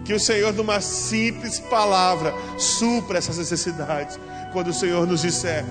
que 0.08 0.14
o 0.14 0.18
Senhor, 0.18 0.54
numa 0.54 0.80
simples 0.80 1.60
palavra, 1.60 2.32
supra 2.56 3.18
essas 3.18 3.36
necessidades. 3.36 4.18
Quando 4.54 4.68
o 4.68 4.72
Senhor 4.72 5.06
nos 5.06 5.20
disser: 5.20 5.62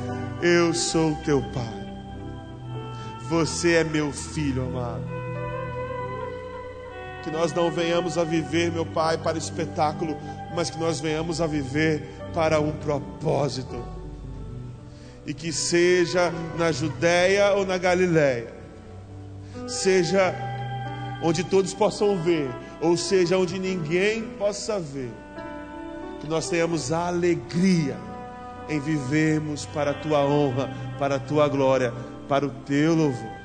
Eu 0.43 0.75
sou 0.75 1.15
teu 1.25 1.41
Pai, 1.41 1.87
você 3.27 3.77
é 3.77 3.83
meu 3.83 4.13
filho 4.13 4.61
amado. 4.67 5.07
Que 7.23 7.31
nós 7.31 7.51
não 7.51 7.71
venhamos 7.71 8.15
a 8.15 8.23
viver, 8.23 8.71
meu 8.71 8.85
Pai, 8.85 9.17
para 9.17 9.39
espetáculo, 9.39 10.15
mas 10.55 10.69
que 10.69 10.77
nós 10.77 10.99
venhamos 10.99 11.41
a 11.41 11.47
viver 11.47 12.07
para 12.31 12.59
um 12.59 12.73
propósito. 12.73 13.83
E 15.25 15.33
que 15.33 15.51
seja 15.51 16.31
na 16.59 16.71
Judéia 16.71 17.53
ou 17.53 17.65
na 17.65 17.79
Galiléia, 17.79 18.53
seja 19.67 20.31
onde 21.23 21.43
todos 21.43 21.73
possam 21.73 22.21
ver, 22.21 22.47
ou 22.81 22.95
seja 22.95 23.37
onde 23.37 23.59
ninguém 23.59 24.23
possa 24.37 24.79
ver, 24.79 25.11
que 26.19 26.27
nós 26.27 26.49
tenhamos 26.49 26.91
a 26.91 27.07
alegria 27.07 27.97
em 28.69 28.79
vivermos 28.79 29.65
para 29.65 29.91
a 29.91 29.93
tua 29.93 30.19
honra, 30.25 30.69
para 30.99 31.15
a 31.15 31.19
tua 31.19 31.47
glória, 31.47 31.93
para 32.27 32.45
o 32.45 32.49
teu 32.49 32.95
louvor. 32.95 33.37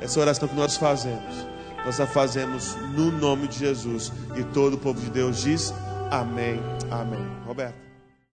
Essa 0.00 0.20
oração 0.20 0.48
que 0.48 0.54
nós 0.54 0.76
fazemos, 0.76 1.46
nós 1.84 2.00
a 2.00 2.06
fazemos 2.06 2.76
no 2.94 3.10
nome 3.10 3.48
de 3.48 3.58
Jesus. 3.58 4.12
E 4.36 4.44
todo 4.44 4.74
o 4.74 4.78
povo 4.78 5.00
de 5.00 5.10
Deus 5.10 5.42
diz: 5.42 5.72
Amém. 6.10 6.60
Amém. 6.90 7.26
Roberto. 7.46 7.91